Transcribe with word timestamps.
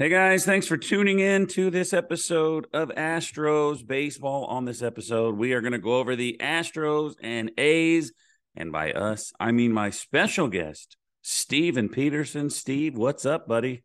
Hey 0.00 0.08
guys, 0.08 0.46
thanks 0.46 0.66
for 0.66 0.78
tuning 0.78 1.18
in 1.18 1.46
to 1.48 1.68
this 1.68 1.92
episode 1.92 2.66
of 2.72 2.88
Astros 2.88 3.86
Baseball. 3.86 4.46
On 4.46 4.64
this 4.64 4.80
episode, 4.80 5.36
we 5.36 5.52
are 5.52 5.60
going 5.60 5.74
to 5.74 5.78
go 5.78 5.98
over 5.98 6.16
the 6.16 6.38
Astros 6.40 7.16
and 7.22 7.50
A's. 7.58 8.10
And 8.56 8.72
by 8.72 8.92
us, 8.92 9.34
I 9.38 9.52
mean 9.52 9.74
my 9.74 9.90
special 9.90 10.48
guest, 10.48 10.96
Stephen 11.20 11.90
Peterson. 11.90 12.48
Steve, 12.48 12.96
what's 12.96 13.26
up, 13.26 13.46
buddy? 13.46 13.84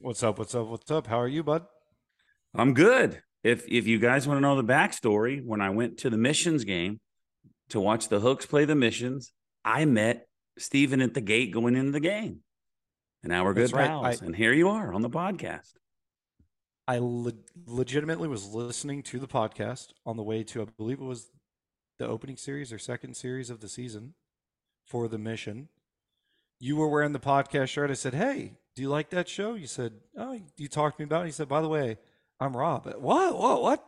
What's 0.00 0.24
up? 0.24 0.40
What's 0.40 0.56
up? 0.56 0.66
What's 0.66 0.90
up? 0.90 1.06
How 1.06 1.20
are 1.20 1.28
you, 1.28 1.44
bud? 1.44 1.62
I'm 2.52 2.74
good. 2.74 3.22
If 3.44 3.64
if 3.68 3.86
you 3.86 4.00
guys 4.00 4.26
want 4.26 4.38
to 4.38 4.42
know 4.42 4.56
the 4.56 4.64
backstory, 4.64 5.40
when 5.40 5.60
I 5.60 5.70
went 5.70 5.98
to 5.98 6.10
the 6.10 6.18
missions 6.18 6.64
game 6.64 6.98
to 7.68 7.78
watch 7.78 8.08
the 8.08 8.18
Hooks 8.18 8.44
play 8.44 8.64
the 8.64 8.74
missions, 8.74 9.30
I 9.64 9.84
met 9.84 10.26
Stephen 10.58 11.00
at 11.00 11.14
the 11.14 11.20
gate 11.20 11.52
going 11.52 11.76
into 11.76 11.92
the 11.92 12.00
game. 12.00 12.40
And 13.24 13.30
now 13.30 13.42
we're 13.42 13.54
good 13.54 13.72
right. 13.72 13.88
pals. 13.88 14.22
I- 14.22 14.24
and 14.26 14.36
here 14.36 14.52
you 14.52 14.68
are 14.68 14.92
on 14.92 15.00
the 15.00 15.08
podcast. 15.08 15.72
I 16.86 16.98
le- 16.98 17.32
legitimately 17.66 18.28
was 18.28 18.52
listening 18.54 19.02
to 19.04 19.18
the 19.18 19.26
podcast 19.26 19.94
on 20.04 20.18
the 20.18 20.22
way 20.22 20.44
to, 20.44 20.60
I 20.60 20.66
believe 20.76 21.00
it 21.00 21.04
was 21.04 21.30
the 21.98 22.06
opening 22.06 22.36
series 22.36 22.70
or 22.70 22.78
second 22.78 23.16
series 23.16 23.48
of 23.48 23.60
the 23.60 23.68
season 23.68 24.12
for 24.86 25.08
the 25.08 25.16
mission. 25.16 25.70
You 26.60 26.76
were 26.76 26.88
wearing 26.88 27.12
the 27.12 27.18
podcast 27.18 27.68
shirt. 27.68 27.90
I 27.90 27.94
said, 27.94 28.12
Hey, 28.12 28.58
do 28.76 28.82
you 28.82 28.90
like 28.90 29.08
that 29.10 29.26
show? 29.26 29.54
You 29.54 29.66
said, 29.66 29.94
Oh, 30.18 30.38
you 30.58 30.68
talked 30.68 30.98
to 30.98 31.02
me 31.02 31.06
about 31.06 31.22
it. 31.22 31.26
He 31.28 31.32
said, 31.32 31.48
By 31.48 31.62
the 31.62 31.68
way, 31.68 31.96
I'm 32.38 32.54
Rob. 32.54 32.84
What? 32.98 33.38
What? 33.38 33.62
What? 33.62 33.84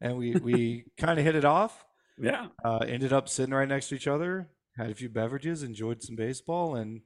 And 0.00 0.16
we, 0.16 0.36
we 0.36 0.84
kind 0.96 1.18
of 1.18 1.24
hit 1.24 1.34
it 1.34 1.44
off. 1.44 1.84
Yeah. 2.18 2.46
Uh, 2.64 2.84
ended 2.86 3.12
up 3.12 3.28
sitting 3.28 3.52
right 3.52 3.68
next 3.68 3.88
to 3.88 3.96
each 3.96 4.06
other, 4.06 4.48
had 4.76 4.90
a 4.90 4.94
few 4.94 5.08
beverages, 5.08 5.64
enjoyed 5.64 6.04
some 6.04 6.14
baseball, 6.14 6.76
and 6.76 7.00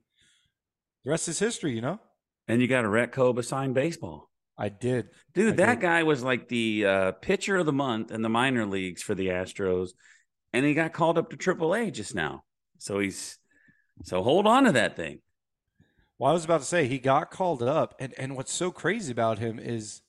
the 1.04 1.10
rest 1.10 1.28
is 1.28 1.38
history, 1.38 1.74
you 1.74 1.80
know? 1.80 2.00
And 2.48 2.60
you 2.60 2.68
got 2.68 2.84
a 2.84 2.88
Retco 2.88 3.36
assigned 3.38 3.74
baseball. 3.74 4.30
I 4.58 4.68
did. 4.68 5.08
Dude, 5.34 5.54
I 5.54 5.56
that 5.56 5.74
did. 5.76 5.82
guy 5.82 6.02
was 6.02 6.22
like 6.22 6.48
the 6.48 6.84
uh, 6.86 7.12
pitcher 7.12 7.56
of 7.56 7.66
the 7.66 7.72
month 7.72 8.10
in 8.10 8.22
the 8.22 8.28
minor 8.28 8.66
leagues 8.66 9.02
for 9.02 9.14
the 9.14 9.28
Astros, 9.28 9.90
and 10.52 10.66
he 10.66 10.74
got 10.74 10.92
called 10.92 11.16
up 11.16 11.30
to 11.30 11.36
AAA 11.36 11.92
just 11.92 12.14
now. 12.14 12.44
So 12.78 12.98
he's 12.98 13.38
so 14.02 14.22
hold 14.22 14.46
on 14.46 14.64
to 14.64 14.72
that 14.72 14.96
thing. 14.96 15.20
Well, 16.18 16.30
I 16.30 16.34
was 16.34 16.44
about 16.44 16.60
to 16.60 16.66
say 16.66 16.86
he 16.86 16.98
got 16.98 17.30
called 17.30 17.62
up, 17.62 17.94
and 18.00 18.12
and 18.18 18.36
what's 18.36 18.52
so 18.52 18.70
crazy 18.70 19.12
about 19.12 19.38
him 19.38 19.58
is 19.58 20.02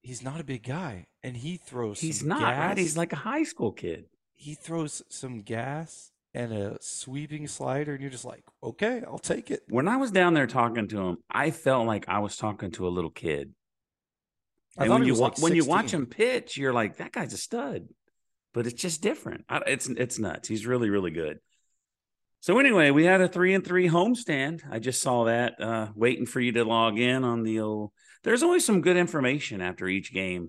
he's 0.00 0.22
not 0.22 0.40
a 0.40 0.44
big 0.44 0.64
guy, 0.64 1.06
and 1.22 1.36
he 1.36 1.56
throws. 1.58 2.00
He's 2.00 2.20
some 2.20 2.28
not 2.28 2.40
gas. 2.40 2.78
He's 2.78 2.96
like 2.96 3.12
a 3.12 3.16
high 3.16 3.44
school 3.44 3.72
kid. 3.72 4.06
he 4.34 4.54
throws 4.54 5.02
some 5.08 5.42
gas 5.42 6.11
and 6.34 6.52
a 6.52 6.78
sweeping 6.80 7.46
slider, 7.46 7.92
and 7.92 8.00
you're 8.00 8.10
just 8.10 8.24
like, 8.24 8.42
okay, 8.62 9.02
I'll 9.06 9.18
take 9.18 9.50
it. 9.50 9.62
When 9.68 9.88
I 9.88 9.96
was 9.96 10.10
down 10.10 10.34
there 10.34 10.46
talking 10.46 10.88
to 10.88 11.00
him, 11.00 11.16
I 11.30 11.50
felt 11.50 11.86
like 11.86 12.08
I 12.08 12.20
was 12.20 12.36
talking 12.36 12.70
to 12.72 12.86
a 12.86 12.90
little 12.90 13.10
kid. 13.10 13.52
I 14.78 14.84
and 14.84 14.92
when 14.92 15.02
he 15.02 15.08
you 15.08 15.14
like 15.14 15.38
when 15.38 15.54
you 15.54 15.66
watch 15.66 15.92
him 15.92 16.06
pitch, 16.06 16.56
you're 16.56 16.72
like, 16.72 16.96
that 16.96 17.12
guy's 17.12 17.34
a 17.34 17.38
stud. 17.38 17.88
But 18.54 18.66
it's 18.66 18.80
just 18.80 19.02
different. 19.02 19.44
I, 19.48 19.60
it's 19.66 19.88
it's 19.88 20.18
nuts. 20.18 20.48
He's 20.48 20.66
really 20.66 20.90
really 20.90 21.10
good. 21.10 21.38
So 22.40 22.58
anyway, 22.58 22.90
we 22.90 23.04
had 23.04 23.20
a 23.20 23.28
three 23.28 23.54
and 23.54 23.64
three 23.64 23.88
homestand. 23.88 24.62
I 24.70 24.78
just 24.78 25.00
saw 25.00 25.24
that. 25.24 25.60
Uh, 25.60 25.88
waiting 25.94 26.26
for 26.26 26.40
you 26.40 26.52
to 26.52 26.64
log 26.64 26.98
in 26.98 27.24
on 27.24 27.42
the 27.42 27.60
old. 27.60 27.92
There's 28.24 28.42
always 28.42 28.64
some 28.64 28.80
good 28.80 28.96
information 28.96 29.60
after 29.60 29.86
each 29.86 30.12
game, 30.12 30.48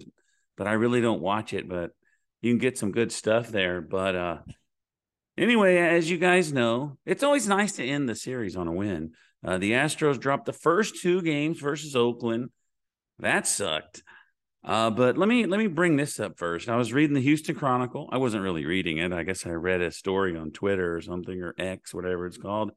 but 0.57 0.67
I 0.67 0.73
really 0.73 1.01
don't 1.01 1.21
watch 1.21 1.53
it. 1.53 1.67
But 1.67 1.91
you 2.41 2.51
can 2.51 2.59
get 2.59 2.77
some 2.77 2.91
good 2.91 3.11
stuff 3.11 3.49
there. 3.49 3.81
But 3.81 4.15
uh, 4.15 4.37
anyway, 5.37 5.77
as 5.77 6.09
you 6.09 6.17
guys 6.17 6.53
know, 6.53 6.97
it's 7.05 7.23
always 7.23 7.47
nice 7.47 7.73
to 7.73 7.85
end 7.85 8.07
the 8.07 8.15
series 8.15 8.55
on 8.55 8.67
a 8.67 8.73
win. 8.73 9.11
Uh, 9.45 9.57
the 9.57 9.71
Astros 9.71 10.19
dropped 10.19 10.45
the 10.45 10.53
first 10.53 11.01
two 11.01 11.21
games 11.21 11.59
versus 11.59 11.95
Oakland. 11.95 12.49
That 13.19 13.47
sucked. 13.47 14.03
Uh, 14.63 14.89
but 14.89 15.17
let 15.17 15.27
me 15.27 15.45
let 15.45 15.57
me 15.57 15.67
bring 15.67 15.97
this 15.97 16.19
up 16.19 16.37
first. 16.37 16.69
I 16.69 16.77
was 16.77 16.93
reading 16.93 17.13
the 17.13 17.21
Houston 17.21 17.55
Chronicle. 17.55 18.09
I 18.11 18.17
wasn't 18.17 18.43
really 18.43 18.65
reading 18.65 18.97
it. 18.97 19.11
I 19.11 19.23
guess 19.23 19.45
I 19.45 19.49
read 19.49 19.81
a 19.81 19.91
story 19.91 20.37
on 20.37 20.51
Twitter 20.51 20.95
or 20.95 21.01
something 21.01 21.41
or 21.41 21.53
X, 21.57 21.93
whatever 21.93 22.25
it's 22.25 22.37
called. 22.37 22.71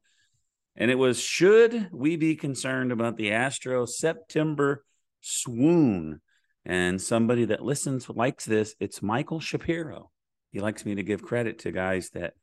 And 0.75 0.91
it 0.91 0.97
was 0.97 1.19
should 1.19 1.89
we 1.93 2.17
be 2.17 2.35
concerned 2.35 2.91
about 2.91 3.15
the 3.15 3.31
Astro 3.31 3.85
September 3.85 4.83
swoon? 5.21 6.21
And 6.65 7.01
somebody 7.01 7.45
that 7.45 7.63
listens 7.63 8.09
likes 8.09 8.43
this. 8.43 8.75
It's 8.81 9.01
Michael 9.01 9.39
Shapiro. 9.39 10.11
He 10.51 10.59
likes 10.59 10.85
me 10.85 10.95
to 10.95 11.03
give 11.03 11.21
credit 11.21 11.59
to 11.59 11.71
guys 11.71 12.09
that 12.09 12.33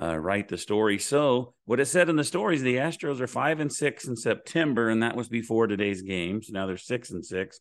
uh, 0.00 0.16
write 0.16 0.48
the 0.48 0.58
story. 0.58 0.98
So 0.98 1.54
what 1.64 1.80
it 1.80 1.86
said 1.86 2.08
in 2.08 2.16
the 2.16 2.24
story 2.24 2.56
is 2.56 2.62
the 2.62 2.76
Astros 2.76 3.20
are 3.20 3.26
five 3.26 3.60
and 3.60 3.72
six 3.72 4.06
in 4.06 4.16
September, 4.16 4.88
and 4.88 5.02
that 5.02 5.16
was 5.16 5.28
before 5.28 5.66
today's 5.66 6.02
game. 6.02 6.42
So 6.42 6.52
Now 6.52 6.66
they're 6.66 6.76
six 6.76 7.10
and 7.10 7.24
six. 7.24 7.60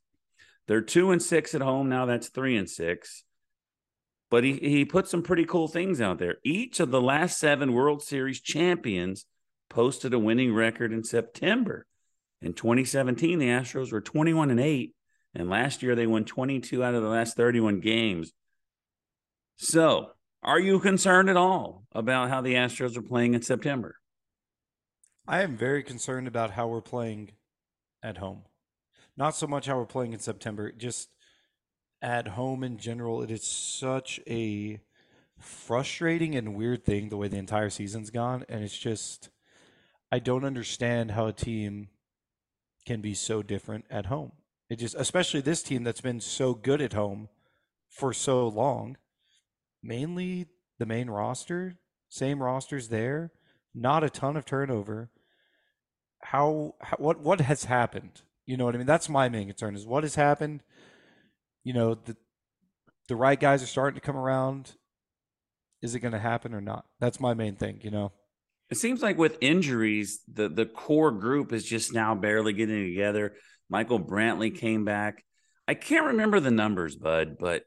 They're 0.68 0.82
two 0.82 1.12
and 1.12 1.22
six 1.22 1.56
at 1.56 1.62
home. 1.62 1.90
Now 1.90 2.06
that's 2.06 2.30
three 2.30 2.58
and 2.58 2.70
six. 2.70 3.24
But 4.30 4.44
he, 4.44 4.54
he 4.54 4.86
put 4.86 5.08
some 5.08 5.22
pretty 5.22 5.46
cool 5.46 5.68
things 5.68 6.02
out 6.02 6.18
there. 6.18 6.38
Each 6.44 6.80
of 6.80 6.92
the 6.92 7.02
last 7.02 7.40
seven 7.40 7.74
World 7.74 8.04
Series 8.04 8.42
champions 8.42 9.26
posted 9.70 10.14
a 10.14 10.20
winning 10.20 10.54
record 10.54 10.92
in 10.92 11.04
September. 11.04 11.86
In 12.42 12.54
2017, 12.54 13.40
the 13.40 13.48
Astros 13.48 13.92
were 13.92 14.02
21 14.02 14.52
and 14.52 14.60
8, 14.60 14.94
and 15.36 15.50
last 15.50 15.84
year 15.84 15.96
they 15.96 16.08
won 16.08 16.26
22 16.26 16.84
out 16.84 16.96
of 16.96 17.04
the 17.04 17.10
last 17.10 17.38
31 17.38 17.80
games. 17.80 18.34
So, 19.58 20.12
are 20.46 20.60
you 20.60 20.80
concerned 20.80 21.30
at 21.30 21.38
all 21.38 21.88
about 21.92 22.30
how 22.30 22.40
the 22.40 22.54
Astros 22.54 22.96
are 22.96 23.02
playing 23.02 23.34
in 23.34 23.42
September? 23.42 23.96
I 25.28 25.42
am 25.42 25.58
very 25.58 25.82
concerned 25.82 26.28
about 26.28 26.52
how 26.52 26.68
we're 26.68 26.82
playing 26.82 27.32
at 28.04 28.18
home. 28.18 28.44
Not 29.18 29.36
so 29.36 29.48
much 29.48 29.66
how 29.66 29.78
we're 29.78 29.86
playing 29.86 30.14
in 30.14 30.20
September, 30.20 30.72
just 30.72 31.10
at 32.02 32.30
home 32.30 32.64
in 32.64 32.78
general. 32.78 33.24
It 33.24 33.32
is 33.32 33.44
such 33.44 34.20
a 34.30 34.80
frustrating 35.40 36.36
and 36.36 36.56
weird 36.56 36.86
thing 36.86 37.10
the 37.10 37.18
way 37.18 37.28
the 37.28 37.38
entire 37.38 37.72
season's 37.72 38.12
gone. 38.12 38.46
And 38.48 38.64
it's 38.64 38.78
just, 38.78 39.30
I 40.12 40.20
don't 40.20 40.46
understand 40.46 41.12
how 41.12 41.26
a 41.26 41.34
team 41.34 41.90
can 42.86 43.02
be 43.02 43.16
so 43.16 43.42
different 43.42 43.86
at 43.90 44.06
home. 44.06 44.34
It 44.70 44.78
just, 44.78 44.96
especially 44.96 45.42
this 45.42 45.64
team 45.64 45.84
that's 45.84 46.02
been 46.02 46.22
so 46.22 46.54
good 46.54 46.82
at 46.82 46.94
home 46.94 47.30
for 47.90 48.14
so 48.14 48.48
long, 48.48 48.98
mainly 49.86 50.48
the 50.80 50.86
main 50.86 51.10
roster, 51.10 51.76
same 52.10 52.42
rosters 52.42 52.90
there, 52.90 53.32
not 53.74 54.04
a 54.04 54.10
ton 54.10 54.36
of 54.36 54.46
turnover. 54.46 55.12
How, 56.24 56.76
how 56.82 56.98
what 56.98 57.20
what 57.20 57.42
has 57.42 57.66
happened? 57.66 58.22
You 58.46 58.58
know 58.58 58.66
what 58.66 58.76
i 58.76 58.78
mean? 58.78 58.88
That's 58.88 59.10
my 59.10 59.30
main 59.30 59.48
concern 59.48 59.76
is 59.76 59.86
what 59.86 60.04
has 60.04 60.16
happened? 60.16 60.64
You 61.64 61.74
know 61.74 61.96
the 61.96 62.16
the 63.08 63.16
right 63.16 63.40
guys 63.40 63.62
are 63.62 63.68
starting 63.68 64.00
to 64.00 64.06
come 64.06 64.18
around. 64.18 64.74
Is 65.82 65.94
it 65.94 66.00
going 66.00 66.14
to 66.14 66.20
happen 66.20 66.56
or 66.56 66.62
not? 66.62 66.86
That's 67.00 67.20
my 67.20 67.34
main 67.34 67.56
thing 67.56 67.80
you 67.84 67.92
know? 67.92 68.12
It 68.72 68.78
seems 68.78 69.04
like 69.04 69.18
with 69.20 69.38
injuries, 69.42 70.22
the 70.32 70.50
the 70.50 70.66
core 70.66 71.12
group 71.12 71.54
is 71.54 71.64
just 71.64 71.94
now 71.94 72.16
barely 72.16 72.54
getting 72.54 72.84
together. 72.86 73.34
Michael 73.70 74.00
Brantley 74.00 74.56
came 74.56 74.86
back. 74.86 75.24
I 75.68 75.74
can't 75.74 76.08
remember 76.08 76.40
the 76.40 76.52
numbers, 76.52 76.96
bud, 76.96 77.38
but 77.40 77.64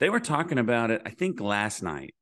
they 0.00 0.10
were 0.10 0.20
talking 0.20 0.58
about 0.58 0.90
it. 0.90 1.02
I 1.04 1.10
think 1.10 1.40
last 1.40 1.82
night. 1.82 2.14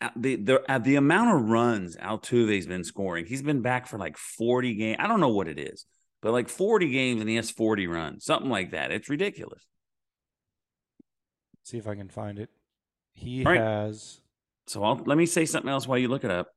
Uh, 0.00 0.08
the 0.16 0.36
the 0.36 0.70
uh, 0.72 0.78
the 0.78 0.96
amount 0.96 1.36
of 1.36 1.48
runs 1.48 1.96
Altuve's 1.96 2.66
been 2.66 2.82
scoring, 2.82 3.24
he's 3.24 3.42
been 3.42 3.62
back 3.62 3.86
for 3.86 3.98
like 3.98 4.16
forty 4.16 4.74
games. 4.74 4.96
I 4.98 5.06
don't 5.06 5.20
know 5.20 5.28
what 5.28 5.46
it 5.46 5.60
is, 5.60 5.86
but 6.20 6.32
like 6.32 6.48
forty 6.48 6.90
games 6.90 7.20
and 7.20 7.30
he 7.30 7.36
has 7.36 7.52
forty 7.52 7.86
runs, 7.86 8.24
something 8.24 8.50
like 8.50 8.72
that. 8.72 8.90
It's 8.90 9.08
ridiculous. 9.08 9.64
See 11.62 11.78
if 11.78 11.86
I 11.86 11.94
can 11.94 12.08
find 12.08 12.38
it. 12.40 12.50
He 13.14 13.44
Right. 13.44 13.60
has. 13.60 14.20
So 14.66 14.82
I'll, 14.82 14.96
let 15.06 15.16
me 15.18 15.26
say 15.26 15.44
something 15.44 15.70
else 15.70 15.86
while 15.86 15.98
you 15.98 16.08
look 16.08 16.24
it 16.24 16.30
up. 16.30 16.48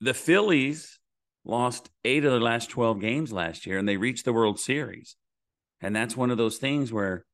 The 0.00 0.14
Phillies 0.14 0.98
lost 1.44 1.90
eight 2.04 2.24
of 2.24 2.32
their 2.32 2.40
last 2.40 2.70
12 2.70 3.00
games 3.00 3.32
last 3.32 3.66
year 3.66 3.78
and 3.78 3.88
they 3.88 3.96
reached 3.96 4.24
the 4.24 4.32
World 4.32 4.58
Series. 4.58 5.16
And 5.80 5.94
that's 5.94 6.16
one 6.16 6.30
of 6.30 6.38
those 6.38 6.58
things 6.58 6.92
where 6.92 7.24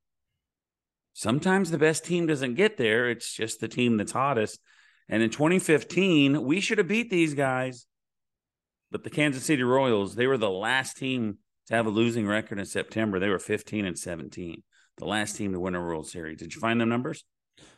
sometimes 1.17 1.71
the 1.71 1.79
best 1.79 2.05
team 2.05 2.27
doesn't 2.27 2.57
get 2.57 2.77
there. 2.77 3.09
It's 3.09 3.33
just 3.33 3.59
the 3.59 3.69
team 3.69 3.97
that's 3.97 4.13
hottest. 4.13 4.61
And 5.09 5.23
in 5.23 5.31
2015, 5.31 6.43
we 6.45 6.61
should 6.61 6.77
have 6.77 6.89
beat 6.89 7.11
these 7.11 7.33
guys. 7.33 7.87
But 8.91 9.03
the 9.03 9.11
Kansas 9.11 9.45
City 9.45 9.63
Royals, 9.63 10.15
they 10.15 10.27
were 10.27 10.37
the 10.37 10.51
last 10.51 10.99
team 10.99 11.39
to 11.69 11.75
have 11.75 11.87
a 11.87 11.91
losing 11.91 12.27
record 12.27 12.59
in 12.59 12.67
September. 12.67 13.19
They 13.19 13.31
were 13.31 13.39
15 13.39 13.87
and 13.87 13.99
17, 13.99 14.63
the 14.99 15.05
last 15.07 15.37
team 15.37 15.53
to 15.53 15.61
win 15.61 15.75
a 15.75 15.81
World 15.81 16.07
Series. 16.07 16.39
Did 16.39 16.55
you 16.55 16.61
find 16.61 16.81
them 16.81 16.91
numbers? 16.91 17.25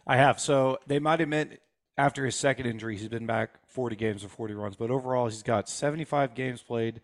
I 0.07 0.17
have. 0.17 0.41
So 0.41 0.79
they 0.89 0.99
might 0.99 1.21
have 1.21 1.29
meant 1.29 1.59
after 1.97 2.25
his 2.25 2.35
second 2.35 2.67
injury, 2.67 2.97
he's 2.97 3.09
been 3.09 3.27
back 3.27 3.51
40 3.69 3.97
games 3.97 4.25
or 4.25 4.29
40 4.29 4.55
runs, 4.55 4.77
but 4.77 4.91
overall, 4.91 5.29
he's 5.29 5.43
got 5.43 5.69
75 5.69 6.35
games 6.35 6.61
played 6.61 7.01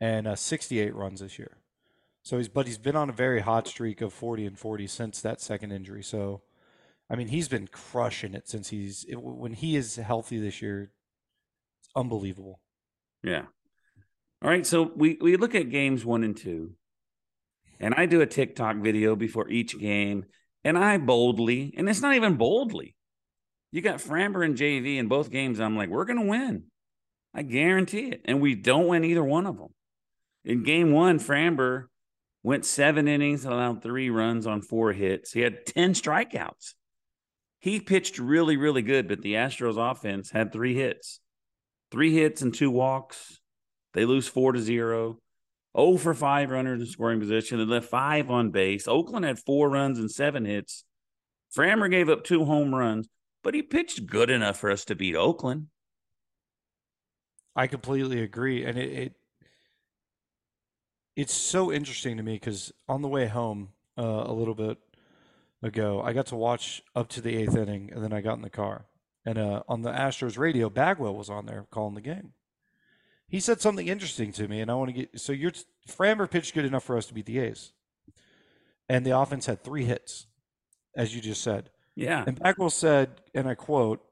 and 0.00 0.26
uh, 0.26 0.36
68 0.36 0.94
runs 0.94 1.20
this 1.20 1.38
year. 1.38 1.56
So 2.24 2.38
he's, 2.38 2.48
but 2.48 2.66
he's 2.66 2.78
been 2.78 2.96
on 2.96 3.10
a 3.10 3.12
very 3.12 3.40
hot 3.40 3.68
streak 3.68 4.00
of 4.00 4.12
40 4.12 4.46
and 4.46 4.58
40 4.58 4.86
since 4.86 5.20
that 5.20 5.42
second 5.42 5.72
injury. 5.72 6.02
So, 6.02 6.40
I 7.10 7.16
mean, 7.16 7.28
he's 7.28 7.48
been 7.48 7.68
crushing 7.68 8.32
it 8.32 8.48
since 8.48 8.70
he's 8.70 9.04
it, 9.06 9.16
when 9.22 9.52
he 9.52 9.76
is 9.76 9.96
healthy 9.96 10.40
this 10.40 10.62
year. 10.62 10.90
It's 11.80 11.90
unbelievable. 11.94 12.60
Yeah. 13.22 13.42
All 14.42 14.48
right. 14.48 14.66
So 14.66 14.90
we, 14.96 15.18
we 15.20 15.36
look 15.36 15.54
at 15.54 15.68
games 15.68 16.02
one 16.04 16.24
and 16.24 16.34
two, 16.34 16.72
and 17.78 17.94
I 17.94 18.06
do 18.06 18.22
a 18.22 18.26
TikTok 18.26 18.76
video 18.76 19.14
before 19.16 19.50
each 19.50 19.78
game, 19.78 20.24
and 20.64 20.78
I 20.78 20.96
boldly, 20.96 21.74
and 21.76 21.88
it's 21.90 22.00
not 22.00 22.14
even 22.14 22.36
boldly. 22.36 22.96
You 23.70 23.82
got 23.82 23.98
Framber 23.98 24.42
and 24.44 24.56
JV 24.56 24.96
in 24.96 25.08
both 25.08 25.30
games. 25.30 25.60
I'm 25.60 25.76
like, 25.76 25.90
we're 25.90 26.04
going 26.06 26.20
to 26.20 26.30
win. 26.30 26.64
I 27.34 27.42
guarantee 27.42 28.06
it. 28.12 28.22
And 28.24 28.40
we 28.40 28.54
don't 28.54 28.86
win 28.86 29.04
either 29.04 29.24
one 29.24 29.46
of 29.46 29.58
them. 29.58 29.74
In 30.44 30.62
game 30.62 30.92
one, 30.92 31.18
Framber 31.18 31.86
went 32.44 32.66
seven 32.66 33.08
innings 33.08 33.44
and 33.44 33.52
allowed 33.52 33.82
three 33.82 34.10
runs 34.10 34.46
on 34.46 34.60
four 34.60 34.92
hits. 34.92 35.32
He 35.32 35.40
had 35.40 35.66
10 35.66 35.94
strikeouts. 35.94 36.74
He 37.58 37.80
pitched 37.80 38.18
really, 38.18 38.58
really 38.58 38.82
good, 38.82 39.08
but 39.08 39.22
the 39.22 39.32
Astros 39.32 39.78
offense 39.78 40.30
had 40.30 40.52
three 40.52 40.74
hits, 40.74 41.20
three 41.90 42.12
hits 42.14 42.42
and 42.42 42.54
two 42.54 42.70
walks. 42.70 43.40
They 43.94 44.04
lose 44.04 44.28
four 44.28 44.52
to 44.52 44.60
zero. 44.60 45.18
Oh 45.74 45.96
for 45.96 46.12
five 46.14 46.50
runners 46.50 46.80
in 46.80 46.86
scoring 46.86 47.18
position. 47.18 47.58
They 47.58 47.64
left 47.64 47.88
five 47.88 48.30
on 48.30 48.50
base. 48.50 48.86
Oakland 48.86 49.24
had 49.24 49.38
four 49.38 49.70
runs 49.70 49.98
and 49.98 50.10
seven 50.10 50.44
hits. 50.44 50.84
Framber 51.56 51.90
gave 51.90 52.10
up 52.10 52.24
two 52.24 52.44
home 52.44 52.74
runs, 52.74 53.08
but 53.42 53.54
he 53.54 53.62
pitched 53.62 54.06
good 54.06 54.28
enough 54.28 54.58
for 54.58 54.70
us 54.70 54.84
to 54.84 54.94
beat 54.94 55.16
Oakland. 55.16 55.68
I 57.56 57.68
completely 57.68 58.20
agree, 58.20 58.64
and 58.64 58.76
it, 58.76 58.92
it 58.92 59.12
it's 61.16 61.34
so 61.34 61.72
interesting 61.72 62.16
to 62.16 62.22
me 62.22 62.34
because 62.34 62.72
on 62.88 63.02
the 63.02 63.08
way 63.08 63.26
home 63.26 63.70
uh, 63.98 64.24
a 64.26 64.32
little 64.32 64.54
bit 64.54 64.78
ago, 65.62 66.02
I 66.02 66.12
got 66.12 66.26
to 66.26 66.36
watch 66.36 66.82
up 66.94 67.08
to 67.10 67.20
the 67.20 67.36
eighth 67.36 67.56
inning, 67.56 67.90
and 67.92 68.02
then 68.02 68.12
I 68.12 68.20
got 68.20 68.34
in 68.34 68.42
the 68.42 68.50
car, 68.50 68.86
and 69.24 69.38
uh, 69.38 69.62
on 69.68 69.82
the 69.82 69.90
Astros 69.92 70.38
radio, 70.38 70.68
Bagwell 70.68 71.14
was 71.14 71.30
on 71.30 71.46
there 71.46 71.66
calling 71.70 71.94
the 71.94 72.00
game. 72.00 72.32
He 73.28 73.40
said 73.40 73.60
something 73.60 73.88
interesting 73.88 74.32
to 74.32 74.48
me, 74.48 74.60
and 74.60 74.70
I 74.70 74.74
want 74.74 74.90
to 74.90 74.92
get 74.92 75.20
so 75.20 75.32
you're 75.32 75.52
Framber 75.88 76.30
pitched 76.30 76.54
good 76.54 76.64
enough 76.64 76.84
for 76.84 76.96
us 76.96 77.06
to 77.06 77.14
beat 77.14 77.26
the 77.26 77.38
A's, 77.38 77.72
and 78.88 79.04
the 79.04 79.18
offense 79.18 79.46
had 79.46 79.62
three 79.62 79.84
hits, 79.84 80.26
as 80.96 81.14
you 81.14 81.20
just 81.20 81.42
said. 81.42 81.70
Yeah. 81.96 82.24
And 82.26 82.38
Bagwell 82.38 82.70
said, 82.70 83.20
and 83.34 83.48
I 83.48 83.54
quote 83.54 84.04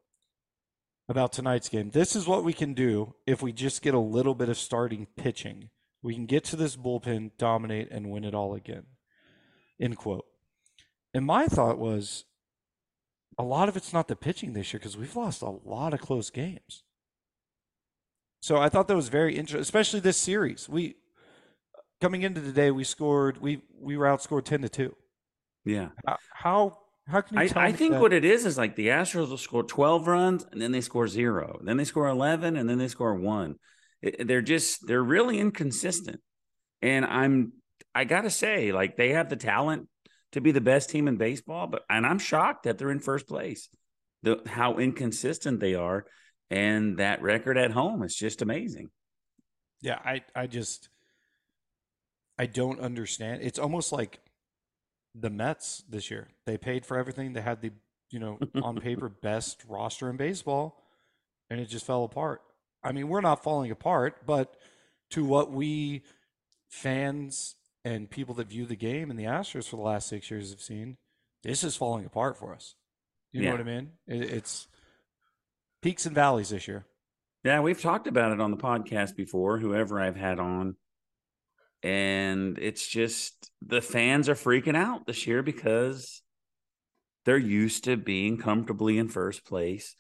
about 1.09 1.33
tonight's 1.33 1.69
game 1.69 1.91
this 1.91 2.15
is 2.15 2.27
what 2.27 2.45
we 2.45 2.53
can 2.53 2.75
do 2.75 3.15
if 3.27 3.43
we 3.43 3.53
just 3.53 3.83
get 3.83 3.93
a 3.93 3.99
little 3.99 4.35
bit 4.35 4.49
of 4.49 4.57
starting 4.57 5.07
pitching. 5.17 5.69
We 6.03 6.15
can 6.15 6.27
get 6.27 6.45
to 6.45 6.57
this 6.57 6.77
bullpen, 6.77 7.33
dominate, 7.39 7.89
and 7.91 8.11
win 8.11 8.25
it 8.25 8.35
all 8.35 8.55
again. 8.55 8.85
End 9.81 9.97
quote. 9.97 10.25
And 11.15 11.25
my 11.25 11.47
thought 11.47 11.79
was 11.79 12.25
a 13.39 13.43
lot 13.45 13.69
of 13.69 13.77
it's 13.77 13.93
not 13.93 14.09
the 14.09 14.17
pitching 14.17 14.53
this 14.53 14.73
year 14.73 14.81
because 14.81 14.97
we've 14.97 15.15
lost 15.17 15.43
a 15.43 15.51
lot 15.65 15.95
of 15.95 16.01
close 16.01 16.31
games. 16.31 16.83
So 18.41 18.57
I 18.57 18.69
thought 18.69 18.89
that 18.89 18.97
was 18.97 19.09
very 19.09 19.37
interesting, 19.37 19.61
especially 19.61 20.01
this 20.01 20.17
series. 20.17 20.69
We 20.69 20.97
coming 22.01 22.23
into 22.23 22.41
today, 22.41 22.71
we 22.73 22.85
scored 22.85 23.39
we 23.41 23.63
we 23.81 23.97
were 23.97 24.07
outscored 24.07 24.45
ten 24.45 24.63
to 24.63 24.69
two. 24.69 24.97
Yeah. 25.65 25.91
How 26.05 26.17
how, 26.33 26.79
how 27.07 27.21
can 27.21 27.37
you 27.37 27.43
I, 27.45 27.47
tell 27.49 27.63
I 27.63 27.67
me 27.69 27.73
think 27.75 27.93
that- 27.93 28.01
what 28.01 28.13
it 28.13 28.25
is 28.25 28.45
is 28.45 28.59
like 28.59 28.75
the 28.75 28.89
Astros 28.89 29.29
will 29.29 29.37
score 29.39 29.63
12 29.63 30.09
runs 30.09 30.47
and 30.51 30.61
then 30.61 30.73
they 30.73 30.81
score 30.81 31.07
zero. 31.07 31.61
Then 31.63 31.77
they 31.77 31.85
score 31.85 32.09
11 32.09 32.57
and 32.57 32.69
then 32.69 32.79
they 32.79 32.89
score 32.89 33.15
one. 33.15 33.57
They're 34.03 34.43
just, 34.43 34.87
they're 34.87 35.03
really 35.03 35.39
inconsistent. 35.39 36.21
And 36.81 37.05
I'm, 37.05 37.53
I 37.95 38.05
got 38.05 38.23
to 38.23 38.31
say, 38.31 38.73
like 38.73 38.97
they 38.97 39.11
have 39.11 39.29
the 39.29 39.37
talent 39.37 39.89
to 40.33 40.41
be 40.41 40.51
the 40.51 40.61
best 40.61 40.91
team 40.91 41.09
in 41.09 41.17
baseball, 41.17 41.67
but, 41.67 41.83
and 41.89 42.07
I'm 42.07 42.19
shocked 42.19 42.65
that 42.65 42.79
they're 42.79 42.91
in 42.91 43.01
first 43.01 43.29
place. 43.29 43.69
The, 44.23 44.41
how 44.47 44.79
inconsistent 44.79 45.61
they 45.61 45.75
are. 45.75 46.07
And 46.51 46.99
that 46.99 47.23
record 47.23 47.57
at 47.57 47.71
home 47.71 48.03
is 48.03 48.15
just 48.15 48.43
amazing. 48.43 48.91
Yeah, 49.81 49.99
I 50.05 50.23
I 50.35 50.47
just 50.47 50.89
I 52.39 52.47
don't 52.47 52.81
understand. 52.81 53.43
It's 53.43 53.59
almost 53.59 53.93
like 53.93 54.21
the 55.15 55.31
Mets 55.31 55.83
this 55.89 56.11
year. 56.11 56.29
They 56.47 56.57
paid 56.57 56.87
for 56.87 56.97
everything. 56.97 57.33
They 57.33 57.41
had 57.41 57.61
the, 57.61 57.73
you 58.11 58.19
know, 58.19 58.39
on 58.63 58.77
paper 58.81 59.09
best 59.09 59.63
roster 59.69 60.09
in 60.09 60.17
baseball 60.17 60.83
and 61.51 61.61
it 61.61 61.67
just 61.67 61.87
fell 61.87 62.05
apart. 62.05 62.41
I 62.83 62.93
mean, 62.93 63.09
we're 63.09 63.21
not 63.21 63.43
falling 63.43 63.71
apart, 63.71 64.27
but 64.27 64.55
to 65.11 65.25
what 65.25 65.53
we 65.53 66.03
fans 66.69 67.55
and 67.85 68.11
people 68.11 68.35
that 68.37 68.49
view 68.49 68.67
the 68.67 68.77
game 68.77 69.11
and 69.11 69.19
the 69.19 69.25
Astros 69.25 69.69
for 69.69 69.77
the 69.77 69.83
last 69.83 70.09
6 70.09 70.31
years 70.31 70.51
have 70.51 70.61
seen, 70.61 70.97
this 71.43 71.65
is 71.65 71.77
falling 71.77 72.07
apart 72.07 72.39
for 72.39 72.55
us. 72.55 72.75
You 73.33 73.43
know 73.43 73.53
what 73.53 73.61
I 73.61 73.65
mean? 73.65 73.93
It, 74.07 74.23
it's 74.23 74.69
peaks 75.81 76.07
and 76.07 76.15
valleys 76.15 76.51
this 76.51 76.69
year. 76.69 76.87
Yeah, 77.45 77.61
we've 77.61 77.81
talked 77.81 78.07
about 78.07 78.33
it 78.33 78.41
on 78.41 78.51
the 78.51 78.57
podcast 78.57 79.17
before, 79.17 79.59
whoever 79.59 80.01
I've 80.01 80.17
had 80.17 80.39
on. 80.39 80.77
And 81.83 82.59
it's 82.61 82.87
just 82.87 83.51
the 83.61 83.81
fans 83.81 84.29
are 84.29 84.35
freaking 84.35 84.77
out 84.77 85.07
this 85.07 85.27
year 85.27 85.43
because 85.43 86.23
they're 87.25 87.37
used 87.39 87.85
to 87.85 87.97
being 87.97 88.39
comfortably 88.39 88.99
in 88.99 89.09
first 89.09 89.45
place. 89.45 89.97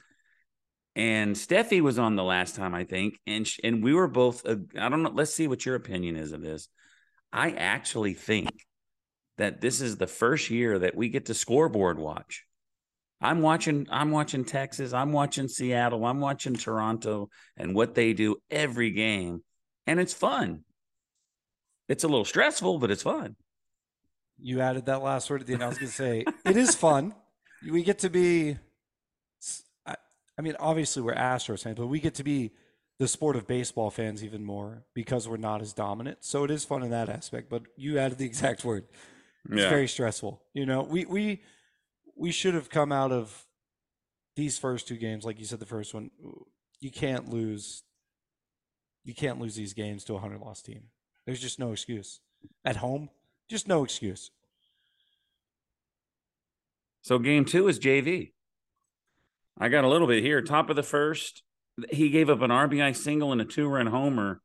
And 0.95 1.35
Steffi 1.35 1.81
was 1.81 1.99
on 1.99 2.17
the 2.17 2.25
last 2.25 2.55
time, 2.55 2.75
I 2.75 2.85
think, 2.85 3.19
and 3.27 3.49
and 3.65 3.83
we 3.83 3.95
were 3.95 4.09
both. 4.09 4.47
Uh, 4.47 4.57
I 4.79 4.89
don't 4.89 5.03
know. 5.03 5.13
Let's 5.13 5.35
see 5.35 5.49
what 5.49 5.65
your 5.65 5.75
opinion 5.75 6.17
is 6.17 6.33
of 6.33 6.43
this. 6.43 6.69
I 7.33 7.53
actually 7.53 8.13
think 8.15 8.51
that 9.39 9.63
this 9.63 9.81
is 9.81 9.97
the 9.97 10.07
first 10.07 10.51
year 10.51 10.79
that 10.81 10.95
we 10.95 11.09
get 11.09 11.27
to 11.27 11.35
scoreboard 11.35 11.99
watch. 11.99 12.45
I'm 13.23 13.41
watching 13.41 13.87
I'm 13.91 14.11
watching 14.11 14.45
Texas, 14.45 14.93
I'm 14.93 15.13
watching 15.13 15.49
Seattle, 15.49 16.05
I'm 16.05 16.21
watching 16.21 16.55
Toronto 16.55 17.31
and 17.57 17.75
what 17.75 17.95
they 17.95 18.13
do 18.13 18.37
every 18.51 18.91
game 18.91 19.43
and 19.87 20.01
it's 20.01 20.15
fun. 20.15 20.65
It's 21.89 22.05
a 22.05 22.09
little 22.09 22.25
stressful, 22.25 22.79
but 22.79 22.91
it's 22.91 23.03
fun. 23.03 23.37
You 24.41 24.61
added 24.61 24.87
that 24.87 25.03
last 25.03 25.31
word 25.31 25.43
at 25.43 25.47
the 25.47 25.55
end. 25.55 25.63
I 25.63 25.69
was 25.69 25.79
going 25.79 25.91
to 25.91 25.95
say 25.95 26.25
it 26.45 26.57
is 26.57 26.75
fun. 26.75 27.15
We 27.69 27.83
get 27.83 28.01
to 28.01 28.11
be. 28.11 28.57
I, 30.37 30.41
I 30.41 30.43
mean, 30.43 30.55
obviously 30.59 31.03
we're 31.03 31.15
Astros 31.15 31.63
fans, 31.63 31.79
but 31.79 31.87
we 31.87 32.01
get 32.01 32.15
to 32.15 32.25
be 32.25 32.53
the 32.99 33.09
sport 33.09 33.37
of 33.37 33.47
baseball 33.47 33.91
fans 33.91 34.23
even 34.23 34.45
more 34.45 34.85
because 34.95 35.29
we're 35.29 35.37
not 35.37 35.61
as 35.61 35.73
dominant. 35.73 36.19
So 36.21 36.45
it 36.45 36.51
is 36.51 36.65
fun 36.65 36.83
in 36.83 36.91
that 36.91 37.09
aspect. 37.09 37.51
But 37.51 37.63
you 37.77 37.99
added 37.99 38.19
the 38.19 38.27
exact 38.27 38.65
word. 38.65 38.85
It's 39.51 39.65
very 39.69 39.89
stressful. 39.89 40.41
You 40.55 40.67
know, 40.67 40.83
we 40.83 41.05
we 41.05 41.43
we 42.17 42.31
should 42.31 42.55
have 42.55 42.71
come 42.71 42.93
out 42.93 43.11
of 43.11 43.47
these 44.37 44.59
first 44.59 44.87
two 44.87 44.97
games, 44.97 45.25
like 45.25 45.39
you 45.39 45.45
said, 45.45 45.59
the 45.59 45.67
first 45.67 45.95
one. 45.95 46.11
You 46.81 46.91
can't 46.91 47.29
lose. 47.29 47.83
You 49.05 49.15
can't 49.15 49.41
lose 49.41 49.57
these 49.57 49.73
games 49.73 50.05
to 50.05 50.15
a 50.15 50.19
hundred 50.21 50.41
loss 50.41 50.63
team. 50.63 50.85
There's 51.27 51.41
just 51.41 51.59
no 51.59 51.73
excuse 51.73 52.21
at 52.65 52.77
home. 52.77 53.11
Just 53.51 53.67
no 53.67 53.83
excuse. 53.83 54.31
So 57.03 57.19
game 57.19 57.45
two 57.45 57.67
is 57.67 57.81
JV. 57.81 58.31
I 59.59 59.69
got 59.69 59.85
a 59.85 59.89
little 59.89 60.07
bit 60.07 60.23
here. 60.23 60.43
Top 60.43 60.71
of 60.71 60.77
the 60.77 60.83
first, 60.83 61.43
he 61.91 62.11
gave 62.11 62.31
up 62.31 62.43
an 62.43 62.51
RBI 62.51 62.97
single 62.97 63.33
and 63.33 63.41
a 63.41 63.45
two 63.45 63.69
run 63.69 63.87
homer, 63.87 64.41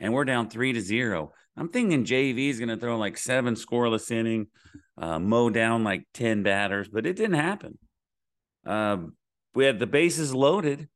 and 0.00 0.12
we're 0.12 0.24
down 0.24 0.48
three 0.48 0.72
to 0.72 0.80
zero. 0.80 1.32
I'm 1.56 1.68
thinking 1.68 2.04
JV 2.04 2.48
is 2.48 2.58
going 2.58 2.68
to 2.68 2.76
throw 2.76 2.98
like 2.98 3.16
seven 3.16 3.54
scoreless 3.54 4.10
inning, 4.10 4.48
uh, 4.98 5.18
mow 5.18 5.50
down 5.50 5.84
like 5.84 6.04
10 6.14 6.42
batters, 6.42 6.88
but 6.88 7.06
it 7.06 7.16
didn't 7.16 7.36
happen. 7.36 7.78
Um, 8.66 9.16
we 9.54 9.64
had 9.64 9.78
the 9.78 9.86
bases 9.86 10.34
loaded 10.34 10.88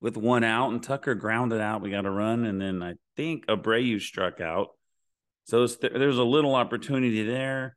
with 0.00 0.16
one 0.16 0.42
out, 0.42 0.72
and 0.72 0.82
Tucker 0.82 1.14
grounded 1.14 1.60
out. 1.60 1.82
We 1.82 1.90
got 1.90 2.06
a 2.06 2.10
run, 2.10 2.44
and 2.44 2.60
then 2.60 2.82
I 2.82 2.94
think 3.16 3.46
Abreu 3.46 4.00
struck 4.00 4.40
out. 4.40 4.68
So 5.44 5.66
there's 5.66 6.18
a 6.18 6.24
little 6.24 6.54
opportunity 6.54 7.24
there. 7.24 7.76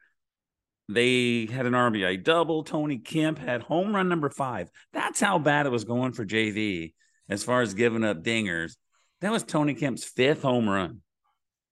They 0.90 1.46
had 1.46 1.66
an 1.66 1.74
RBI 1.74 2.24
double. 2.24 2.64
Tony 2.64 2.98
Kemp 2.98 3.40
had 3.40 3.62
home 3.62 3.96
run 3.96 4.10
number 4.10 4.30
five. 4.30 4.70
That's 4.92 5.20
how 5.20 5.40
bad 5.40 5.66
it 5.66 5.72
was 5.72 5.86
going 5.86 6.12
for 6.12 6.26
JV 6.26 6.94
as 7.30 7.44
far 7.44 7.62
as 7.62 7.74
giving 7.74 8.04
up 8.04 8.24
dingers. 8.24 8.76
That 9.22 9.32
was 9.32 9.44
Tony 9.44 9.74
Kemp's 9.74 10.04
fifth 10.04 10.42
home 10.42 10.68
run, 10.68 11.02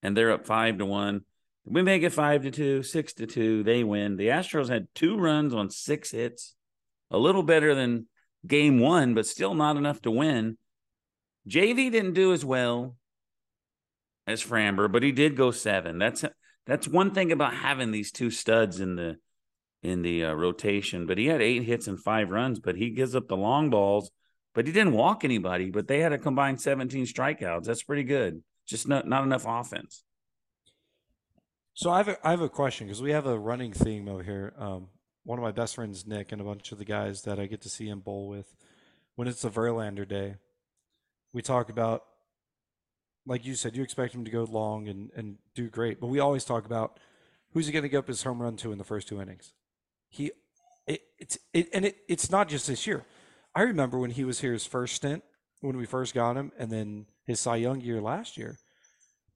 and 0.01 0.15
they're 0.15 0.31
up 0.31 0.45
five 0.45 0.77
to 0.77 0.85
one. 0.85 1.21
We 1.65 1.83
make 1.83 2.03
it 2.03 2.13
five 2.13 2.43
to 2.43 2.51
two, 2.51 2.83
six 2.83 3.13
to 3.15 3.27
two. 3.27 3.63
They 3.63 3.83
win. 3.83 4.15
The 4.15 4.29
Astros 4.29 4.69
had 4.69 4.87
two 4.95 5.17
runs 5.17 5.53
on 5.53 5.69
six 5.69 6.11
hits, 6.11 6.55
a 7.11 7.17
little 7.17 7.43
better 7.43 7.75
than 7.75 8.07
game 8.47 8.79
one, 8.79 9.13
but 9.13 9.27
still 9.27 9.53
not 9.53 9.77
enough 9.77 10.01
to 10.03 10.11
win. 10.11 10.57
JV 11.47 11.91
didn't 11.91 12.13
do 12.13 12.33
as 12.33 12.45
well 12.45 12.95
as 14.25 14.43
Framber, 14.43 14.91
but 14.91 15.03
he 15.03 15.11
did 15.11 15.35
go 15.35 15.51
seven. 15.51 15.97
That's 15.97 16.23
that's 16.65 16.87
one 16.87 17.11
thing 17.11 17.31
about 17.31 17.53
having 17.53 17.91
these 17.91 18.11
two 18.11 18.29
studs 18.29 18.79
in 18.79 18.95
the 18.95 19.17
in 19.83 20.01
the 20.01 20.25
uh, 20.25 20.33
rotation. 20.33 21.07
But 21.07 21.17
he 21.17 21.25
had 21.25 21.41
eight 21.41 21.63
hits 21.63 21.87
and 21.87 21.99
five 21.99 22.29
runs, 22.29 22.59
but 22.59 22.75
he 22.75 22.91
gives 22.91 23.15
up 23.15 23.27
the 23.27 23.37
long 23.37 23.69
balls. 23.69 24.11
But 24.53 24.67
he 24.67 24.73
didn't 24.73 24.93
walk 24.93 25.23
anybody. 25.23 25.71
But 25.71 25.87
they 25.87 25.99
had 25.99 26.13
a 26.13 26.17
combined 26.17 26.61
seventeen 26.61 27.05
strikeouts. 27.05 27.63
That's 27.63 27.83
pretty 27.83 28.03
good. 28.03 28.43
Just 28.67 28.87
not 28.87 29.07
not 29.07 29.23
enough 29.23 29.45
offense. 29.47 30.03
So 31.73 31.89
I 31.89 31.97
have 31.97 32.07
a, 32.09 32.27
I 32.27 32.31
have 32.31 32.41
a 32.41 32.49
question 32.49 32.87
because 32.87 33.01
we 33.01 33.11
have 33.11 33.25
a 33.25 33.39
running 33.39 33.71
theme 33.71 34.07
over 34.09 34.23
here. 34.23 34.53
Um, 34.57 34.87
one 35.23 35.39
of 35.39 35.43
my 35.43 35.51
best 35.51 35.75
friends, 35.75 36.05
Nick, 36.05 36.31
and 36.31 36.41
a 36.41 36.43
bunch 36.43 36.71
of 36.71 36.77
the 36.77 36.85
guys 36.85 37.21
that 37.23 37.39
I 37.39 37.45
get 37.45 37.61
to 37.61 37.69
see 37.69 37.87
him 37.87 38.01
bowl 38.01 38.27
with, 38.27 38.53
when 39.15 39.27
it's 39.27 39.45
a 39.45 39.49
Verlander 39.49 40.07
day, 40.07 40.35
we 41.31 41.41
talk 41.41 41.69
about 41.69 42.03
like 43.25 43.45
you 43.45 43.55
said, 43.55 43.75
you 43.75 43.83
expect 43.83 44.15
him 44.15 44.25
to 44.25 44.31
go 44.31 44.43
long 44.43 44.87
and, 44.87 45.11
and 45.15 45.37
do 45.55 45.69
great. 45.69 45.99
But 45.99 46.07
we 46.07 46.19
always 46.19 46.43
talk 46.43 46.65
about 46.65 46.99
who's 47.53 47.67
he 47.67 47.71
going 47.71 47.83
to 47.83 47.89
give 47.89 47.99
up 47.99 48.07
his 48.07 48.23
home 48.23 48.41
run 48.41 48.57
to 48.57 48.71
in 48.71 48.77
the 48.77 48.83
first 48.83 49.07
two 49.07 49.21
innings. 49.21 49.53
He, 50.09 50.31
it, 50.87 51.01
it's 51.17 51.37
it, 51.53 51.69
and 51.73 51.85
it, 51.85 51.97
it's 52.07 52.31
not 52.31 52.49
just 52.49 52.67
this 52.67 52.87
year. 52.87 53.05
I 53.53 53.61
remember 53.61 53.99
when 53.99 54.11
he 54.11 54.23
was 54.23 54.39
here 54.39 54.53
his 54.53 54.65
first 54.65 54.95
stint 54.95 55.23
when 55.61 55.77
we 55.77 55.85
first 55.85 56.13
got 56.13 56.37
him, 56.37 56.51
and 56.57 56.71
then 56.71 57.05
his 57.25 57.39
Cy 57.39 57.57
Young 57.57 57.81
year 57.81 58.01
last 58.01 58.35
year, 58.35 58.57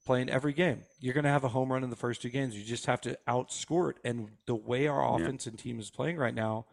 playing 0.05 0.29
every 0.29 0.53
game. 0.53 0.81
You're 0.99 1.13
going 1.13 1.23
to 1.23 1.29
have 1.29 1.43
a 1.43 1.49
home 1.49 1.71
run 1.71 1.83
in 1.83 1.89
the 1.89 1.95
first 1.95 2.21
two 2.21 2.29
games. 2.29 2.57
You 2.57 2.63
just 2.63 2.87
have 2.87 3.01
to 3.01 3.17
outscore 3.27 3.91
it. 3.91 3.97
And 4.03 4.29
the 4.45 4.55
way 4.55 4.87
our 4.87 5.15
offense 5.15 5.45
and 5.47 5.57
team 5.57 5.79
is 5.79 5.89
playing 5.89 6.17
right 6.17 6.33
now, 6.33 6.65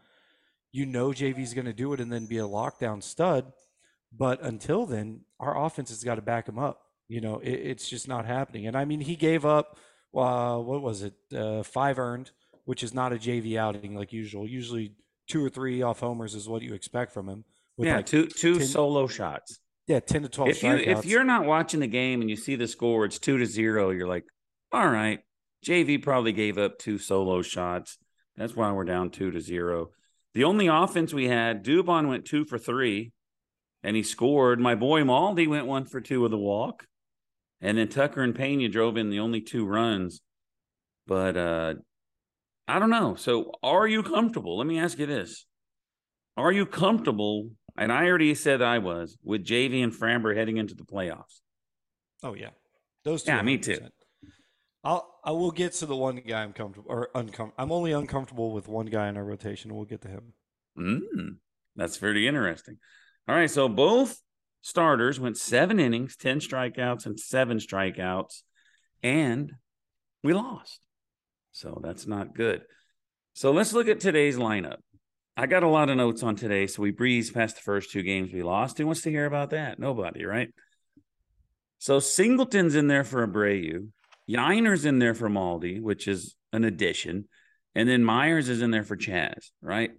you 0.72 0.86
know 0.86 1.08
JV's 1.10 1.54
going 1.54 1.66
to 1.66 1.72
do 1.72 1.92
it 1.92 2.00
and 2.00 2.12
then 2.12 2.26
be 2.26 2.38
a 2.38 2.42
lockdown 2.42 3.02
stud. 3.02 3.52
But 4.10 4.42
until 4.42 4.86
then, 4.86 5.22
our 5.38 5.64
offense 5.64 5.90
has 5.90 6.04
got 6.04 6.16
to 6.16 6.22
back 6.22 6.48
him 6.48 6.58
up. 6.58 6.80
You 7.12 7.20
know, 7.20 7.40
it, 7.40 7.50
it's 7.50 7.90
just 7.90 8.08
not 8.08 8.24
happening. 8.24 8.66
And 8.66 8.74
I 8.74 8.86
mean, 8.86 9.00
he 9.00 9.16
gave 9.16 9.44
up, 9.44 9.76
uh, 10.14 10.56
what 10.56 10.80
was 10.80 11.02
it, 11.02 11.12
uh, 11.36 11.62
five 11.62 11.98
earned, 11.98 12.30
which 12.64 12.82
is 12.82 12.94
not 12.94 13.12
a 13.12 13.16
JV 13.16 13.58
outing 13.58 13.94
like 13.94 14.14
usual. 14.14 14.48
Usually 14.48 14.94
two 15.28 15.44
or 15.44 15.50
three 15.50 15.82
off 15.82 16.00
homers 16.00 16.34
is 16.34 16.48
what 16.48 16.62
you 16.62 16.72
expect 16.72 17.12
from 17.12 17.28
him. 17.28 17.44
yeah, 17.76 17.96
like 17.96 18.06
two 18.06 18.28
two 18.28 18.58
10, 18.58 18.66
solo 18.66 19.06
shots. 19.06 19.58
Yeah, 19.86 20.00
ten 20.00 20.22
to 20.22 20.30
twelve. 20.30 20.48
If 20.48 20.62
you 20.62 20.74
if 20.74 21.04
you're 21.04 21.22
not 21.22 21.44
watching 21.44 21.80
the 21.80 21.86
game 21.86 22.22
and 22.22 22.30
you 22.30 22.36
see 22.36 22.56
the 22.56 22.66
score, 22.66 23.04
it's 23.04 23.18
two 23.18 23.36
to 23.36 23.44
zero. 23.44 23.90
You're 23.90 24.08
like, 24.08 24.24
all 24.72 24.88
right, 24.88 25.20
JV 25.66 26.02
probably 26.02 26.32
gave 26.32 26.56
up 26.56 26.78
two 26.78 26.96
solo 26.96 27.42
shots. 27.42 27.98
That's 28.38 28.56
why 28.56 28.72
we're 28.72 28.84
down 28.84 29.10
two 29.10 29.30
to 29.32 29.40
zero. 29.40 29.90
The 30.32 30.44
only 30.44 30.68
offense 30.68 31.12
we 31.12 31.28
had, 31.28 31.62
Dubon 31.62 32.08
went 32.08 32.24
two 32.24 32.46
for 32.46 32.56
three, 32.56 33.12
and 33.82 33.96
he 33.96 34.02
scored. 34.02 34.60
My 34.60 34.74
boy 34.74 35.02
Maldi 35.02 35.46
went 35.46 35.66
one 35.66 35.84
for 35.84 36.00
two 36.00 36.22
with 36.22 36.32
a 36.32 36.38
walk. 36.38 36.86
And 37.62 37.78
then 37.78 37.88
Tucker 37.88 38.22
and 38.22 38.34
Pena 38.34 38.68
drove 38.68 38.96
in 38.96 39.08
the 39.08 39.20
only 39.20 39.40
two 39.40 39.64
runs. 39.64 40.20
But 41.06 41.36
uh 41.36 41.74
I 42.68 42.78
don't 42.78 42.90
know. 42.90 43.14
So 43.14 43.52
are 43.62 43.86
you 43.86 44.02
comfortable? 44.02 44.58
Let 44.58 44.66
me 44.66 44.78
ask 44.78 44.98
you 44.98 45.06
this. 45.06 45.46
Are 46.36 46.52
you 46.52 46.66
comfortable? 46.66 47.50
And 47.76 47.90
I 47.90 48.06
already 48.06 48.34
said 48.34 48.60
I 48.60 48.78
was 48.78 49.16
with 49.22 49.44
JV 49.44 49.82
and 49.82 49.92
Framber 49.92 50.36
heading 50.36 50.58
into 50.58 50.74
the 50.74 50.84
playoffs. 50.84 51.40
Oh 52.22 52.34
yeah. 52.34 52.50
Those 53.04 53.22
two. 53.22 53.32
Yeah, 53.32 53.42
me 53.42 53.58
too. 53.58 53.78
I'll 54.84 55.12
I 55.24 55.30
will 55.30 55.52
get 55.52 55.72
to 55.74 55.86
the 55.86 55.96
one 55.96 56.16
guy 56.16 56.42
I'm 56.42 56.52
comfortable 56.52 56.90
or 56.90 57.08
uncomfortable. 57.14 57.54
I'm 57.56 57.70
only 57.70 57.92
uncomfortable 57.92 58.52
with 58.52 58.66
one 58.66 58.86
guy 58.86 59.08
in 59.08 59.16
our 59.16 59.24
rotation. 59.24 59.74
We'll 59.74 59.84
get 59.84 60.02
to 60.02 60.08
him. 60.08 60.32
Mm, 60.76 61.36
that's 61.76 61.98
pretty 61.98 62.26
interesting. 62.26 62.78
All 63.28 63.36
right, 63.36 63.50
so 63.50 63.68
both 63.68 64.20
starters 64.62 65.20
went 65.20 65.36
seven 65.36 65.78
innings, 65.78 66.16
10 66.16 66.40
strikeouts, 66.40 67.04
and 67.04 67.20
seven 67.20 67.58
strikeouts, 67.58 68.42
and 69.02 69.52
we 70.22 70.32
lost. 70.32 70.80
So 71.50 71.80
that's 71.82 72.06
not 72.06 72.34
good. 72.34 72.62
So 73.34 73.50
let's 73.52 73.72
look 73.72 73.88
at 73.88 74.00
today's 74.00 74.38
lineup. 74.38 74.78
I 75.36 75.46
got 75.46 75.62
a 75.62 75.68
lot 75.68 75.88
of 75.88 75.96
notes 75.96 76.22
on 76.22 76.36
today, 76.36 76.66
so 76.66 76.82
we 76.82 76.90
breezed 76.90 77.34
past 77.34 77.56
the 77.56 77.62
first 77.62 77.90
two 77.90 78.02
games 78.02 78.32
we 78.32 78.42
lost. 78.42 78.78
Who 78.78 78.86
wants 78.86 79.02
to 79.02 79.10
hear 79.10 79.26
about 79.26 79.50
that? 79.50 79.78
Nobody, 79.78 80.24
right? 80.24 80.48
So 81.78 81.98
Singleton's 81.98 82.74
in 82.74 82.86
there 82.86 83.04
for 83.04 83.26
Abreu. 83.26 83.88
Yainer's 84.28 84.84
in 84.84 84.98
there 84.98 85.14
for 85.14 85.28
Maldi, 85.28 85.80
which 85.80 86.06
is 86.06 86.36
an 86.52 86.64
addition. 86.64 87.28
And 87.74 87.88
then 87.88 88.04
Meyers 88.04 88.48
is 88.48 88.62
in 88.62 88.70
there 88.70 88.84
for 88.84 88.96
Chas, 88.96 89.50
right? 89.62 89.90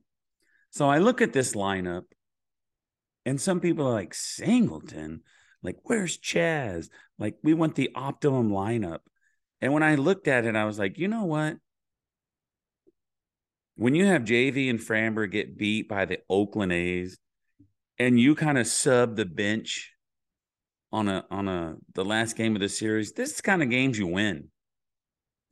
So 0.70 0.90
I 0.90 1.00
look 1.00 1.22
at 1.22 1.34
this 1.34 1.54
lineup 1.54 2.04
and 3.26 3.40
some 3.40 3.60
people 3.60 3.88
are 3.88 3.94
like, 3.94 4.14
Singleton, 4.14 5.22
like, 5.62 5.78
where's 5.84 6.18
Chas? 6.18 6.90
Like, 7.18 7.36
we 7.44 7.54
want 7.54 7.76
the 7.76 7.92
optimum 7.96 8.50
lineup. 8.50 9.00
And 9.62 9.74
when 9.74 9.84
I 9.84 9.96
looked 9.96 10.28
at 10.28 10.46
it, 10.46 10.56
I 10.56 10.66
was 10.66 10.78
like, 10.78 10.98
you 10.98 11.08
know 11.08 11.24
what? 11.24 11.58
When 13.76 13.96
you 13.96 14.06
have 14.06 14.24
JV 14.24 14.70
and 14.70 14.80
Framber 14.80 15.30
get 15.30 15.58
beat 15.58 15.88
by 15.88 16.06
the 16.06 16.20
Oakland 16.30 16.74
A's 16.74 17.18
and 17.98 18.20
you 18.20 18.36
kind 18.36 18.58
of 18.58 18.68
sub 18.68 19.16
the 19.16 19.26
bench 19.26 19.94
on 20.92 21.08
a 21.08 21.26
on 21.32 21.48
a 21.48 21.76
the 21.96 22.06
last 22.06 22.36
game 22.36 22.56
of 22.56 22.62
the 22.62 22.70
series, 22.70 23.14
this 23.14 23.34
is 23.34 23.42
kind 23.42 23.64
of 23.64 23.70
games 23.70 23.98
you 23.98 24.06
win. 24.06 24.50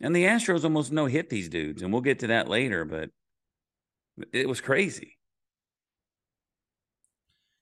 And 0.01 0.15
the 0.15 0.25
Astros 0.25 0.63
almost 0.63 0.91
no 0.91 1.05
hit 1.05 1.29
these 1.29 1.49
dudes, 1.49 1.81
and 1.81 1.91
we'll 1.91 2.01
get 2.01 2.19
to 2.19 2.27
that 2.27 2.47
later, 2.47 2.85
but 2.85 3.09
it 4.33 4.47
was 4.47 4.61
crazy. 4.61 5.17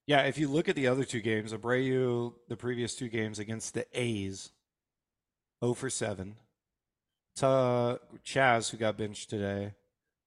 Yeah, 0.10 0.22
if 0.22 0.40
you 0.40 0.48
look 0.48 0.68
at 0.68 0.76
the 0.76 0.88
other 0.88 1.04
two 1.04 1.22
games, 1.22 1.54
Abreu, 1.54 2.34
the 2.48 2.58
previous 2.58 2.96
two 2.96 3.10
games 3.10 3.38
against 3.38 3.76
the 3.76 3.86
A's, 3.94 4.50
0 5.64 5.76
for 5.76 5.92
7. 5.92 6.36
To 7.36 8.00
Chas, 8.24 8.70
who 8.70 8.78
got 8.78 8.98
benched 8.98 9.30
today, 9.30 9.76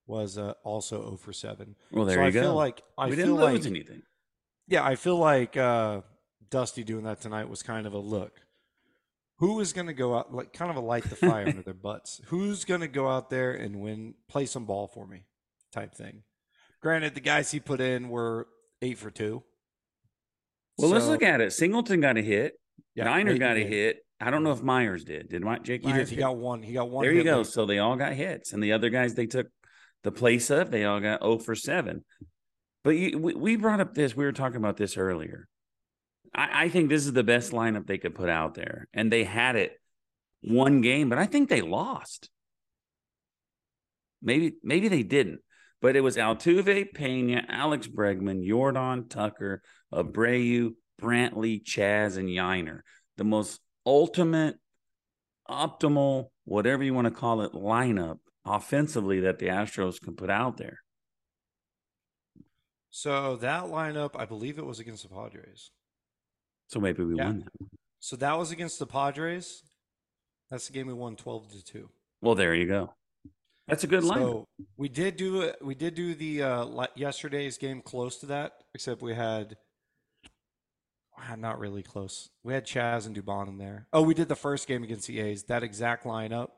was 0.07 0.37
uh, 0.37 0.53
also 0.63 1.01
0 1.01 1.17
for 1.17 1.33
7. 1.33 1.75
Well, 1.91 2.05
there 2.05 2.15
so 2.15 2.21
you 2.21 2.27
I 2.27 2.31
go. 2.31 2.41
Feel 2.43 2.53
like, 2.53 2.81
I 2.97 3.07
we 3.07 3.17
feel 3.17 3.25
didn't 3.25 3.41
like, 3.41 3.55
lose 3.55 3.65
anything. 3.65 4.03
Yeah, 4.69 4.85
I 4.85 4.95
feel 4.95 5.17
like 5.17 5.57
uh, 5.57 5.99
Dusty 6.49 6.85
doing 6.85 7.03
that 7.03 7.19
tonight 7.19 7.49
was 7.49 7.61
kind 7.61 7.85
of 7.85 7.91
a 7.91 7.99
look. 7.99 8.39
Who 9.39 9.59
is 9.59 9.73
going 9.73 9.87
to 9.87 9.93
go 9.93 10.15
out, 10.15 10.33
like, 10.33 10.53
kind 10.53 10.71
of 10.71 10.77
a 10.77 10.79
light 10.79 11.03
the 11.03 11.17
fire 11.17 11.45
under 11.45 11.61
their 11.65 11.73
butts? 11.73 12.21
Who's 12.27 12.63
going 12.63 12.79
to 12.79 12.87
go 12.87 13.09
out 13.09 13.29
there 13.29 13.51
and 13.51 13.81
win, 13.81 14.13
play 14.29 14.45
some 14.45 14.63
ball 14.63 14.87
for 14.87 15.05
me, 15.05 15.25
type 15.73 15.93
thing? 15.93 16.23
Granted, 16.81 17.15
the 17.15 17.19
guys 17.19 17.51
he 17.51 17.59
put 17.59 17.81
in 17.81 18.07
were 18.07 18.47
eight 18.81 18.97
for 18.97 19.11
two. 19.11 19.43
Well, 20.77 20.89
so, 20.89 20.95
let's 20.95 21.07
look 21.07 21.23
at 21.23 21.41
it. 21.41 21.53
Singleton 21.53 22.01
got 22.01 22.17
a 22.17 22.21
hit. 22.21 22.53
Yeah, 22.95 23.07
Yainer 23.07 23.39
got 23.39 23.57
a 23.57 23.65
hit. 23.65 23.97
I 24.19 24.31
don't 24.31 24.43
know 24.43 24.51
if 24.51 24.61
Meyers 24.61 25.03
did. 25.03 25.29
Did 25.29 25.43
Jake? 25.63 25.81
He 25.81 25.87
Meyers 25.87 26.09
did. 26.09 26.15
He 26.15 26.21
got 26.21 26.37
one. 26.37 26.63
He 26.63 26.73
got 26.73 26.89
one. 26.89 27.03
There 27.03 27.13
you 27.13 27.23
go. 27.23 27.43
So 27.43 27.65
they 27.65 27.79
all 27.79 27.95
got 27.95 28.13
hits, 28.13 28.53
and 28.53 28.63
the 28.63 28.73
other 28.73 28.89
guys 28.89 29.15
they 29.15 29.25
took 29.25 29.47
the 30.03 30.11
place 30.11 30.49
of. 30.49 30.71
They 30.71 30.85
all 30.85 30.99
got 30.99 31.21
0 31.21 31.39
for 31.39 31.55
seven. 31.55 32.03
But 32.83 32.91
you, 32.91 33.17
we, 33.17 33.33
we 33.33 33.55
brought 33.55 33.79
up 33.79 33.93
this. 33.93 34.15
We 34.15 34.25
were 34.25 34.31
talking 34.31 34.57
about 34.57 34.77
this 34.77 34.97
earlier. 34.97 35.47
I, 36.35 36.65
I 36.65 36.69
think 36.69 36.89
this 36.89 37.05
is 37.05 37.13
the 37.13 37.23
best 37.23 37.51
lineup 37.51 37.87
they 37.87 37.97
could 37.97 38.15
put 38.15 38.29
out 38.29 38.55
there, 38.55 38.87
and 38.93 39.11
they 39.11 39.23
had 39.23 39.55
it 39.55 39.79
one 40.41 40.81
game, 40.81 41.09
but 41.09 41.17
I 41.17 41.25
think 41.25 41.49
they 41.49 41.61
lost. 41.61 42.29
Maybe 44.21 44.53
maybe 44.63 44.87
they 44.87 45.03
didn't, 45.03 45.39
but 45.81 45.95
it 45.95 46.01
was 46.01 46.17
Altuve, 46.17 46.93
Pena, 46.93 47.43
Alex 47.49 47.87
Bregman, 47.87 48.45
Yordan, 48.45 49.09
Tucker, 49.09 49.61
Abreu, 49.93 50.73
Brantley, 51.01 51.63
Chas, 51.63 52.17
and 52.17 52.27
Yainer. 52.29 52.81
The 53.17 53.23
most 53.23 53.59
ultimate, 53.85 54.57
optimal, 55.49 56.27
whatever 56.45 56.83
you 56.83 56.93
want 56.93 57.05
to 57.05 57.11
call 57.11 57.41
it, 57.41 57.51
lineup 57.53 58.19
offensively 58.45 59.21
that 59.21 59.39
the 59.39 59.47
Astros 59.47 60.01
can 60.01 60.15
put 60.15 60.29
out 60.29 60.57
there. 60.57 60.79
So 62.89 63.37
that 63.37 63.65
lineup, 63.65 64.11
I 64.15 64.25
believe 64.25 64.57
it 64.59 64.65
was 64.65 64.79
against 64.79 65.03
the 65.03 65.09
Padres. 65.09 65.71
So 66.67 66.79
maybe 66.79 67.03
we 67.03 67.15
Yeah. 67.15 67.25
won 67.25 67.39
that. 67.39 67.51
one. 67.59 67.69
So 67.99 68.15
that 68.17 68.37
was 68.37 68.51
against 68.51 68.79
the 68.79 68.85
Padres. 68.87 69.63
That's 70.49 70.67
the 70.67 70.73
game 70.73 70.87
we 70.87 70.93
won 70.93 71.15
12 71.15 71.51
to 71.51 71.63
2. 71.63 71.89
Well, 72.21 72.35
there 72.35 72.53
you 72.53 72.67
go. 72.67 72.93
That's 73.67 73.83
a 73.83 73.87
good 73.87 74.03
line. 74.03 74.19
So 74.19 74.47
we 74.77 74.89
did 74.89 75.15
do. 75.15 75.53
We 75.61 75.73
did 75.73 75.95
do 75.95 76.13
the 76.13 76.43
uh, 76.43 76.87
yesterday's 76.95 77.57
game 77.57 77.81
close 77.81 78.19
to 78.19 78.25
that, 78.27 78.63
except 78.73 79.01
we 79.01 79.15
had 79.15 79.57
ah, 81.17 81.35
not 81.35 81.59
really 81.59 81.83
close. 81.83 82.29
We 82.43 82.53
had 82.53 82.65
Chas 82.65 83.05
and 83.05 83.15
Dubon 83.15 83.47
in 83.47 83.57
there. 83.57 83.87
Oh, 83.93 84.01
we 84.01 84.13
did 84.13 84.27
the 84.29 84.35
first 84.35 84.67
game 84.67 84.83
against 84.83 85.07
the 85.07 85.19
A's, 85.19 85.43
that 85.43 85.63
exact 85.63 86.05
lineup, 86.05 86.49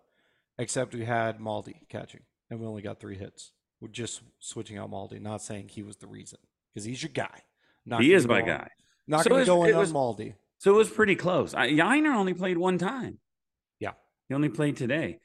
except 0.57 0.93
we 0.93 1.05
had 1.05 1.39
Maldi 1.39 1.87
catching, 1.89 2.21
and 2.49 2.59
we 2.59 2.65
only 2.65 2.81
got 2.81 2.99
three 2.99 3.17
hits. 3.17 3.51
We're 3.81 3.89
just 3.89 4.21
switching 4.39 4.77
out 4.77 4.89
Maldi, 4.91 5.21
not 5.21 5.41
saying 5.41 5.69
he 5.69 5.83
was 5.83 5.97
the 5.97 6.07
reason, 6.07 6.39
because 6.73 6.85
he's 6.85 7.03
your 7.03 7.11
guy. 7.13 7.41
Not 7.85 8.01
he 8.01 8.13
is 8.13 8.27
my 8.27 8.41
on- 8.41 8.47
guy. 8.47 8.69
Not 9.07 9.23
So 9.23 9.29
going 9.29 9.41
to 9.41 9.45
go 9.45 9.63
in 9.65 9.75
on 9.75 9.85
Maldi. 9.87 10.33
So 10.57 10.71
it 10.73 10.77
was 10.77 10.89
pretty 10.89 11.15
close. 11.15 11.53
I, 11.53 11.69
Yainer 11.69 12.15
only 12.15 12.33
played 12.33 12.57
one 12.57 12.79
time. 12.79 13.19
Yeah. 13.79 13.91
He 14.27 14.33
only 14.33 14.49
played 14.49 14.77
today. 14.77 15.19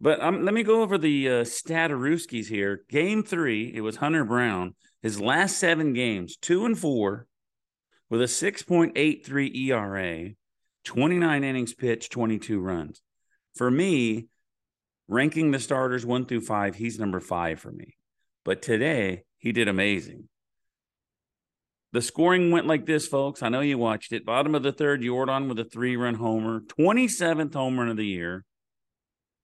But 0.00 0.20
um, 0.22 0.44
let 0.44 0.54
me 0.54 0.62
go 0.62 0.82
over 0.82 0.96
the 0.96 1.28
uh, 1.28 1.32
Stataruskis 1.42 2.46
here. 2.46 2.82
Game 2.88 3.24
three, 3.24 3.72
it 3.74 3.80
was 3.80 3.96
Hunter 3.96 4.24
Brown. 4.24 4.76
His 5.02 5.20
last 5.20 5.58
seven 5.58 5.92
games, 5.92 6.36
two 6.36 6.64
and 6.64 6.78
four, 6.78 7.26
with 8.10 8.22
a 8.22 8.24
6.83 8.24 9.56
ERA, 9.56 10.30
29 10.84 11.44
innings 11.44 11.74
pitched, 11.74 12.12
22 12.12 12.60
runs. 12.60 13.02
For 13.54 13.70
me, 13.70 14.28
ranking 15.08 15.50
the 15.50 15.58
starters 15.58 16.06
one 16.06 16.26
through 16.26 16.42
five, 16.42 16.76
he's 16.76 16.98
number 16.98 17.20
five 17.20 17.60
for 17.60 17.72
me. 17.72 17.96
But 18.44 18.62
today, 18.62 19.24
he 19.38 19.52
did 19.52 19.68
amazing. 19.68 20.28
The 21.92 22.02
scoring 22.02 22.50
went 22.50 22.66
like 22.66 22.84
this, 22.84 23.06
folks. 23.06 23.42
I 23.42 23.48
know 23.48 23.60
you 23.60 23.78
watched 23.78 24.12
it. 24.12 24.26
Bottom 24.26 24.54
of 24.54 24.62
the 24.62 24.72
third, 24.72 25.00
Yordan 25.00 25.48
with 25.48 25.58
a 25.58 25.64
three 25.64 25.96
run 25.96 26.14
homer, 26.14 26.60
27th 26.60 27.54
home 27.54 27.78
run 27.78 27.88
of 27.88 27.96
the 27.96 28.06
year. 28.06 28.44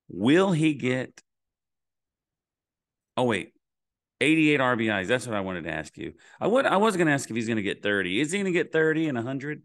Will 0.09 0.53
he 0.53 0.75
get? 0.75 1.23
Oh, 3.17 3.25
wait. 3.25 3.54
88 4.25 4.61
RBIs. 4.61 5.07
That's 5.07 5.27
what 5.27 5.37
I 5.37 5.41
wanted 5.41 5.65
to 5.65 5.71
ask 5.71 5.97
you. 5.99 6.15
I 6.41 6.47
would 6.47 6.67
I 6.67 6.79
was 6.79 6.97
going 6.97 7.07
to 7.07 7.13
ask 7.13 7.29
if 7.29 7.37
he's 7.37 7.47
going 7.47 7.57
to 7.57 7.63
get 7.63 7.83
30. 7.83 8.21
Is 8.21 8.33
he 8.33 8.39
going 8.39 8.47
to 8.47 8.53
get 8.53 8.73
30 8.73 9.09
and 9.09 9.17
100? 9.17 9.63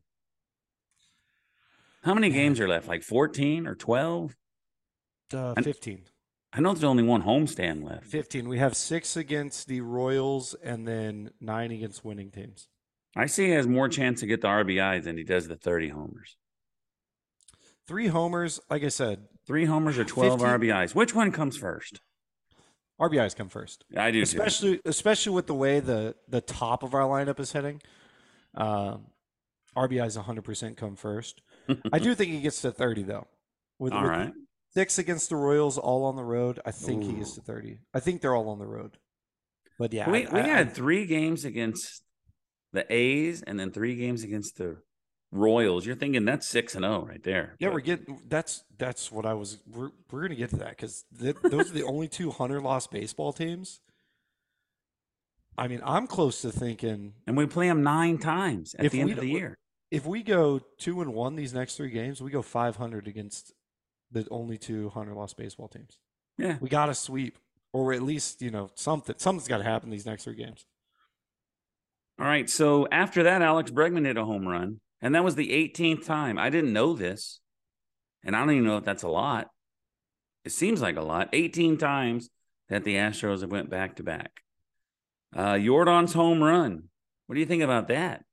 How 2.04 2.14
many 2.14 2.30
games 2.30 2.60
are 2.60 2.68
left? 2.68 2.88
Like 2.88 3.04
14 3.04 3.68
or 3.68 3.76
12? 3.76 4.36
Uh, 5.34 5.54
And- 5.58 5.66
15. 5.66 6.04
I 6.52 6.62
know 6.62 6.74
there's 6.74 6.84
only 6.84 7.04
one 7.04 7.22
homestand 7.24 7.84
left. 7.84 8.08
15. 8.08 8.50
We 8.50 8.58
have 8.58 8.76
six 8.76 9.16
against 9.16 9.68
the 9.68 9.82
Royals 9.82 10.56
and 10.64 10.88
then 10.88 11.30
nine 11.40 11.70
against 11.72 12.04
winning 12.04 12.32
teams. 12.32 12.68
I 13.16 13.28
see 13.28 13.46
he 13.46 13.52
has 13.52 13.68
more 13.68 13.88
chance 13.88 14.20
to 14.22 14.26
get 14.26 14.42
the 14.42 14.48
RBIs 14.48 15.04
than 15.04 15.16
he 15.18 15.24
does 15.24 15.48
the 15.48 15.56
30 15.56 15.90
homers. 15.90 16.38
Three 17.88 18.08
homers, 18.08 18.60
like 18.70 18.84
I 18.84 18.88
said, 18.90 19.28
Three 19.46 19.66
homers 19.66 19.98
or 20.00 20.06
12 20.06 20.40
15 20.42 20.48
RBIs. 20.60 20.96
Which 20.96 21.14
one 21.14 21.32
comes 21.32 21.56
first? 21.58 22.02
RBIs 23.00 23.36
come 23.36 23.50
first. 23.50 23.86
I 23.96 24.12
do 24.12 24.20
too. 24.20 24.24
especially 24.24 24.82
especially 24.86 25.34
with 25.34 25.48
the 25.48 25.54
way 25.54 25.80
the 25.80 26.16
the 26.28 26.42
top 26.42 26.84
of 26.84 26.94
our 26.94 27.04
lineup 27.04 27.40
is 27.40 27.52
heading. 27.54 27.82
Um, 28.56 29.06
RBIs 29.78 30.22
100% 30.22 30.76
come 30.78 30.96
first. 30.96 31.42
I 31.94 32.00
do 32.00 32.16
think 32.16 32.32
he 32.32 32.42
gets 32.42 32.62
to 32.64 32.72
30 32.72 33.04
though. 33.04 33.28
With, 33.78 33.94
All 33.94 34.02
with 34.02 34.12
right. 34.12 34.34
six 34.74 34.98
against 34.98 35.30
the 35.30 35.36
Royals, 35.38 35.78
all 35.78 36.04
on 36.06 36.16
the 36.18 36.24
road. 36.24 36.60
I 36.66 36.72
think 36.72 37.04
he 37.04 37.14
gets 37.14 37.36
to 37.36 37.42
30. 37.42 37.80
I 37.94 38.00
think 38.02 38.22
they're 38.22 38.36
all 38.36 38.50
on 38.50 38.60
the 38.60 38.66
road. 38.66 38.98
But 39.78 39.94
yeah, 39.94 40.10
we 40.10 40.26
I- 40.28 40.34
we 40.34 40.40
I- 40.42 40.48
had 40.48 40.68
I- 40.68 40.72
three 40.72 41.06
games 41.06 41.46
against 41.46 42.04
the 42.74 42.86
A's 42.92 43.42
and 43.44 43.58
then 43.60 43.72
three 43.72 43.96
games 43.96 44.24
against 44.24 44.58
the 44.58 44.78
Royals. 45.32 45.86
You're 45.86 45.96
thinking 45.96 46.26
that's 46.26 46.48
six 46.48 46.74
and 46.76 46.84
zero 46.84 47.06
right 47.06 47.24
there. 47.24 47.56
Yeah, 47.60 47.68
But 47.68 47.74
we're 47.76 47.80
getting 47.82 48.22
that's 48.28 48.64
that's 48.78 49.12
what 49.12 49.26
I 49.26 49.34
was. 49.34 49.60
We're 49.68 49.92
we're 50.12 50.22
gonna 50.24 50.36
get 50.36 50.50
to 50.52 50.58
that 50.58 50.72
because 50.72 51.06
th- 51.20 51.36
those 51.44 51.70
are 51.70 51.74
the 51.74 51.84
only 51.84 52.08
two 52.08 52.32
hunter 52.32 52.60
loss 52.60 52.88
baseball 52.88 53.32
teams. 53.32 53.80
I 55.58 55.68
mean, 55.68 55.82
I'm 55.84 56.08
close 56.08 56.42
to 56.42 56.52
thinking 56.52 57.14
and 57.28 57.36
we 57.38 57.46
play 57.46 57.68
them 57.68 57.84
nine 57.84 58.18
times 58.18 58.76
at 58.80 58.92
the 58.92 59.02
end 59.02 59.12
of 59.12 59.20
the 59.20 59.28
year. 59.28 59.58
if 59.92 60.06
we 60.06 60.24
go 60.24 60.62
two 60.78 61.02
and 61.02 61.14
one 61.14 61.36
these 61.36 61.54
next 61.54 61.76
three 61.76 61.92
games, 61.92 62.22
we 62.22 62.32
go 62.32 62.42
five 62.42 62.78
hundred 62.78 63.08
against 63.08 63.54
the 64.12 64.26
only 64.32 64.58
two 64.58 64.90
hundred 64.90 65.16
loss 65.16 65.34
baseball 65.34 65.68
teams. 65.68 66.00
Yeah. 66.38 66.58
We 66.62 66.70
got 66.70 66.86
to 66.88 66.96
sweep, 66.96 67.38
or 67.74 67.94
at 67.94 68.02
least 68.02 68.42
you 68.42 68.50
know 68.50 68.72
something. 68.76 69.16
Something's 69.20 69.48
got 69.48 69.58
to 69.60 69.64
happen 69.64 69.90
these 69.92 70.06
next 70.06 70.24
three 70.24 70.36
games. 70.36 70.66
All 72.20 72.26
right. 72.26 72.50
So 72.50 72.88
after 72.92 73.24
that, 73.24 73.42
Alex 73.42 73.70
Bregman 73.70 74.06
hit 74.06 74.18
a 74.18 74.26
home 74.26 74.48
run, 74.48 74.80
and 75.02 75.16
that 75.16 75.24
was 75.24 75.36
the 75.36 75.50
18th 75.50 76.06
time. 76.06 76.38
I 76.38 76.50
didn't 76.50 76.74
know 76.74 76.94
this, 76.94 77.40
and 78.24 78.36
I 78.36 78.40
don't 78.40 78.52
even 78.52 78.66
know 78.66 78.78
if 78.78 78.86
that's 78.86 79.04
a 79.04 79.08
lot. 79.10 79.50
It 80.46 80.52
seems 80.52 80.82
like 80.82 80.96
a 80.96 81.02
lot. 81.02 81.30
18 81.34 81.78
times 81.78 82.30
that 82.70 82.84
the 82.84 82.96
Astros 82.96 83.42
have 83.42 83.52
went 83.52 83.70
back 83.70 83.96
to 83.98 84.04
back. 84.04 84.32
Uh, 85.36 85.54
Yordan's 85.54 86.14
home 86.14 86.42
run. 86.44 86.84
What 87.28 87.36
do 87.36 87.40
you 87.42 87.46
think 87.46 87.62
about 87.64 87.88
that? 87.90 88.24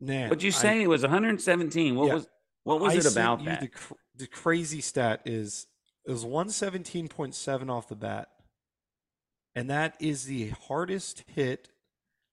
Man, 0.00 0.28
What'd 0.28 0.42
you 0.42 0.48
I- 0.48 0.52
say? 0.52 0.82
it 0.82 0.88
was 0.88 1.02
117. 1.02 1.96
What 1.96 2.08
Yeah. 2.08 2.14
was 2.14 2.28
what 2.64 2.80
was 2.80 2.94
I 2.94 2.98
it 2.98 3.12
about 3.12 3.44
that? 3.44 3.60
The, 3.60 3.68
cr- 3.68 3.94
the 4.16 4.26
crazy 4.26 4.80
stat 4.80 5.22
is 5.24 5.66
it 6.04 6.10
was 6.10 6.24
117.7 6.24 7.70
off 7.70 7.88
the 7.88 7.94
bat. 7.96 8.28
And 9.54 9.70
that 9.70 9.96
is 10.00 10.24
the 10.24 10.50
hardest 10.50 11.24
hit 11.28 11.70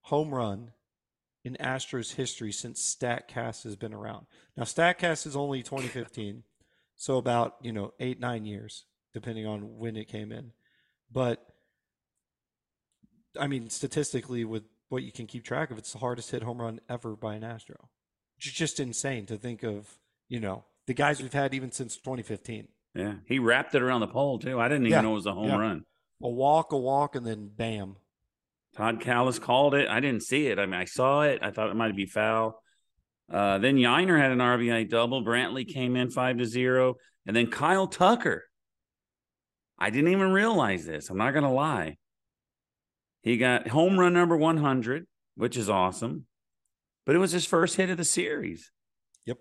home 0.01 0.33
run 0.33 0.71
in 1.43 1.57
Astros 1.59 2.15
history 2.15 2.51
since 2.51 2.95
StatCast 2.95 3.63
has 3.63 3.75
been 3.75 3.93
around. 3.93 4.25
Now 4.55 4.63
StatCast 4.63 5.27
is 5.27 5.35
only 5.35 5.61
2015, 5.61 6.43
so 6.95 7.17
about, 7.17 7.55
you 7.61 7.71
know, 7.71 7.93
8 7.99 8.19
9 8.19 8.45
years 8.45 8.85
depending 9.13 9.45
on 9.45 9.77
when 9.77 9.95
it 9.95 10.07
came 10.07 10.31
in. 10.31 10.51
But 11.11 11.45
I 13.39 13.47
mean, 13.47 13.69
statistically 13.69 14.43
with 14.45 14.63
what 14.89 15.03
you 15.03 15.11
can 15.11 15.27
keep 15.27 15.43
track 15.43 15.71
of, 15.71 15.77
it's 15.77 15.91
the 15.91 15.99
hardest 15.99 16.31
hit 16.31 16.43
home 16.43 16.61
run 16.61 16.79
ever 16.89 17.15
by 17.15 17.35
an 17.35 17.43
Astro. 17.43 17.89
It's 18.37 18.51
just 18.51 18.79
insane 18.79 19.25
to 19.27 19.37
think 19.37 19.63
of, 19.63 19.97
you 20.27 20.39
know, 20.39 20.65
the 20.87 20.93
guys 20.93 21.21
we've 21.21 21.33
had 21.33 21.53
even 21.53 21.71
since 21.71 21.95
2015. 21.97 22.67
Yeah, 22.95 23.15
he 23.25 23.39
wrapped 23.39 23.73
it 23.73 23.81
around 23.81 24.01
the 24.01 24.07
pole 24.07 24.37
too. 24.39 24.59
I 24.59 24.67
didn't 24.67 24.85
even 24.85 24.91
Yeah, 24.91 25.01
know 25.01 25.11
it 25.11 25.15
was 25.15 25.25
a 25.25 25.33
home 25.33 25.47
yeah. 25.47 25.57
run. 25.57 25.83
A 26.21 26.29
walk, 26.29 26.71
a 26.71 26.77
walk, 26.77 27.15
and 27.15 27.25
then 27.25 27.49
bam. 27.55 27.97
Todd 28.75 28.99
Kalas 28.99 29.39
called 29.39 29.75
it. 29.75 29.87
I 29.87 29.99
didn't 29.99 30.23
see 30.23 30.47
it. 30.47 30.57
I 30.57 30.65
mean, 30.65 30.79
I 30.79 30.85
saw 30.85 31.21
it. 31.21 31.39
I 31.41 31.51
thought 31.51 31.69
it 31.69 31.75
might 31.75 31.95
be 31.95 32.05
foul. 32.05 32.61
Uh, 33.31 33.57
then 33.59 33.77
Yainer 33.77 34.19
had 34.19 34.31
an 34.31 34.39
RBI 34.39 34.89
double. 34.89 35.23
Brantley 35.23 35.67
came 35.67 35.95
in 35.95 36.09
five 36.09 36.37
to 36.37 36.45
zero, 36.45 36.95
and 37.25 37.35
then 37.35 37.47
Kyle 37.47 37.87
Tucker. 37.87 38.43
I 39.77 39.89
didn't 39.89 40.11
even 40.11 40.31
realize 40.31 40.85
this. 40.85 41.09
I'm 41.09 41.17
not 41.17 41.33
gonna 41.33 41.53
lie. 41.53 41.97
He 43.21 43.37
got 43.37 43.69
home 43.69 43.99
run 43.99 44.13
number 44.13 44.35
100, 44.35 45.07
which 45.35 45.55
is 45.55 45.69
awesome, 45.69 46.25
but 47.05 47.15
it 47.15 47.19
was 47.19 47.31
his 47.31 47.45
first 47.45 47.77
hit 47.77 47.89
of 47.89 47.97
the 47.97 48.03
series. 48.03 48.71
Yep. 49.25 49.37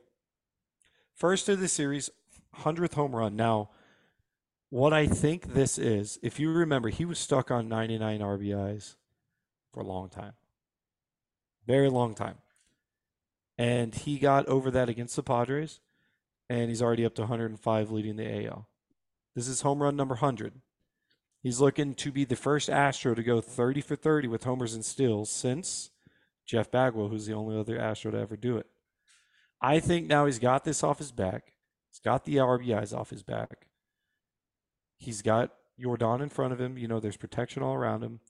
First 1.16 1.48
of 1.48 1.60
the 1.60 1.68
series, 1.68 2.10
100th 2.58 2.94
home 2.94 3.14
run. 3.14 3.34
Now, 3.34 3.70
what 4.70 4.92
I 4.92 5.06
think 5.06 5.54
this 5.54 5.78
is, 5.78 6.18
if 6.22 6.38
you 6.38 6.52
remember, 6.52 6.90
he 6.90 7.04
was 7.04 7.18
stuck 7.18 7.50
on 7.50 7.68
99 7.68 8.20
RBIs 8.20 8.94
for 9.72 9.80
a 9.80 9.86
long 9.86 10.08
time. 10.08 10.32
Very 11.66 11.88
long 11.88 12.14
time. 12.14 12.36
And 13.58 13.94
he 13.94 14.18
got 14.18 14.46
over 14.46 14.70
that 14.70 14.88
against 14.88 15.16
the 15.16 15.22
Padres, 15.22 15.80
and 16.48 16.68
he's 16.68 16.82
already 16.82 17.04
up 17.04 17.14
to 17.16 17.22
105 17.22 17.90
leading 17.90 18.16
the 18.16 18.46
AL. 18.46 18.68
This 19.34 19.48
is 19.48 19.62
home 19.62 19.82
run 19.82 19.96
number 19.96 20.14
100. 20.14 20.60
He's 21.42 21.60
looking 21.60 21.94
to 21.94 22.12
be 22.12 22.24
the 22.24 22.36
first 22.36 22.70
Astro 22.70 23.14
to 23.14 23.22
go 23.22 23.40
30 23.40 23.80
for 23.80 23.96
30 23.96 24.28
with 24.28 24.44
homers 24.44 24.74
and 24.74 24.84
steals 24.84 25.30
since 25.30 25.90
Jeff 26.46 26.70
Bagwell, 26.70 27.08
who's 27.08 27.26
the 27.26 27.34
only 27.34 27.58
other 27.58 27.78
Astro 27.78 28.12
to 28.12 28.18
ever 28.18 28.36
do 28.36 28.56
it. 28.56 28.66
I 29.60 29.80
think 29.80 30.06
now 30.06 30.26
he's 30.26 30.38
got 30.38 30.64
this 30.64 30.82
off 30.82 30.98
his 30.98 31.12
back. 31.12 31.52
He's 31.90 32.00
got 32.00 32.24
the 32.24 32.36
RBIs 32.36 32.96
off 32.96 33.10
his 33.10 33.22
back. 33.22 33.66
He's 34.98 35.22
got 35.22 35.50
Yordan 35.80 36.22
in 36.22 36.28
front 36.28 36.52
of 36.52 36.60
him. 36.60 36.78
You 36.78 36.88
know, 36.88 37.00
there's 37.00 37.16
protection 37.16 37.62
all 37.62 37.74
around 37.74 38.02
him. 38.02 38.20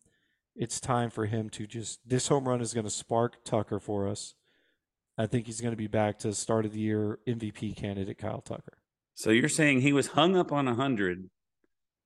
It's 0.54 0.80
time 0.80 1.10
for 1.10 1.26
him 1.26 1.48
to 1.50 1.66
just. 1.66 2.00
This 2.06 2.28
home 2.28 2.46
run 2.48 2.60
is 2.60 2.74
going 2.74 2.84
to 2.84 2.90
spark 2.90 3.44
Tucker 3.44 3.78
for 3.80 4.06
us. 4.08 4.34
I 5.18 5.26
think 5.26 5.46
he's 5.46 5.60
going 5.60 5.72
to 5.72 5.76
be 5.76 5.86
back 5.86 6.18
to 6.20 6.32
start 6.34 6.64
of 6.64 6.72
the 6.72 6.80
year 6.80 7.18
MVP 7.28 7.76
candidate 7.76 8.16
Kyle 8.18 8.40
Tucker 8.40 8.78
So 9.14 9.30
you're 9.30 9.48
saying 9.50 9.82
he 9.82 9.92
was 9.92 10.08
hung 10.08 10.36
up 10.36 10.50
on 10.52 10.64
100 10.66 11.28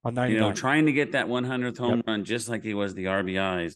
on 0.03 0.29
you 0.29 0.37
know, 0.39 0.51
trying 0.53 0.85
to 0.87 0.91
get 0.91 1.13
that 1.13 1.27
100th 1.27 1.77
home 1.77 1.97
Yep. 1.97 2.07
run 2.07 2.25
just 2.25 2.49
like 2.49 2.63
he 2.63 2.73
was 2.73 2.93
the 2.95 3.05
RBIs. 3.05 3.75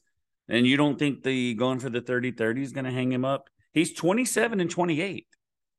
And 0.49 0.67
you 0.67 0.75
don't 0.77 0.99
think 0.99 1.23
the 1.23 1.53
going 1.53 1.79
for 1.79 1.89
the 1.89 2.01
30 2.01 2.31
30 2.31 2.61
is 2.61 2.71
going 2.73 2.85
to 2.85 2.91
hang 2.91 3.11
him 3.11 3.23
up? 3.25 3.49
He's 3.73 3.93
27 3.93 4.59
and 4.59 4.69
28. 4.69 5.27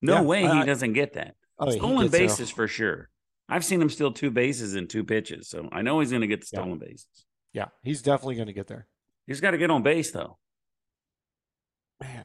No 0.01 0.15
Yeah, 0.15 0.23
way 0.23 0.43
he 0.43 0.65
doesn't 0.65 0.95
get 0.95 1.13
that. 1.15 1.37
Oh, 1.59 1.71
stolen 1.71 2.05
a- 2.05 2.09
uh, 2.09 2.11
bases 2.11 2.51
for 2.51 2.67
sure. 2.67 3.11
I've 3.49 3.65
seen 3.67 3.83
him 3.83 3.91
steal 3.91 4.13
two 4.13 4.31
bases 4.31 4.75
in 4.75 4.89
two 4.89 5.05
pitches, 5.05 5.49
so 5.49 5.69
I 5.73 5.83
know 5.83 6.01
he's 6.01 6.11
going 6.11 6.23
to 6.23 6.27
get 6.27 6.41
the 6.41 6.49
Yeah. 6.53 6.61
stolen 6.61 6.79
bases. 6.79 7.27
Yeah, 7.53 7.67
he's 7.83 8.03
definitely 8.03 8.37
going 8.37 8.47
to 8.47 8.53
get 8.53 8.67
there. 8.67 8.87
He's 9.27 9.41
got 9.41 9.51
to 9.53 9.59
get 9.59 9.71
on 9.71 9.83
base 9.83 10.11
though. 10.11 10.38
Man, 12.01 12.25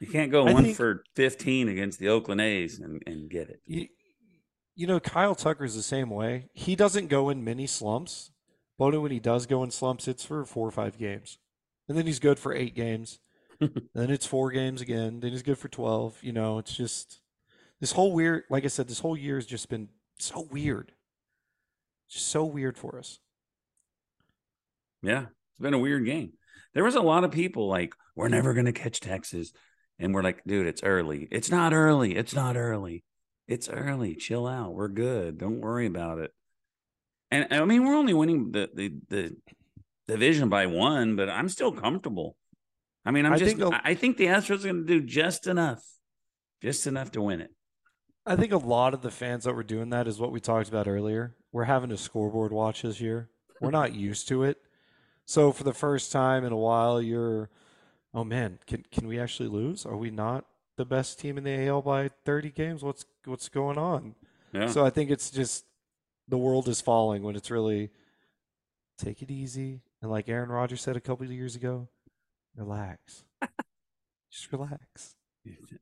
You 0.00 0.06
can't 0.06 0.30
go 0.30 0.46
I 0.46 0.52
one 0.52 0.64
think- 0.64 0.76
for 0.76 1.02
15 1.16 1.68
against 1.68 1.98
the 1.98 2.08
Oakland 2.08 2.40
A's 2.40 2.78
and, 2.78 3.02
and 3.06 3.28
get 3.30 3.48
it. 3.50 3.60
You, 3.66 3.88
you 4.74 4.86
know, 4.86 5.00
Kyle 5.00 5.34
Tucker's 5.34 5.74
the 5.74 5.82
same 5.82 6.10
way. 6.10 6.48
He 6.52 6.76
doesn't 6.76 7.08
go 7.08 7.30
in 7.30 7.42
many 7.42 7.66
slumps, 7.66 8.30
but 8.78 9.00
when 9.00 9.10
he 9.10 9.18
does 9.20 9.46
go 9.46 9.62
in 9.64 9.70
slumps, 9.70 10.06
it's 10.06 10.24
for 10.24 10.44
four 10.44 10.68
or 10.68 10.72
five 10.72 10.98
games. 10.98 11.38
And 11.88 11.96
then 11.96 12.06
he's 12.06 12.18
good 12.18 12.38
for 12.38 12.52
eight 12.52 12.74
games. 12.74 13.20
then 13.60 14.10
it's 14.10 14.26
four 14.26 14.50
games 14.50 14.82
again. 14.82 15.20
Then 15.20 15.30
he's 15.32 15.42
good 15.42 15.56
for 15.58 15.68
12. 15.68 16.18
You 16.22 16.32
know, 16.32 16.58
it's 16.58 16.76
just 16.76 17.20
this 17.80 17.92
whole 17.92 18.12
weird, 18.12 18.44
like 18.50 18.64
I 18.64 18.68
said, 18.68 18.86
this 18.88 19.00
whole 19.00 19.16
year 19.16 19.36
has 19.36 19.46
just 19.46 19.68
been 19.70 19.88
so 20.18 20.46
weird. 20.50 20.92
Just 22.10 22.28
so 22.28 22.44
weird 22.44 22.76
for 22.76 22.98
us. 22.98 23.18
Yeah, 25.02 25.22
it's 25.22 25.60
been 25.60 25.74
a 25.74 25.78
weird 25.78 26.04
game. 26.04 26.32
There 26.74 26.84
was 26.84 26.94
a 26.94 27.00
lot 27.00 27.24
of 27.24 27.30
people 27.30 27.68
like, 27.68 27.94
we're 28.14 28.28
never 28.28 28.52
going 28.54 28.66
to 28.66 28.72
catch 28.72 29.00
Texas. 29.00 29.52
And 29.98 30.14
we're 30.14 30.22
like, 30.22 30.42
dude, 30.46 30.66
it's 30.66 30.82
early. 30.82 31.26
It's 31.30 31.50
not 31.50 31.72
early. 31.72 32.16
It's 32.16 32.34
not 32.34 32.56
early. 32.56 33.02
It's 33.48 33.68
early. 33.68 34.14
Chill 34.14 34.46
out. 34.46 34.74
We're 34.74 34.88
good. 34.88 35.38
Don't 35.38 35.60
worry 35.60 35.86
about 35.86 36.18
it. 36.18 36.32
And 37.30 37.46
I 37.50 37.64
mean, 37.64 37.84
we're 37.84 37.96
only 37.96 38.14
winning 38.14 38.52
the 38.52 38.68
the, 38.74 38.92
the 39.08 39.36
division 40.06 40.48
by 40.48 40.66
one, 40.66 41.16
but 41.16 41.28
I'm 41.28 41.48
still 41.48 41.72
comfortable. 41.72 42.36
I 43.04 43.10
mean, 43.10 43.24
I'm 43.24 43.32
I 43.32 43.38
just 43.38 43.56
think 43.56 43.72
a- 43.74 43.80
I 43.84 43.94
think 43.94 44.16
the 44.16 44.26
Astros 44.26 44.60
are 44.64 44.72
going 44.72 44.86
to 44.86 45.00
do 45.00 45.00
just 45.00 45.46
enough, 45.46 45.82
just 46.62 46.86
enough 46.86 47.12
to 47.12 47.22
win 47.22 47.40
it. 47.40 47.50
I 48.26 48.36
think 48.36 48.52
a 48.52 48.58
lot 48.58 48.92
of 48.94 49.02
the 49.02 49.10
fans 49.10 49.44
that 49.44 49.54
were 49.54 49.62
doing 49.62 49.90
that 49.90 50.08
is 50.08 50.18
what 50.18 50.32
we 50.32 50.40
talked 50.40 50.68
about 50.68 50.88
earlier. 50.88 51.36
We're 51.52 51.64
having 51.64 51.92
a 51.92 51.96
scoreboard 51.96 52.52
watch 52.52 52.82
this 52.82 53.00
year. 53.00 53.30
We're 53.60 53.70
not 53.70 53.94
used 53.94 54.28
to 54.28 54.42
it. 54.42 54.58
So 55.26 55.50
for 55.50 55.64
the 55.64 55.74
first 55.74 56.12
time 56.12 56.44
in 56.44 56.52
a 56.52 56.56
while, 56.56 57.02
you're, 57.02 57.50
oh 58.14 58.24
man, 58.24 58.60
can 58.66 58.84
can 58.90 59.08
we 59.08 59.18
actually 59.18 59.48
lose? 59.48 59.84
Are 59.84 59.96
we 59.96 60.10
not 60.10 60.46
the 60.76 60.84
best 60.84 61.18
team 61.18 61.36
in 61.36 61.44
the 61.44 61.66
AL 61.66 61.82
by 61.82 62.10
30 62.24 62.50
games? 62.50 62.82
What's 62.82 63.04
what's 63.24 63.48
going 63.48 63.76
on? 63.76 64.14
Yeah. 64.52 64.68
So 64.68 64.86
I 64.86 64.90
think 64.90 65.10
it's 65.10 65.30
just 65.30 65.64
the 66.28 66.38
world 66.38 66.68
is 66.68 66.80
falling 66.80 67.22
when 67.22 67.34
it's 67.36 67.50
really 67.50 67.90
take 68.98 69.20
it 69.20 69.30
easy. 69.30 69.82
And 70.00 70.10
like 70.10 70.28
Aaron 70.28 70.48
Rodgers 70.48 70.80
said 70.80 70.96
a 70.96 71.00
couple 71.00 71.26
of 71.26 71.32
years 71.32 71.56
ago, 71.56 71.88
relax. 72.54 73.24
just 74.30 74.52
relax. 74.52 75.16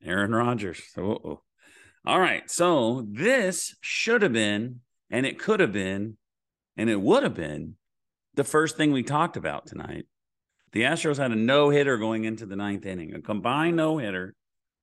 Aaron 0.03 0.35
Rodgers. 0.35 0.81
Uh-oh. 0.97 1.43
All 2.07 2.21
right. 2.21 2.51
So 2.51 3.07
this 3.11 3.75
should 3.81 4.23
have 4.23 4.33
been, 4.33 4.81
and 5.11 5.25
it 5.27 5.39
could 5.39 5.61
have 5.61 5.73
been, 5.73 6.17
and 6.77 6.91
it 6.91 7.01
would 7.01 7.23
have 7.23 7.35
been 7.35 7.77
the 8.35 8.45
first 8.45 8.77
thing 8.77 8.93
we 8.93 9.03
talked 9.03 9.37
about 9.37 9.67
tonight. 9.67 10.07
The 10.73 10.83
Astros 10.83 11.19
had 11.19 11.31
a 11.31 11.37
no 11.37 11.71
hitter 11.71 11.99
going 11.99 12.25
into 12.25 12.47
the 12.47 12.57
ninth 12.57 12.85
inning, 12.85 13.15
a 13.15 13.21
combined 13.21 13.77
no 13.77 13.99
hitter. 13.99 14.35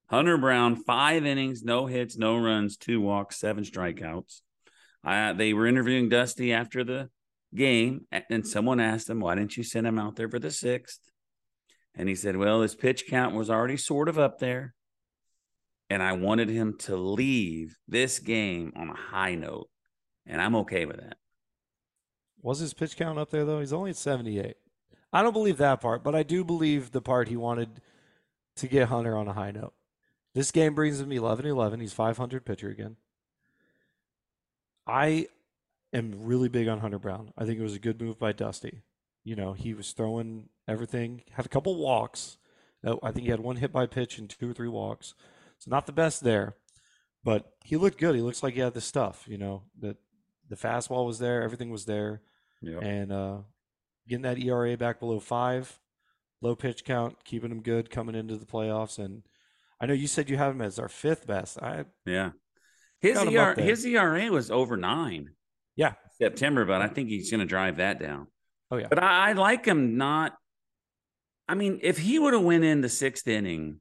Hunter 0.08 0.38
Brown, 0.38 0.76
five 0.76 1.26
innings, 1.26 1.64
no 1.64 1.86
hits, 1.86 2.18
no 2.18 2.38
runs, 2.38 2.78
two 2.78 3.00
walks, 3.02 3.40
seven 3.40 3.64
strikeouts. 3.64 4.42
Uh, 5.04 5.34
they 5.34 5.54
were 5.54 5.68
interviewing 5.68 6.10
Dusty 6.10 6.54
after 6.54 6.84
the 6.84 7.10
game, 7.54 8.06
and 8.30 8.46
someone 8.48 8.80
asked 8.80 9.10
him, 9.10 9.20
Why 9.20 9.36
didn't 9.36 9.58
you 9.58 9.64
send 9.64 9.88
him 9.88 10.00
out 10.00 10.16
there 10.16 10.30
for 10.30 10.40
the 10.40 10.52
sixth? 10.52 11.00
And 11.96 12.08
he 12.08 12.16
said, 12.16 12.38
Well, 12.38 12.62
his 12.62 12.76
pitch 12.76 13.06
count 13.08 13.36
was 13.36 13.50
already 13.50 13.78
sort 13.78 14.10
of 14.10 14.20
up 14.20 14.40
there 14.40 14.74
and 15.92 16.02
I 16.02 16.14
wanted 16.14 16.48
him 16.48 16.78
to 16.80 16.96
leave 16.96 17.78
this 17.86 18.20
game 18.20 18.72
on 18.78 18.88
a 18.88 18.96
high 18.96 19.36
note, 19.36 19.70
and 20.26 20.42
I'm 20.42 20.56
okay 20.56 20.86
with 20.86 21.02
that. 21.02 21.18
Was 22.42 22.60
his 22.60 22.74
pitch 22.74 22.96
count 22.96 23.20
up 23.20 23.30
there 23.30 23.46
though? 23.46 23.60
He's 23.60 23.74
only 23.74 23.92
at 23.92 23.98
78. 23.98 24.56
I 25.14 25.22
don't 25.22 25.34
believe 25.34 25.58
that 25.58 25.82
part, 25.82 26.04
but 26.04 26.16
I 26.16 26.24
do 26.24 26.44
believe 26.44 26.92
the 26.92 27.02
part 27.02 27.28
he 27.28 27.36
wanted 27.36 27.82
to 28.56 28.68
get 28.68 28.90
Hunter 28.90 29.16
on 29.16 29.28
a 29.28 29.34
high 29.34 29.52
note. 29.52 29.74
This 30.34 30.52
game 30.52 30.74
brings 30.74 31.00
him 31.00 31.12
11 31.12 31.46
11. 31.46 31.80
He's 31.80 31.94
500 31.94 32.46
pitcher 32.46 32.70
again. 32.70 32.96
I 34.88 35.28
am 35.94 36.14
really 36.24 36.50
big 36.50 36.68
on 36.68 36.80
Hunter 36.80 37.00
Brown. 37.00 37.34
I 37.38 37.46
think 37.46 37.60
it 37.60 37.64
was 37.64 37.76
a 37.76 37.80
good 37.80 38.02
move 38.02 38.18
by 38.18 38.32
Dusty. 38.32 38.82
You 39.24 39.36
know, 39.36 39.54
he 39.54 39.74
was 39.74 39.92
throwing 39.92 40.50
everything, 40.68 41.22
had 41.32 41.46
a 41.46 41.50
couple 41.50 41.76
walks. 41.76 42.38
I 42.84 43.12
think 43.12 43.26
he 43.26 43.32
had 43.32 43.42
one 43.42 43.58
hit 43.58 43.72
by 43.72 43.86
pitch 43.86 44.18
and 44.18 44.28
two 44.28 44.50
or 44.50 44.54
three 44.54 44.68
walks. 44.68 45.14
So 45.60 45.70
not 45.70 45.86
the 45.86 45.92
best 45.92 46.24
there, 46.24 46.56
but 47.24 47.54
he 47.64 47.78
looked 47.78 48.00
good. 48.00 48.16
He 48.16 48.22
looks 48.22 48.42
like 48.42 48.56
he 48.56 48.62
had 48.62 48.74
the 48.74 48.82
stuff, 48.82 49.26
you 49.28 49.38
know, 49.38 49.64
that 49.80 49.98
the 50.50 50.56
fastball 50.56 51.06
was 51.06 51.20
there, 51.20 51.44
everything 51.44 51.70
was 51.70 51.86
there 51.86 52.22
Yep. 52.62 52.84
and 52.84 53.12
uh, 53.12 53.38
getting 54.08 54.24
that 54.24 54.40
ERA 54.40 54.78
back 54.78 55.00
below 55.00 55.20
five, 55.20 55.80
low 56.42 56.56
pitch 56.56 56.84
count, 56.84 57.24
keeping 57.24 57.52
him 57.52 57.62
good 57.62 57.90
coming 57.90 58.16
into 58.16 58.38
the 58.38 58.46
playoffs. 58.46 59.00
And 59.00 59.24
I 59.80 59.86
know 59.86 59.94
you 59.94 60.08
said 60.08 60.30
you 60.30 60.38
have 60.38 60.54
him 60.54 60.62
as 60.62 60.80
our 60.80 60.90
fifth 60.90 61.26
best. 61.26 61.62
I 61.62 61.86
Yeah. 62.06 62.32
His 63.00 63.16
Got 63.16 63.28
him 63.28 63.38
ER, 63.38 63.56
his 63.62 63.84
ERA 63.84 64.32
was 64.32 64.52
over 64.52 64.78
nine 64.78 65.32
yeah. 65.76 65.94
September, 66.18 66.66
but 66.66 66.82
I 66.82 66.88
think 66.88 67.10
he's 67.10 67.32
going 67.32 67.40
to 67.40 67.46
drive 67.46 67.78
that 67.78 68.00
down. 68.00 68.28
Oh 68.70 68.78
yeah. 68.78 68.88
But 68.90 69.02
I, 69.02 69.30
I 69.30 69.34
like 69.34 69.66
him 69.66 69.98
not. 69.98 70.34
I 71.48 71.56
mean, 71.56 71.80
if 71.82 71.98
he 71.98 72.20
would 72.20 72.34
have 72.34 72.44
went 72.44 72.64
in 72.64 72.82
the 72.82 72.90
sixth 72.90 73.28
inning 73.28 73.80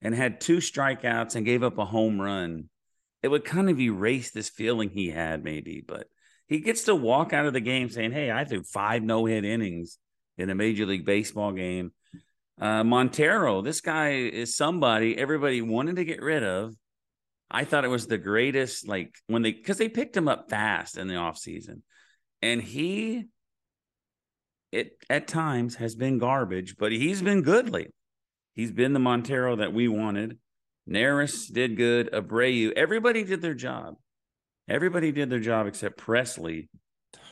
and 0.00 0.14
had 0.14 0.40
two 0.40 0.58
strikeouts 0.58 1.34
and 1.34 1.44
gave 1.44 1.62
up 1.62 1.78
a 1.78 1.84
home 1.84 2.20
run, 2.20 2.70
it 3.22 3.28
would 3.28 3.44
kind 3.44 3.68
of 3.68 3.80
erase 3.80 4.30
this 4.30 4.48
feeling 4.48 4.88
he 4.88 5.10
had, 5.10 5.44
maybe. 5.44 5.82
But 5.86 6.06
he 6.48 6.60
gets 6.60 6.84
to 6.84 6.94
walk 6.94 7.32
out 7.32 7.46
of 7.46 7.52
the 7.52 7.60
game 7.60 7.90
saying, 7.90 8.12
"Hey, 8.12 8.30
I 8.30 8.44
threw 8.44 8.62
five 8.62 9.02
no 9.02 9.26
hit 9.26 9.44
innings 9.44 9.98
in 10.36 10.50
a 10.50 10.54
Major 10.54 10.86
League 10.86 11.04
Baseball 11.04 11.52
game." 11.52 11.92
Uh, 12.60 12.82
Montero, 12.82 13.62
this 13.62 13.80
guy 13.80 14.14
is 14.14 14.56
somebody 14.56 15.16
everybody 15.16 15.62
wanted 15.62 15.96
to 15.96 16.04
get 16.04 16.22
rid 16.22 16.42
of. 16.42 16.74
I 17.50 17.64
thought 17.64 17.84
it 17.84 17.88
was 17.88 18.06
the 18.06 18.18
greatest, 18.18 18.88
like 18.88 19.14
when 19.26 19.42
they 19.42 19.52
because 19.52 19.78
they 19.78 19.88
picked 19.88 20.16
him 20.16 20.28
up 20.28 20.50
fast 20.50 20.98
in 20.98 21.08
the 21.08 21.14
offseason. 21.14 21.82
and 22.42 22.62
he 22.62 23.26
it 24.72 24.92
at 25.08 25.26
times 25.26 25.76
has 25.76 25.94
been 25.94 26.18
garbage, 26.18 26.76
but 26.76 26.92
he's 26.92 27.22
been 27.22 27.42
good 27.42 27.70
lately. 27.70 27.94
He's 28.54 28.72
been 28.72 28.92
the 28.92 28.98
Montero 28.98 29.56
that 29.56 29.72
we 29.72 29.88
wanted. 29.88 30.38
Neris 30.88 31.52
did 31.52 31.76
good. 31.76 32.10
Abreu, 32.12 32.72
everybody 32.72 33.24
did 33.24 33.40
their 33.40 33.54
job. 33.54 33.94
Everybody 34.68 35.12
did 35.12 35.30
their 35.30 35.40
job 35.40 35.66
except 35.66 35.98
Pressly, 35.98 36.68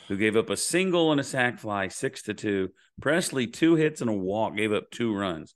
who 0.09 0.16
gave 0.16 0.37
up 0.37 0.51
a 0.51 0.57
single 0.57 1.12
and 1.12 1.20
a 1.20 1.25
sac 1.25 1.59
fly, 1.59 1.88
six 1.88 2.22
to 2.22 2.35
two. 2.35 2.70
Pressly, 3.01 3.53
two 3.53 3.75
hits 3.75 4.01
and 4.01 4.09
a 4.09 4.14
walk, 4.14 4.57
gave 4.57 4.72
up 4.72 4.90
two 4.90 5.14
runs. 5.14 5.55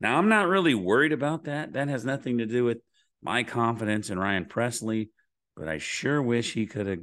Now, 0.00 0.16
I'm 0.16 0.28
not 0.28 0.48
really 0.48 0.74
worried 0.74 1.12
about 1.12 1.44
that. 1.44 1.72
That 1.72 1.88
has 1.88 2.04
nothing 2.04 2.38
to 2.38 2.46
do 2.46 2.64
with 2.64 2.78
my 3.22 3.42
confidence 3.42 4.10
in 4.10 4.18
Ryan 4.18 4.44
Pressly, 4.44 5.10
but 5.56 5.68
I 5.68 5.78
sure 5.78 6.22
wish 6.22 6.54
he 6.54 6.66
could 6.66 6.86
have 6.86 7.00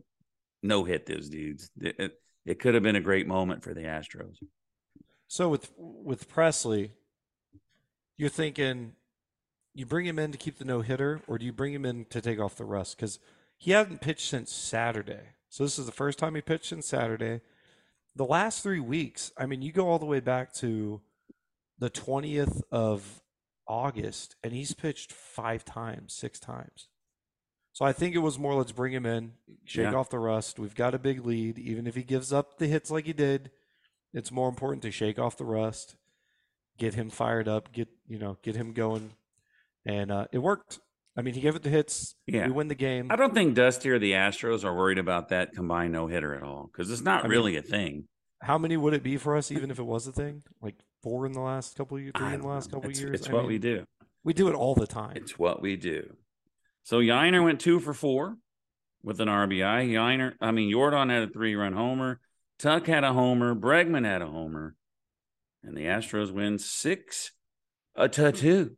no 0.63 0.83
hit 0.85 1.05
those 1.05 1.29
dudes. 1.29 1.69
It, 1.79 2.13
it, 2.45 2.59
could 2.59 2.73
have 2.73 2.83
been 2.83 2.95
a 2.95 3.01
great 3.01 3.27
moment 3.27 3.63
for 3.63 3.73
the 3.73 3.81
Astros. 3.81 4.37
So 5.27 5.49
with 5.49 5.71
with 5.77 6.29
Pressly, 6.33 6.91
you're 8.17 8.29
thinking 8.29 8.93
you 9.73 9.85
bring 9.85 10.05
him 10.05 10.17
in 10.17 10.31
to 10.31 10.37
keep 10.37 10.57
the 10.57 10.65
no 10.65 10.81
hitter, 10.81 11.21
or 11.27 11.37
do 11.37 11.45
you 11.45 11.51
bring 11.51 11.73
him 11.73 11.85
in 11.85 12.05
to 12.05 12.21
take 12.21 12.39
off 12.39 12.55
the 12.55 12.63
rust? 12.63 12.95
Because 12.95 13.19
he 13.57 13.71
hadn't 13.71 14.01
pitched 14.01 14.27
since 14.27 14.51
Saturday. 14.51 15.29
So 15.49 15.63
this 15.63 15.79
is 15.79 15.85
the 15.85 15.91
first 15.91 16.19
time 16.19 16.35
he 16.35 16.41
pitched 16.41 16.65
since 16.65 16.85
Saturday. 16.85 17.41
The 18.15 18.25
last 18.25 18.61
three 18.63 18.79
weeks, 18.79 19.31
I 19.37 19.45
mean, 19.45 19.61
you 19.61 19.71
go 19.71 19.87
all 19.89 19.99
the 19.99 20.05
way 20.05 20.19
back 20.19 20.53
to 20.55 21.01
the 21.79 21.89
20th 21.89 22.61
of 22.71 23.21
August, 23.67 24.35
and 24.43 24.53
he's 24.53 24.73
pitched 24.73 25.11
five 25.11 25.65
times, 25.65 26.13
six 26.13 26.39
times. 26.39 26.87
So 27.73 27.83
I 27.83 27.91
think 27.91 28.15
it 28.15 28.19
was 28.19 28.39
more 28.39 28.53
let's 28.53 28.71
bring 28.71 28.93
him 28.93 29.05
in, 29.05 29.33
shake 29.65 29.91
Yeah. 29.91 29.95
off 29.95 30.09
the 30.09 30.19
rust. 30.19 30.59
We've 30.59 30.75
got 30.75 30.93
a 30.93 30.99
big 30.99 31.25
lead. 31.25 31.59
Even 31.59 31.87
if 31.87 31.95
he 31.95 32.03
gives 32.03 32.31
up 32.31 32.57
the 32.57 32.67
hits 32.67 32.89
like 32.89 33.05
he 33.05 33.11
did, 33.11 33.51
it's 34.13 34.31
more 34.31 34.47
important 34.47 34.81
to 34.83 34.91
shake 34.91 35.19
off 35.19 35.35
the 35.35 35.43
rust, 35.43 35.97
get 36.77 36.93
him 36.93 37.09
fired 37.09 37.49
up, 37.49 37.73
get 37.73 37.89
you 38.07 38.17
know, 38.17 38.37
get 38.43 38.55
him 38.55 38.71
going. 38.71 39.11
And 39.85 40.09
uh, 40.09 40.27
it 40.31 40.37
worked. 40.37 40.79
I 41.17 41.21
mean, 41.21 41.33
he 41.33 41.41
gave 41.41 41.55
it 41.55 41.63
the 41.63 41.69
hits. 41.69 42.15
Yeah. 42.27 42.47
We 42.47 42.51
win 42.51 42.67
the 42.67 42.75
game. 42.75 43.07
I 43.09 43.15
don't 43.15 43.33
think 43.33 43.55
Dusty 43.55 43.89
or 43.89 43.99
the 43.99 44.13
Astros 44.13 44.65
are 44.65 44.75
worried 44.75 44.97
about 44.97 45.29
that 45.29 45.53
combined 45.53 45.93
no 45.93 46.07
hitter 46.07 46.35
at 46.35 46.43
all 46.43 46.69
because 46.71 46.91
it's 46.91 47.01
not 47.01 47.21
I 47.21 47.23
mean, 47.23 47.31
really 47.31 47.55
a 47.55 47.61
thing. 47.61 48.07
How 48.41 48.57
many 48.57 48.75
would 48.75 48.93
it 48.93 49.01
be 49.01 49.17
for 49.17 49.37
us, 49.37 49.51
even 49.51 49.71
if 49.71 49.79
it 49.79 49.85
was 49.85 50.07
a 50.07 50.11
thing? 50.11 50.43
Like 50.61 50.75
four 51.01 51.25
in 51.25 51.31
the 51.31 51.39
last 51.39 51.77
couple 51.77 51.97
of 51.97 52.03
years, 52.03 52.13
three 52.17 52.33
in 52.33 52.41
the 52.41 52.47
last 52.47 52.69
couple 52.69 52.85
of 52.85 52.91
it's, 52.91 52.99
years. 52.99 53.21
It's 53.21 53.29
I 53.29 53.33
what 53.33 53.43
mean, 53.43 53.47
we 53.47 53.57
do. 53.59 53.85
We 54.23 54.33
do 54.33 54.49
it 54.49 54.55
all 54.55 54.75
the 54.75 54.87
time. 54.87 55.13
It's 55.15 55.39
what 55.39 55.61
we 55.61 55.77
do. 55.77 56.15
So 56.83 56.99
Yainer 56.99 57.43
went 57.43 57.61
two 57.61 57.79
for 57.79 57.93
four 57.93 58.37
with 59.01 59.21
an 59.21 59.29
RBI. 59.29 59.89
Yainer, 59.89 60.33
I 60.41 60.51
mean 60.51 60.73
Yordan 60.73 61.09
had 61.09 61.23
a 61.23 61.31
three-run 61.31 61.73
homer. 61.73 62.19
Tuck 62.59 62.87
had 62.87 63.03
a 63.03 63.13
homer. 63.13 63.55
Bregman 63.55 64.05
had 64.05 64.21
a 64.21 64.27
homer, 64.27 64.75
and 65.63 65.77
the 65.77 65.85
Astros 65.85 66.31
win 66.31 66.59
six 66.59 67.31
a 67.95 68.09
to 68.09 68.31
two. 68.31 68.77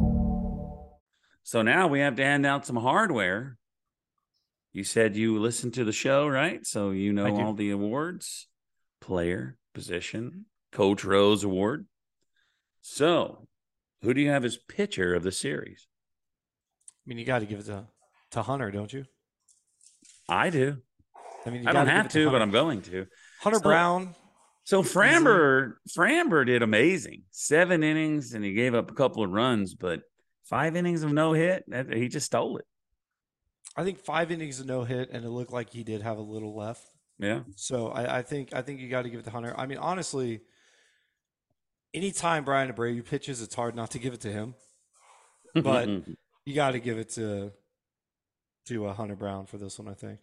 So 1.51 1.63
now 1.63 1.87
we 1.87 1.99
have 1.99 2.15
to 2.15 2.23
hand 2.23 2.45
out 2.45 2.65
some 2.65 2.77
hardware. 2.77 3.57
You 4.71 4.85
said 4.85 5.17
you 5.17 5.37
listened 5.37 5.73
to 5.73 5.83
the 5.83 5.91
show, 5.91 6.25
right? 6.25 6.65
So 6.65 6.91
you 6.91 7.11
know 7.11 7.27
all 7.27 7.53
the 7.53 7.71
awards 7.71 8.47
player, 9.01 9.57
position, 9.73 10.45
Coach 10.71 11.03
Rose 11.03 11.43
Award. 11.43 11.87
So 12.79 13.49
who 14.01 14.13
do 14.13 14.21
you 14.21 14.29
have 14.29 14.45
as 14.45 14.55
pitcher 14.55 15.13
of 15.13 15.23
the 15.23 15.31
series? 15.33 15.89
I 16.87 17.09
mean, 17.09 17.17
you 17.17 17.25
got 17.25 17.39
to 17.39 17.45
give 17.45 17.59
it 17.59 17.65
to, 17.65 17.83
to 18.31 18.41
Hunter, 18.43 18.71
don't 18.71 18.93
you? 18.93 19.03
I 20.29 20.51
do. 20.51 20.77
I 21.45 21.49
mean, 21.49 21.63
you 21.63 21.69
I 21.69 21.73
don't 21.73 21.87
have 21.87 22.07
to, 22.13 22.31
but 22.31 22.41
I'm 22.41 22.51
going 22.51 22.81
to. 22.83 23.07
Hunter 23.41 23.57
So- 23.57 23.63
Brown. 23.63 24.15
So 24.63 24.83
Framber, 24.83 25.73
Framber 25.97 26.45
did 26.45 26.61
amazing. 26.61 27.23
Seven 27.31 27.83
innings, 27.83 28.33
and 28.33 28.45
he 28.45 28.53
gave 28.53 28.73
up 28.73 28.89
a 28.89 28.93
couple 28.93 29.21
of 29.21 29.31
runs, 29.31 29.73
but 29.73 30.03
five 30.43 30.75
innings 30.75 31.03
of 31.03 31.11
no 31.11 31.33
hit. 31.33 31.65
He 31.93 32.07
just 32.07 32.25
stole 32.25 32.57
it. 32.57 32.65
I 33.75 33.83
think 33.83 33.99
five 33.99 34.31
innings 34.31 34.59
of 34.59 34.65
no 34.65 34.83
hit, 34.83 35.09
and 35.11 35.23
it 35.23 35.29
looked 35.29 35.53
like 35.53 35.69
he 35.69 35.83
did 35.83 36.01
have 36.01 36.17
a 36.17 36.21
little 36.21 36.55
left. 36.55 36.89
Yeah. 37.19 37.41
So 37.55 37.87
I, 37.87 38.17
I 38.17 38.21
think 38.21 38.53
I 38.53 38.61
think 38.61 38.79
you 38.79 38.89
got 38.89 39.03
to 39.03 39.09
give 39.09 39.19
it 39.19 39.23
to 39.23 39.31
Hunter. 39.31 39.53
I 39.57 39.65
mean, 39.65 39.77
honestly, 39.77 40.41
anytime 41.93 42.43
Bryan 42.43 42.71
Abreu 42.71 43.05
pitches, 43.05 43.41
it's 43.41 43.55
hard 43.55 43.75
not 43.75 43.91
to 43.91 43.99
give 43.99 44.13
it 44.13 44.21
to 44.21 44.31
him. 44.31 44.55
But 45.53 45.89
you 46.45 46.55
got 46.55 46.71
to 46.71 46.79
give 46.79 46.97
it 46.97 47.09
to 47.15 47.51
to 48.67 48.85
uh, 48.85 48.93
Hunter 48.93 49.17
Brown 49.17 49.47
for 49.47 49.57
this 49.57 49.77
one. 49.77 49.89
I 49.89 49.93
think. 49.93 50.21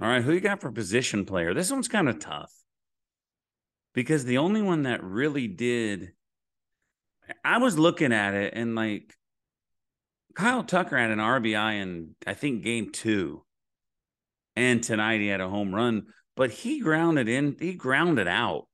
All 0.00 0.08
right, 0.08 0.22
who 0.22 0.32
you 0.32 0.40
got 0.40 0.62
for 0.62 0.72
position 0.72 1.26
player? 1.26 1.52
This 1.52 1.70
one's 1.70 1.88
kind 1.88 2.08
of 2.08 2.18
tough 2.18 2.50
because 3.92 4.24
the 4.24 4.38
only 4.38 4.62
one 4.62 4.84
that 4.84 5.04
really 5.04 5.48
did, 5.48 6.12
I 7.44 7.58
was 7.58 7.78
looking 7.78 8.12
at 8.12 8.34
it 8.34 8.54
and 8.54 8.74
like 8.74 9.14
Kyle 10.34 10.64
Tucker 10.64 10.98
had 10.98 11.10
an 11.10 11.18
RBI 11.18 11.80
in 11.80 12.14
I 12.26 12.34
think 12.34 12.62
game 12.62 12.92
two, 12.92 13.42
and 14.54 14.82
tonight 14.82 15.20
he 15.20 15.28
had 15.28 15.40
a 15.40 15.48
home 15.48 15.74
run, 15.74 16.06
but 16.36 16.50
he 16.50 16.80
grounded 16.80 17.28
in, 17.28 17.56
he 17.58 17.72
grounded 17.72 18.28
out, 18.28 18.66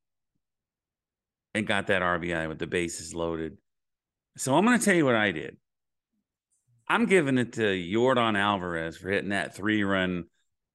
and 1.55 1.67
got 1.67 1.87
that 1.87 2.03
RBI 2.03 2.49
with 2.49 2.59
the 2.59 2.67
bases 2.67 3.15
loaded. 3.15 3.59
So 4.37 4.57
I'm 4.57 4.65
going 4.65 4.79
to 4.79 4.85
tell 4.85 4.95
you 4.95 5.05
what 5.05 5.15
I 5.15 5.31
did. 5.31 5.57
I'm 6.89 7.07
giving 7.07 7.39
it 7.39 7.53
to 7.55 7.63
Yordan 7.63 8.37
Alvarez 8.37 8.97
for 8.97 9.11
hitting 9.11 9.31
that 9.31 9.55
three 9.55 9.85
run 9.85 10.25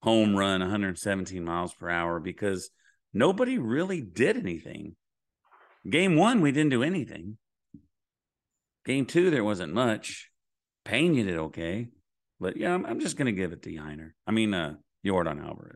home 0.01 0.35
run 0.35 0.61
117 0.61 1.43
miles 1.43 1.73
per 1.73 1.89
hour 1.89 2.19
because 2.19 2.69
nobody 3.13 3.57
really 3.57 4.01
did 4.01 4.37
anything. 4.37 4.95
Game 5.89 6.15
one, 6.15 6.39
we 6.41 6.51
didn't 6.51 6.71
do 6.71 6.83
anything. 6.83 7.37
Game 8.87 9.05
two, 9.05 9.29
there 9.29 9.43
wasn't 9.43 9.73
much. 9.73 10.31
Pena 10.85 11.21
did 11.21 11.37
okay. 11.37 11.89
But 12.39 12.55
yeah, 12.55 12.73
I'm, 12.73 12.85
I'm 12.85 13.01
just 13.01 13.17
going 13.17 13.25
to 13.25 13.33
give 13.33 13.51
it 13.51 13.61
to 13.63 13.69
Yainer. 13.69 14.11
I 14.25 14.31
mean, 14.31 14.53
uh, 14.53 14.75
Yordan 15.05 15.45
Alvarez. 15.45 15.75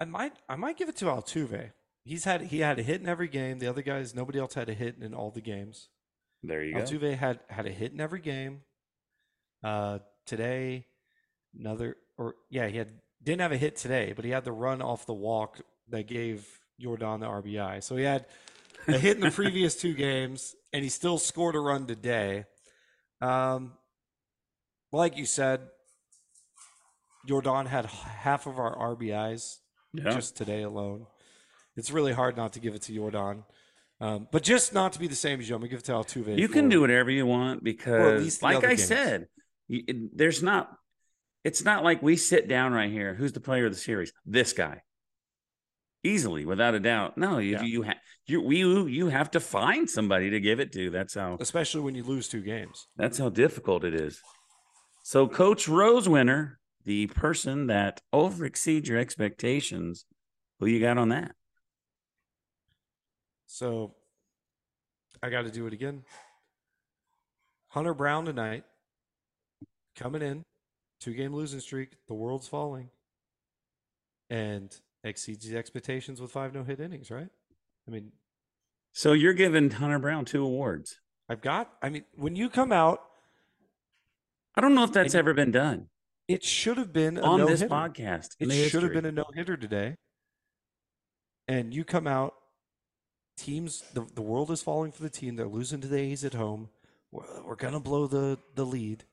I 0.00 0.06
might 0.06 0.32
I 0.48 0.56
might 0.56 0.76
give 0.76 0.88
it 0.88 0.96
to 0.96 1.04
Altuve. 1.04 1.70
He's 2.02 2.24
had 2.24 2.42
he 2.42 2.58
had 2.58 2.80
a 2.80 2.82
hit 2.82 3.00
in 3.00 3.08
every 3.08 3.28
game. 3.28 3.60
The 3.60 3.68
other 3.68 3.82
guys, 3.82 4.16
nobody 4.16 4.40
else 4.40 4.54
had 4.54 4.68
a 4.68 4.74
hit 4.74 4.96
in 5.00 5.14
all 5.14 5.30
the 5.30 5.40
games. 5.40 5.90
There 6.42 6.64
you 6.64 6.74
go. 6.74 6.80
Altuve 6.80 7.16
had 7.16 7.38
had 7.48 7.66
a 7.66 7.70
hit 7.70 7.92
in 7.92 8.00
every 8.00 8.20
game. 8.20 8.62
Uh, 9.62 9.98
today, 10.26 10.86
another 11.56 11.98
or 12.18 12.34
yeah, 12.50 12.66
he 12.66 12.78
had 12.78 12.90
didn't 13.22 13.42
have 13.42 13.52
a 13.52 13.58
hit 13.58 13.76
today, 13.76 14.12
but 14.16 14.24
he 14.24 14.32
had 14.32 14.44
the 14.44 14.52
run 14.52 14.82
off 14.82 15.06
the 15.06 15.14
walk 15.14 15.60
that 15.90 16.08
gave 16.08 16.48
Yordan 16.82 17.20
the 17.20 17.26
RBI. 17.26 17.80
So 17.84 17.94
he 17.94 18.04
had 18.04 18.26
a 18.88 18.98
hit 18.98 19.16
in 19.16 19.20
the 19.22 19.30
previous 19.30 19.76
two 19.76 19.94
games, 19.94 20.54
and 20.72 20.82
he 20.82 20.88
still 20.88 21.18
scored 21.18 21.54
a 21.56 21.60
run 21.60 21.86
today. 21.86 22.44
Um, 23.20 23.72
like 24.92 25.16
you 25.16 25.26
said, 25.26 25.60
Yordan 27.28 27.66
had 27.66 27.86
half 27.86 28.46
of 28.46 28.58
our 28.58 28.76
RBIs 28.96 29.58
Yeah. 29.92 30.10
just 30.10 30.36
today 30.36 30.62
alone. 30.62 31.06
It's 31.76 31.90
really 31.90 32.12
hard 32.12 32.36
not 32.36 32.52
to 32.54 32.60
give 32.60 32.74
it 32.74 32.82
to 32.82 32.92
Yordan. 32.92 33.44
Um, 34.00 34.28
but 34.32 34.42
just 34.42 34.72
not 34.72 34.94
to 34.94 34.98
be 34.98 35.06
the 35.08 35.14
same 35.14 35.40
as 35.40 35.48
you, 35.48 35.54
I'm 35.54 35.60
gonna 35.60 35.68
give 35.70 35.80
it 35.80 35.84
to 35.86 35.92
Altuve. 35.92 36.38
You 36.38 36.48
can 36.48 36.68
do 36.70 36.80
whatever 36.80 37.10
you 37.10 37.26
want 37.26 37.62
because, 37.62 38.42
like 38.42 38.64
I 38.64 38.68
games. 38.68 38.84
said, 38.86 39.28
you, 39.68 40.08
there's 40.14 40.42
not. 40.42 40.74
It's 41.44 41.62
not 41.64 41.84
like 41.84 42.02
we 42.02 42.16
sit 42.16 42.48
down 42.48 42.72
right 42.72 42.90
here. 42.90 43.14
Who's 43.14 43.32
the 43.32 43.40
player 43.40 43.66
of 43.66 43.72
the 43.72 43.78
series? 43.78 44.12
This 44.24 44.52
guy, 44.54 44.82
easily, 46.02 46.44
without 46.44 46.74
a 46.74 46.80
doubt. 46.80 47.16
No, 47.18 47.38
you 47.38 47.52
Yeah. 47.52 47.62
you 47.62 47.82
ha- 47.84 48.00
you 48.26 48.50
you 48.50 48.86
you 48.86 49.08
have 49.08 49.30
to 49.32 49.40
find 49.40 49.88
somebody 49.88 50.30
to 50.30 50.40
give 50.40 50.60
it 50.60 50.72
to. 50.72 50.90
That's 50.90 51.14
how 51.14 51.36
especially 51.40 51.80
when 51.82 51.94
you 51.94 52.02
lose 52.04 52.28
two 52.28 52.42
games. 52.42 52.86
that's 52.96 53.18
how 53.18 53.28
difficult 53.28 53.84
it 53.84 53.94
is. 53.94 54.20
So, 55.02 55.26
Coach 55.26 55.66
Rose 55.68 56.08
winner, 56.08 56.58
the 56.84 57.06
person 57.08 57.66
that 57.68 58.00
over 58.12 58.44
exceeds 58.44 58.88
your 58.88 58.98
expectations. 58.98 60.04
Who 60.60 60.66
you 60.66 60.78
got 60.78 60.98
on 60.98 61.08
that? 61.08 61.34
So 63.46 63.94
I 65.22 65.30
got 65.30 65.42
to 65.42 65.50
do 65.50 65.66
it 65.66 65.72
again. 65.72 66.04
Hunter 67.68 67.94
Brown 67.94 68.24
tonight, 68.24 68.64
coming 69.96 70.22
in, 70.22 70.42
two 71.00 71.14
game 71.14 71.32
losing 71.34 71.60
streak. 71.60 71.96
The 72.08 72.14
world's 72.14 72.46
falling, 72.48 72.90
and 74.28 74.74
exceeds 75.04 75.48
the 75.48 75.56
expectations 75.56 76.20
with 76.20 76.30
five 76.30 76.54
no 76.54 76.64
hit 76.64 76.80
innings. 76.80 77.10
Right? 77.10 77.28
I 77.86 77.90
mean, 77.90 78.12
So 78.92 79.12
you're 79.12 79.34
giving 79.34 79.70
Hunter 79.70 79.98
Brown 79.98 80.24
two 80.24 80.44
awards. 80.44 81.00
I've 81.28 81.40
got. 81.40 81.72
I 81.82 81.88
mean, 81.90 82.04
when 82.14 82.36
you 82.36 82.48
come 82.48 82.72
out, 82.72 83.00
I 84.56 84.60
don't 84.60 84.74
know 84.74 84.84
if 84.84 84.92
that's 84.92 85.14
ever 85.14 85.32
been 85.32 85.50
done 85.52 85.88
it 86.30 86.44
should 86.44 86.78
have 86.78 86.92
been 86.92 87.18
a 87.18 87.22
on 87.22 87.40
this 87.40 87.60
no-hitter. 87.60 87.68
podcast. 87.68 88.36
It 88.38 88.52
should 88.70 88.84
have 88.84 88.92
been 88.92 89.04
a 89.04 89.10
no 89.10 89.24
hitter 89.34 89.56
today. 89.56 89.96
And 91.48 91.74
you 91.74 91.84
come 91.84 92.06
out, 92.06 92.34
teams, 93.36 93.82
the, 93.94 94.06
the 94.14 94.22
world 94.22 94.52
is 94.52 94.62
falling 94.62 94.92
for 94.92 95.02
the 95.02 95.10
team. 95.10 95.34
They're 95.34 95.48
losing 95.48 95.80
to 95.80 95.88
the 95.88 95.98
A's 95.98 96.24
at 96.24 96.34
home. 96.34 96.68
We're, 97.10 97.24
we're 97.44 97.56
going 97.56 97.72
to 97.72 97.80
blow 97.80 98.06
the, 98.06 98.38
the 98.54 98.64
lead. 98.64 99.06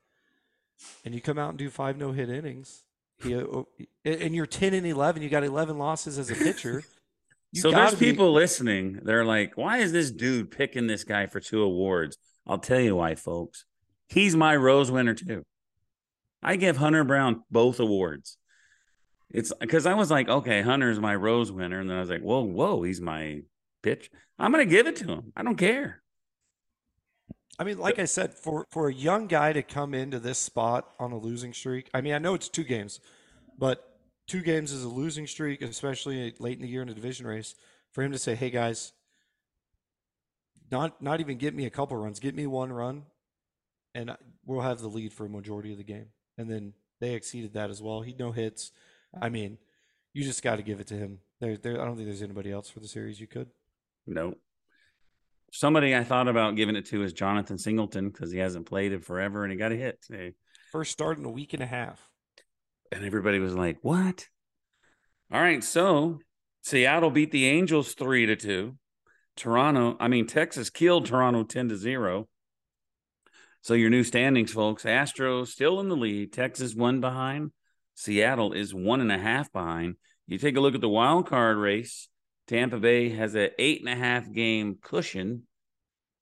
And 1.04 1.16
you 1.16 1.22
come 1.22 1.40
out 1.40 1.50
and 1.50 1.58
do 1.58 1.72
five 1.72 1.98
no 1.98 2.12
hit 2.12 2.30
innings. 2.30 2.84
Uh, 3.26 3.64
and 4.06 4.36
you're 4.36 4.46
10 4.46 4.74
and 4.74 4.86
11. 4.86 5.22
You 5.22 5.30
got 5.30 5.44
11 5.44 5.78
losses 5.78 6.18
as 6.18 6.30
a 6.30 6.36
pitcher. 6.36 6.84
So 7.54 7.72
there's 7.72 7.96
be- 7.96 8.08
people 8.08 8.34
listening. 8.34 9.00
They're 9.04 9.24
like, 9.24 9.54
why 9.56 9.78
is 9.78 9.94
this 9.94 10.12
dude 10.12 10.52
picking 10.52 10.86
this 10.86 11.06
guy 11.06 11.28
for 11.28 11.40
two 11.40 11.62
awards? 11.62 12.18
I'll 12.46 12.60
tell 12.60 12.80
you 12.80 12.98
why, 12.98 13.16
folks. 13.16 13.66
He's 14.10 14.36
my 14.36 14.56
Rose 14.56 14.92
winner 14.92 15.14
too. 15.14 15.44
I 16.44 16.58
give 16.58 16.76
Hunter 16.78 17.06
Brown 17.06 17.44
both 17.50 17.80
awards. 17.80 18.38
It's 19.30 19.52
because 19.60 19.86
I 19.86 19.94
was 19.94 20.12
like, 20.12 20.28
okay, 20.30 20.62
Hunter's 20.62 21.00
my 21.00 21.16
Rose 21.16 21.52
winner, 21.52 21.80
and 21.80 21.90
then 21.90 21.98
I 21.98 22.02
was 22.02 22.10
like, 22.10 22.22
whoa, 22.22 22.42
whoa, 22.44 22.84
he's 22.84 23.02
my 23.02 23.42
pitch. 23.82 24.12
I'm 24.38 24.52
gonna 24.52 24.66
give 24.66 24.86
it 24.86 24.98
to 24.98 25.08
him. 25.08 25.34
I 25.36 25.44
don't 25.44 25.58
care. 25.58 26.02
I 27.60 27.64
mean, 27.64 27.80
like 27.80 27.98
I 28.00 28.06
said, 28.06 28.34
for 28.34 28.66
for 28.70 28.88
a 28.88 28.94
young 28.94 29.28
guy 29.28 29.54
to 29.54 29.64
come 29.64 29.94
into 29.94 30.20
this 30.20 30.38
spot 30.38 30.94
on 31.00 31.12
a 31.12 31.18
losing 31.18 31.54
streak, 31.54 31.90
I 31.94 32.02
mean, 32.02 32.14
I 32.14 32.20
know 32.20 32.36
it's 32.36 32.50
two 32.50 32.64
games, 32.64 33.00
but 33.58 34.00
two 34.28 34.42
games 34.42 34.72
is 34.72 34.84
a 34.84 34.90
losing 34.90 35.26
streak, 35.26 35.62
especially 35.62 36.36
late 36.40 36.58
in 36.58 36.62
the 36.62 36.68
year 36.68 36.82
in 36.82 36.90
a 36.90 36.94
division 36.94 37.26
race. 37.26 37.56
For 37.92 38.04
him 38.04 38.12
to 38.12 38.20
say, 38.20 38.36
"Hey 38.36 38.52
guys, 38.52 38.94
not 40.70 41.02
not 41.02 41.20
even 41.20 41.38
get 41.38 41.56
me 41.56 41.66
a 41.66 41.72
couple 41.72 41.98
runs, 41.98 42.20
get 42.20 42.36
me 42.36 42.46
one 42.46 42.72
run, 42.72 43.06
and 43.96 44.16
we'll 44.46 44.62
have 44.62 44.80
the 44.80 44.88
lead 44.88 45.14
for 45.14 45.26
a 45.26 45.30
majority 45.30 45.72
of 45.72 45.78
the 45.78 45.84
game." 45.84 46.10
And 46.38 46.52
then 46.52 46.74
they 47.00 47.14
exceeded 47.14 47.54
that 47.54 47.72
as 47.72 47.82
well. 47.82 48.02
He 48.02 48.14
no 48.14 48.32
hits. 48.32 48.72
I 49.20 49.30
mean, 49.30 49.58
you 50.14 50.24
just 50.24 50.44
got 50.44 50.58
to 50.58 50.64
give 50.64 50.80
it 50.80 50.88
to 50.88 50.96
him. 50.96 51.20
There, 51.40 51.58
there. 51.58 51.82
I 51.82 51.86
don't 51.86 51.96
think 51.96 52.08
there's 52.08 52.22
anybody 52.22 52.52
else 52.52 52.70
for 52.70 52.80
the 52.80 52.88
series 52.88 53.20
you 53.20 53.28
could. 53.28 53.50
No. 54.06 54.36
Somebody 55.58 55.96
I 55.96 56.04
thought 56.04 56.28
about 56.28 56.56
giving 56.56 56.76
it 56.76 56.86
to 56.90 57.02
is 57.02 57.14
Jonathan 57.14 57.58
Singleton 57.58 58.10
because 58.10 58.32
he 58.32 58.38
hasn't 58.38 58.68
played 58.68 58.94
in 58.94 59.02
forever 59.02 59.44
and 59.44 59.52
he 59.52 59.58
got 59.58 59.72
a 59.72 59.76
hit 59.76 60.00
today. 60.04 60.36
First 60.72 60.92
start 60.92 61.18
in 61.18 61.26
a 61.26 61.32
week 61.32 61.56
and 61.56 61.64
a 61.64 61.66
half. 61.66 62.00
And 62.92 63.04
everybody 63.04 63.40
was 63.40 63.56
like, 63.56 63.80
What? 63.82 64.28
All 65.34 65.42
right, 65.42 65.64
so 65.64 66.20
Seattle 66.62 67.10
beat 67.10 67.32
the 67.32 67.48
Angels 67.48 67.96
three 67.96 68.28
to 68.28 68.36
two. 68.36 68.76
Toronto, 69.36 69.98
I 70.00 70.08
mean 70.08 70.28
Texas 70.28 70.70
killed 70.70 71.08
Toronto 71.08 71.44
10 71.44 71.70
to 71.70 71.76
0. 71.76 72.28
So 73.62 73.74
your 73.74 73.90
new 73.90 74.04
standings, 74.04 74.52
folks. 74.52 74.84
Astros 74.84 75.48
still 75.48 75.80
in 75.80 75.90
the 75.90 75.98
lead. 75.98 76.34
Texas 76.34 76.76
one 76.76 77.02
behind. 77.02 77.52
Seattle 77.96 78.54
is 78.54 78.76
one 78.76 79.02
and 79.02 79.12
a 79.12 79.18
half 79.18 79.52
behind. 79.52 79.96
You 80.28 80.38
take 80.38 80.56
a 80.56 80.62
look 80.62 80.76
at 80.76 80.82
the 80.82 80.88
wild 80.88 81.28
card 81.28 81.58
race. 81.58 82.10
Tampa 82.48 82.78
Bay 82.78 83.10
has 83.10 83.36
an 83.36 83.50
eight 83.60 83.82
and 83.82 83.90
a 83.90 83.96
half 83.96 84.32
game 84.32 84.78
cushion. 84.82 85.47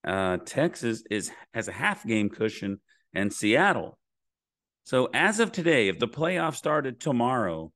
Uh, 0.05 0.37
Texas 0.37 1.03
is 1.09 1.31
has 1.53 1.67
a 1.67 1.71
half 1.71 2.05
game 2.05 2.29
cushion, 2.29 2.79
and 3.13 3.33
Seattle. 3.33 3.97
So 4.83 5.09
as 5.13 5.39
of 5.39 5.51
today, 5.51 5.87
if 5.87 5.97
the 5.97 6.07
playoffs 6.07 6.57
started 6.57 6.99
tomorrow, 6.99 7.71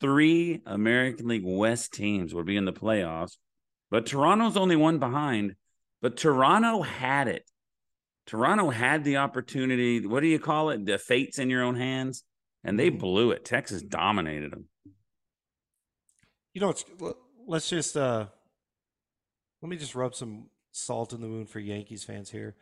three 0.00 0.62
American 0.64 1.28
League 1.28 1.44
West 1.44 1.92
teams 1.92 2.34
would 2.34 2.46
be 2.46 2.56
in 2.56 2.64
the 2.64 2.72
playoffs. 2.72 3.36
But 3.90 4.06
Toronto's 4.06 4.56
only 4.56 4.76
one 4.76 4.98
behind. 4.98 5.56
But 6.00 6.16
Toronto 6.16 6.80
had 6.80 7.28
it. 7.28 7.50
Toronto 8.26 8.70
had 8.70 9.04
the 9.04 9.18
opportunity. 9.18 10.06
What 10.06 10.20
do 10.20 10.28
you 10.28 10.38
call 10.38 10.70
it? 10.70 10.86
The 10.86 10.96
fates 10.96 11.38
in 11.38 11.50
your 11.50 11.62
own 11.62 11.74
hands, 11.74 12.22
and 12.64 12.78
they 12.78 12.88
blew 12.88 13.32
it. 13.32 13.44
Texas 13.44 13.82
dominated 13.82 14.52
them. 14.52 14.66
You 16.54 16.60
know, 16.62 16.70
it's, 16.70 16.84
let's 17.46 17.68
just 17.68 17.96
uh, 17.96 18.26
let 19.60 19.68
me 19.68 19.76
just 19.76 19.94
rub 19.94 20.14
some 20.14 20.46
salt 20.72 21.12
in 21.12 21.20
the 21.20 21.28
wound 21.28 21.48
for 21.48 21.60
Yankees 21.60 22.04
fans 22.04 22.30
here. 22.30 22.54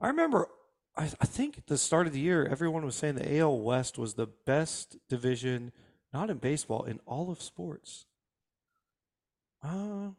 I 0.00 0.08
remember, 0.08 0.48
I, 0.96 1.04
I 1.04 1.26
think 1.26 1.58
at 1.58 1.66
the 1.66 1.78
start 1.78 2.06
of 2.06 2.12
the 2.12 2.20
year, 2.20 2.46
everyone 2.46 2.84
was 2.84 2.96
saying 2.96 3.16
the 3.16 3.38
AL 3.38 3.58
West 3.60 3.98
was 3.98 4.14
the 4.14 4.26
best 4.26 4.96
division, 5.08 5.72
not 6.12 6.30
in 6.30 6.38
baseball, 6.38 6.84
in 6.84 7.00
all 7.06 7.30
of 7.30 7.42
sports. 7.42 8.06
Uh, 9.62 10.10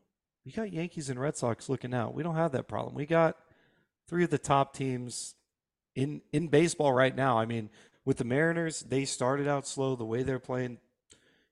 we 0.46 0.52
got 0.52 0.74
Yankees 0.74 1.10
and 1.10 1.20
Red 1.20 1.36
Sox 1.36 1.70
looking 1.70 1.94
out. 1.94 2.14
We 2.14 2.24
don't 2.24 2.36
have 2.36 2.54
that 2.54 2.68
problem. 2.68 2.96
We 2.96 3.06
got 3.06 3.38
three 4.08 4.24
of 4.24 4.30
the 4.30 4.38
top 4.38 4.74
teams 4.74 5.36
in 5.96 6.22
in 6.32 6.48
baseball 6.48 6.94
right 6.94 7.16
now. 7.16 7.38
I 7.38 7.46
mean, 7.46 7.70
with 8.06 8.18
the 8.18 8.24
Mariners, 8.24 8.82
they 8.82 9.04
started 9.04 9.48
out 9.48 9.68
slow. 9.68 9.96
The 9.96 10.06
way 10.06 10.24
they're 10.24 10.40
playing, 10.40 10.78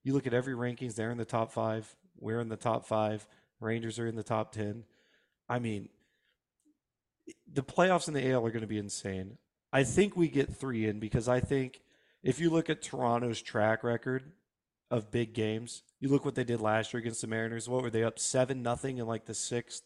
you 0.03 0.13
look 0.13 0.27
at 0.27 0.33
every 0.33 0.53
rankings, 0.53 0.95
they're 0.95 1.11
in 1.11 1.17
the 1.17 1.25
top 1.25 1.51
five. 1.51 1.93
We're 2.17 2.39
in 2.39 2.49
the 2.49 2.55
top 2.55 2.85
five. 2.85 3.27
Rangers 3.59 3.99
are 3.99 4.07
in 4.07 4.15
the 4.15 4.23
top 4.23 4.51
ten. 4.51 4.85
I 5.47 5.59
mean, 5.59 5.89
the 7.51 7.63
playoffs 7.63 8.07
in 8.07 8.13
the 8.13 8.31
AL 8.31 8.45
are 8.45 8.51
going 8.51 8.61
to 8.61 8.67
be 8.67 8.77
insane. 8.77 9.37
I 9.71 9.83
think 9.83 10.15
we 10.15 10.27
get 10.27 10.55
three 10.55 10.85
in 10.85 10.99
because 10.99 11.27
I 11.27 11.39
think 11.39 11.81
if 12.23 12.39
you 12.39 12.49
look 12.49 12.69
at 12.69 12.81
Toronto's 12.81 13.41
track 13.41 13.83
record 13.83 14.31
of 14.89 15.11
big 15.11 15.33
games, 15.33 15.83
you 15.99 16.09
look 16.09 16.25
what 16.25 16.35
they 16.35 16.43
did 16.43 16.61
last 16.61 16.93
year 16.93 16.99
against 16.99 17.21
the 17.21 17.27
Mariners. 17.27 17.67
What 17.67 17.83
were 17.83 17.89
they 17.89 18.03
up 18.03 18.19
seven 18.19 18.63
nothing 18.63 18.97
in 18.97 19.07
like 19.07 19.25
the 19.25 19.33
sixth 19.33 19.83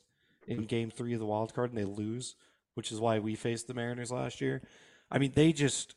in 0.48 0.66
Game 0.66 0.90
Three 0.90 1.14
of 1.14 1.20
the 1.20 1.26
wild 1.26 1.54
card, 1.54 1.72
and 1.72 1.80
they 1.80 1.86
lose 1.86 2.36
which 2.80 2.94
is 2.94 3.00
why 3.02 3.20
we 3.20 3.36
faced 3.36 3.68
the 3.68 3.74
Mariners 3.74 4.10
last 4.10 4.40
year. 4.40 4.62
I 5.12 5.18
mean, 5.18 5.34
they 5.36 5.52
just 5.52 5.96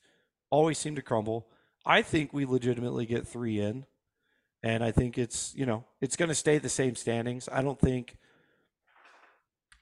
always 0.51 0.79
seem 0.79 0.97
to 0.97 1.03
crumble. 1.03 1.47
I 1.87 2.03
think 2.03 2.33
we 2.33 2.45
legitimately 2.45 3.07
get 3.07 3.25
three 3.25 3.61
in, 3.61 3.87
and 4.65 4.83
I 4.83 4.91
think 4.91 5.17
it's 5.17 5.55
you 5.55 5.65
know 5.65 5.85
it's 6.01 6.17
going 6.17 6.29
to 6.29 6.35
stay 6.35 6.59
the 6.59 6.69
same 6.69 6.97
standings. 6.97 7.49
I 7.51 7.63
don't 7.63 7.79
think. 7.79 8.17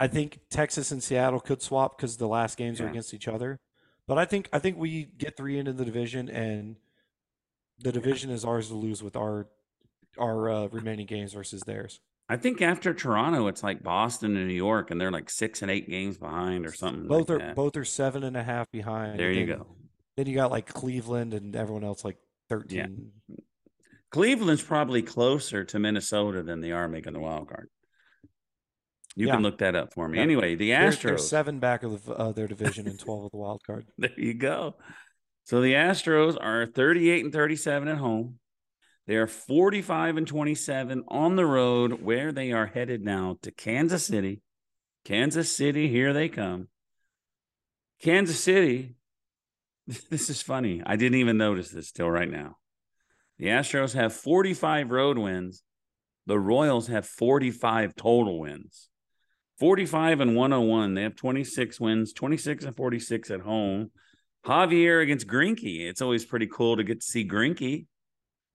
I 0.00 0.06
think 0.06 0.40
Texas 0.48 0.90
and 0.90 1.02
Seattle 1.02 1.40
could 1.40 1.60
swap 1.60 1.96
because 1.96 2.16
the 2.16 2.26
last 2.26 2.56
games 2.56 2.80
yeah. 2.80 2.86
are 2.86 2.88
against 2.88 3.12
each 3.12 3.28
other, 3.28 3.60
but 4.08 4.16
I 4.16 4.24
think 4.24 4.48
I 4.50 4.58
think 4.58 4.78
we 4.78 5.04
get 5.04 5.36
three 5.36 5.58
into 5.58 5.74
the 5.74 5.84
division, 5.84 6.30
and 6.30 6.76
the 7.78 7.92
division 7.92 8.30
is 8.30 8.44
ours 8.44 8.68
to 8.68 8.74
lose 8.74 9.02
with 9.02 9.14
our 9.14 9.46
our 10.18 10.48
uh, 10.48 10.66
remaining 10.68 11.06
games 11.06 11.34
versus 11.34 11.62
theirs. 11.66 12.00
I 12.30 12.36
think 12.36 12.62
after 12.62 12.94
Toronto, 12.94 13.48
it's 13.48 13.62
like 13.62 13.82
Boston 13.82 14.36
and 14.36 14.48
New 14.48 14.54
York, 14.54 14.90
and 14.90 14.98
they're 14.98 15.10
like 15.10 15.28
six 15.28 15.60
and 15.60 15.70
eight 15.70 15.88
games 15.90 16.16
behind 16.16 16.64
or 16.64 16.72
something. 16.72 17.06
Both 17.06 17.28
like 17.28 17.36
are 17.36 17.46
that. 17.46 17.56
both 17.56 17.76
are 17.76 17.84
seven 17.84 18.24
and 18.24 18.36
a 18.36 18.42
half 18.42 18.70
behind. 18.70 19.20
There 19.20 19.32
you 19.32 19.46
go. 19.46 19.66
Then 20.16 20.26
you 20.26 20.34
got 20.34 20.50
like 20.50 20.66
Cleveland 20.66 21.34
and 21.34 21.54
everyone 21.54 21.84
else 21.84 22.04
like 22.04 22.16
thirteen. 22.48 23.12
Yeah. 23.28 23.36
Cleveland's 24.10 24.62
probably 24.62 25.02
closer 25.02 25.64
to 25.64 25.78
Minnesota 25.78 26.42
than 26.42 26.60
they 26.60 26.72
are 26.72 26.88
making 26.88 27.12
the 27.12 27.20
wild 27.20 27.48
card. 27.48 27.68
You 29.20 29.26
yeah. 29.26 29.34
can 29.34 29.42
look 29.42 29.58
that 29.58 29.74
up 29.74 29.92
for 29.92 30.08
me. 30.08 30.16
Yeah. 30.16 30.22
Anyway, 30.22 30.54
the 30.54 30.70
Astros 30.70 31.02
they're, 31.02 31.10
they're 31.10 31.18
seven 31.18 31.58
back 31.58 31.82
of 31.82 32.08
uh, 32.08 32.32
their 32.32 32.48
division 32.48 32.88
and 32.88 32.98
twelve 32.98 33.26
of 33.26 33.30
the 33.30 33.36
wild 33.36 33.62
card. 33.66 33.84
there 33.98 34.10
you 34.16 34.32
go. 34.32 34.76
So 35.44 35.60
the 35.60 35.74
Astros 35.74 36.38
are 36.40 36.64
thirty-eight 36.64 37.22
and 37.22 37.32
thirty-seven 37.32 37.86
at 37.86 37.98
home. 37.98 38.38
They 39.06 39.16
are 39.16 39.26
45 39.26 40.18
and 40.18 40.26
27 40.26 41.02
on 41.08 41.34
the 41.34 41.44
road 41.44 42.00
where 42.00 42.30
they 42.30 42.52
are 42.52 42.66
headed 42.66 43.02
now 43.02 43.38
to 43.42 43.50
Kansas 43.50 44.06
City. 44.06 44.40
Kansas 45.04 45.54
City, 45.54 45.88
here 45.88 46.12
they 46.12 46.28
come. 46.28 46.68
Kansas 48.00 48.38
City, 48.38 48.94
this 50.10 50.30
is 50.30 50.40
funny. 50.42 50.80
I 50.86 50.94
didn't 50.94 51.18
even 51.18 51.38
notice 51.38 51.70
this 51.70 51.90
till 51.90 52.08
right 52.08 52.30
now. 52.30 52.58
The 53.38 53.46
Astros 53.46 53.94
have 53.94 54.14
45 54.14 54.92
road 54.92 55.18
wins. 55.18 55.64
The 56.26 56.38
Royals 56.38 56.86
have 56.86 57.06
45 57.06 57.96
total 57.96 58.38
wins. 58.38 58.89
45 59.60 60.20
and 60.20 60.34
101. 60.34 60.94
They 60.94 61.02
have 61.02 61.16
26 61.16 61.78
wins, 61.78 62.12
26 62.14 62.64
and 62.64 62.74
46 62.74 63.30
at 63.30 63.40
home. 63.40 63.90
Javier 64.46 65.02
against 65.02 65.26
Greinke. 65.26 65.86
It's 65.86 66.00
always 66.00 66.24
pretty 66.24 66.46
cool 66.46 66.78
to 66.78 66.82
get 66.82 67.02
to 67.02 67.06
see 67.06 67.28
Greinke. 67.28 67.86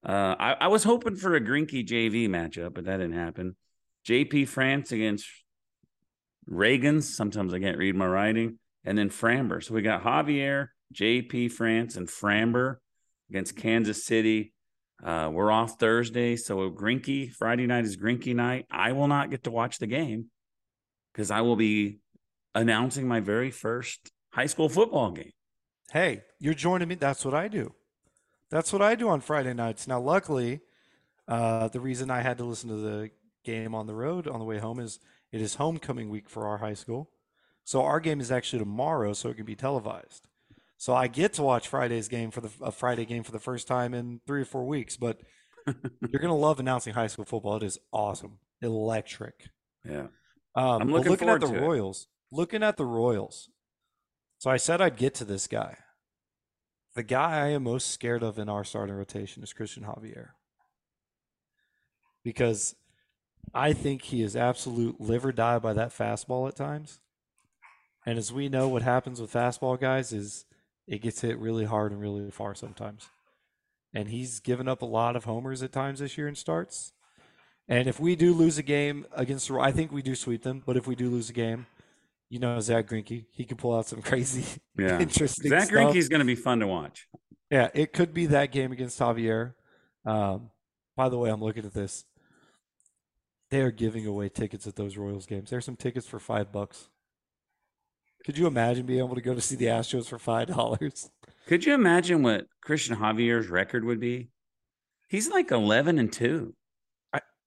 Uh, 0.04 0.36
I, 0.40 0.54
I, 0.62 0.68
was 0.68 0.84
hoping 0.84 1.16
for 1.16 1.36
a 1.36 1.42
Greinke 1.42 1.88
JV 1.88 2.28
matchup, 2.28 2.74
but 2.74 2.86
that 2.86 2.98
didn't 2.98 3.14
happen. 3.14 3.56
JP 4.08 4.48
France 4.48 4.92
against 4.92 5.28
Ragans. 6.50 7.04
Sometimes 7.04 7.54
I 7.54 7.60
can't 7.60 7.78
read 7.78 7.96
my 7.96 8.08
writing. 8.08 8.60
And 8.84 8.98
then 8.98 9.10
Framber. 9.10 9.64
So 9.64 9.74
we 9.74 9.82
got 9.82 10.04
Javier, 10.04 10.68
JP 10.94 11.52
France, 11.52 11.96
and 11.96 12.08
Framber 12.08 12.76
against 13.32 13.56
Kansas 13.56 14.06
City. 14.06 14.54
Uh, 15.04 15.30
we're 15.32 15.52
off 15.52 15.80
Thursday. 15.80 16.36
So 16.36 16.70
Greinke, 16.70 17.32
Friday 17.32 17.66
night 17.66 17.86
is 17.86 17.98
Greinke 17.98 18.36
night. 18.36 18.66
I 18.72 18.92
will 18.92 19.08
not 19.08 19.32
get 19.32 19.44
to 19.46 19.52
watch 19.52 19.80
the 19.80 19.88
game 19.88 20.30
because 21.16 21.32
I 21.32 21.42
will 21.42 21.56
be 21.56 22.00
announcing 22.54 23.08
my 23.08 23.22
very 23.22 23.50
first 23.50 24.12
high 24.32 24.48
school 24.48 24.68
football 24.68 25.12
game. 25.12 25.32
Hey, 25.92 26.24
you're 26.40 26.54
joining 26.54 26.90
me. 26.90 26.96
That's 26.96 27.24
what 27.24 27.34
I 27.34 27.48
do. 27.48 27.74
That's 28.50 28.74
what 28.74 28.82
I 28.82 28.96
do 28.96 29.08
on 29.08 29.22
Friday 29.22 29.54
nights. 29.54 29.88
Now, 29.88 30.02
luckily, 30.02 30.60
uh, 31.28 31.70
the 31.70 31.80
reason 31.80 32.12
I 32.12 32.22
had 32.22 32.38
to 32.40 32.44
listen 32.44 32.70
to 32.70 32.76
the 32.76 33.12
game 33.46 33.74
on 33.74 33.88
the 33.88 33.96
road 33.96 34.28
on 34.28 34.40
the 34.40 34.46
way 34.46 34.60
home 34.60 34.80
is 34.80 35.00
it 35.32 35.40
is 35.40 35.56
homecoming 35.56 36.10
week 36.10 36.30
for 36.30 36.48
our 36.48 36.58
high 36.58 36.74
school. 36.74 37.12
So 37.64 37.82
our 37.84 38.02
game 38.02 38.20
is 38.20 38.32
actually 38.32 38.60
tomorrow, 38.60 39.14
so 39.14 39.30
it 39.30 39.38
can 39.38 39.46
be 39.46 39.56
televised. 39.56 40.28
So 40.78 40.94
I 40.94 41.08
get 41.08 41.34
to 41.34 41.44
watch 41.44 41.70
Friday's 41.70 42.10
game 42.10 42.30
for 42.30 42.42
the 42.42 42.52
a 42.62 42.72
Friday 42.72 43.06
game 43.06 43.24
for 43.24 43.32
the 43.32 43.40
first 43.40 43.68
time 43.68 43.94
in 43.94 44.20
three 44.28 44.42
or 44.42 44.46
four 44.46 44.66
weeks. 44.66 44.98
But 44.98 45.22
you're 45.66 46.22
gonna 46.22 46.36
love 46.36 46.60
announcing 46.60 46.94
high 46.94 47.08
school 47.08 47.26
football. 47.26 47.56
It 47.56 47.64
is 47.64 47.80
awesome, 47.94 48.40
electric. 48.62 49.48
Yeah, 49.84 50.08
um, 50.56 50.82
I'm 50.84 50.92
looking, 50.92 51.12
looking 51.12 51.30
at 51.30 51.42
the 51.42 51.48
Royals. 51.48 52.08
It. 52.32 52.36
Looking 52.36 52.64
at 52.64 52.78
the 52.78 52.86
Royals. 52.86 53.50
So 54.38 54.50
I 54.50 54.58
said 54.58 54.82
I'd 54.82 54.98
get 54.98 55.14
to 55.16 55.26
this 55.26 55.48
guy. 55.48 55.78
The 56.96 57.04
guy 57.04 57.46
I 57.46 57.48
am 57.50 57.64
most 57.64 57.92
scared 57.92 58.24
of 58.24 58.40
in 58.40 58.48
our 58.48 58.64
starting 58.64 58.96
rotation 58.96 59.44
is 59.44 59.54
Christian 59.54 59.84
Javier. 59.84 60.30
Because 62.24 62.76
I 63.54 63.74
think 63.74 64.04
he 64.04 64.22
is 64.22 64.36
absolute 64.36 65.00
live 65.00 65.26
or 65.26 65.32
die 65.32 65.60
by 65.60 65.74
that 65.74 65.90
fastball 65.90 66.48
at 66.48 66.56
times. 66.56 67.00
And 68.06 68.18
as 68.18 68.32
we 68.32 68.50
know, 68.50 68.68
what 68.68 68.82
happens 68.82 69.20
with 69.20 69.34
fastball 69.34 69.80
guys 69.80 70.14
is 70.14 70.46
it 70.88 71.02
gets 71.02 71.22
hit 71.22 71.40
really 71.40 71.66
hard 71.66 71.92
and 71.92 72.00
really 72.00 72.30
far 72.32 72.56
sometimes. 72.56 73.10
And 73.94 74.10
he's 74.10 74.40
given 74.40 74.68
up 74.68 74.82
a 74.82 74.86
lot 74.86 75.16
of 75.16 75.26
homers 75.26 75.64
at 75.64 75.72
times 75.72 76.00
this 76.00 76.18
year 76.18 76.28
in 76.28 76.36
starts. 76.36 76.94
And 77.68 77.88
if 77.88 78.00
we 78.00 78.16
do 78.16 78.34
lose 78.34 78.58
a 78.58 78.64
game 78.64 79.06
against, 79.14 79.50
I 79.50 79.72
think 79.72 79.92
we 79.92 80.02
do 80.02 80.16
sweep 80.16 80.44
them. 80.44 80.62
But 80.66 80.78
if 80.78 80.86
we 80.88 80.96
do 80.96 81.10
lose 81.10 81.30
a 81.30 81.34
game, 81.34 81.66
you 82.30 82.40
know 82.40 82.60
Zach 82.60 82.88
Greinke. 82.88 83.26
He 83.32 83.46
can 83.46 83.58
pull 83.58 83.76
out 83.76 83.88
some 83.88 84.02
crazy, 84.04 84.62
yeah. 84.78 85.00
interesting. 85.00 85.50
Zach 85.50 85.70
Greinke 85.70 85.96
is 85.96 86.10
going 86.10 86.20
to 86.20 86.26
be 86.26 86.36
fun 86.36 86.60
to 86.60 86.68
watch. 86.68 87.08
Yeah, 87.50 87.70
it 87.74 87.94
could 87.94 88.14
be 88.14 88.28
that 88.28 88.52
game 88.52 88.72
against 88.72 89.00
Javier. 89.00 89.54
Um, 90.06 90.50
by 90.96 91.10
the 91.10 91.18
way, 91.18 91.30
I'm 91.30 91.42
looking 91.42 91.66
at 91.66 91.74
this. 91.74 92.06
They 93.52 93.62
are 93.62 93.72
giving 93.72 94.08
away 94.08 94.30
tickets 94.30 94.66
at 94.66 94.76
those 94.76 94.98
Royals 94.98 95.26
games. 95.26 95.50
There's 95.50 95.66
some 95.66 95.76
tickets 95.76 96.08
for 96.08 96.20
five 96.20 96.52
bucks. 96.52 96.90
Could 98.26 98.38
you 98.38 98.48
imagine 98.48 98.88
being 98.88 99.00
able 99.00 99.16
to 99.16 99.22
go 99.22 99.36
to 99.36 99.42
see 99.42 99.56
the 99.56 99.66
Astros 99.66 100.08
for 100.08 100.18
five 100.18 100.48
dollars? 100.48 101.10
Could 101.48 101.64
you 101.64 101.76
imagine 101.76 102.24
what 102.24 102.48
Christian 102.62 102.96
Javier's 102.96 103.48
record 103.48 103.86
would 103.86 104.00
be? 104.00 104.30
He's 105.08 105.30
like 105.30 105.52
eleven 105.52 106.00
and 106.00 106.12
two. 106.12 106.56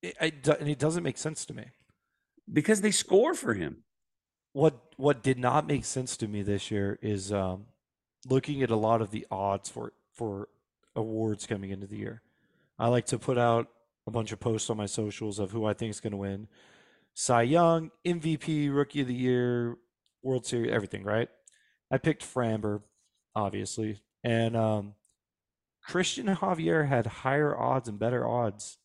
I, 0.04 0.12
I, 0.20 0.32
and 0.60 0.68
it 0.68 0.78
doesn't 0.78 1.02
make 1.02 1.18
sense 1.18 1.44
to 1.46 1.54
me 1.54 1.66
because 2.52 2.80
they 2.80 2.90
score 2.90 3.34
for 3.34 3.54
him. 3.54 3.84
what 4.52 4.74
what 4.96 5.22
did 5.22 5.38
not 5.38 5.66
make 5.66 5.84
sense 5.84 6.16
to 6.18 6.28
me 6.28 6.42
this 6.42 6.70
year 6.70 6.98
is 7.02 7.32
um, 7.32 7.66
looking 8.26 8.62
at 8.62 8.70
a 8.70 8.76
lot 8.76 9.00
of 9.02 9.10
the 9.10 9.26
odds 9.30 9.68
for 9.68 9.92
for 10.12 10.48
awards 10.96 11.46
coming 11.46 11.70
into 11.70 11.86
the 11.86 11.98
year. 11.98 12.22
I 12.78 12.88
like 12.88 13.06
to 13.06 13.18
put 13.18 13.38
out 13.38 13.68
a 14.06 14.10
bunch 14.10 14.32
of 14.32 14.40
posts 14.40 14.70
on 14.70 14.76
my 14.76 14.86
socials 14.86 15.38
of 15.38 15.50
who 15.50 15.66
I 15.66 15.74
think 15.74 15.90
is 15.90 16.00
going 16.00 16.12
to 16.12 16.16
win. 16.16 16.48
Cy 17.14 17.42
Young, 17.42 17.90
MVP, 18.06 18.74
Rookie 18.74 19.02
of 19.02 19.08
the 19.08 19.14
Year, 19.14 19.76
World 20.22 20.46
Series, 20.46 20.72
everything, 20.72 21.04
right? 21.04 21.28
I 21.90 21.98
picked 21.98 22.22
Framber, 22.22 22.82
obviously. 23.34 24.00
And 24.22 24.56
um, 24.56 24.94
Christian 25.82 26.26
Javier 26.26 26.88
had 26.88 27.06
higher 27.06 27.56
odds 27.56 27.88
and 27.88 27.98
better 27.98 28.26
odds 28.26 28.78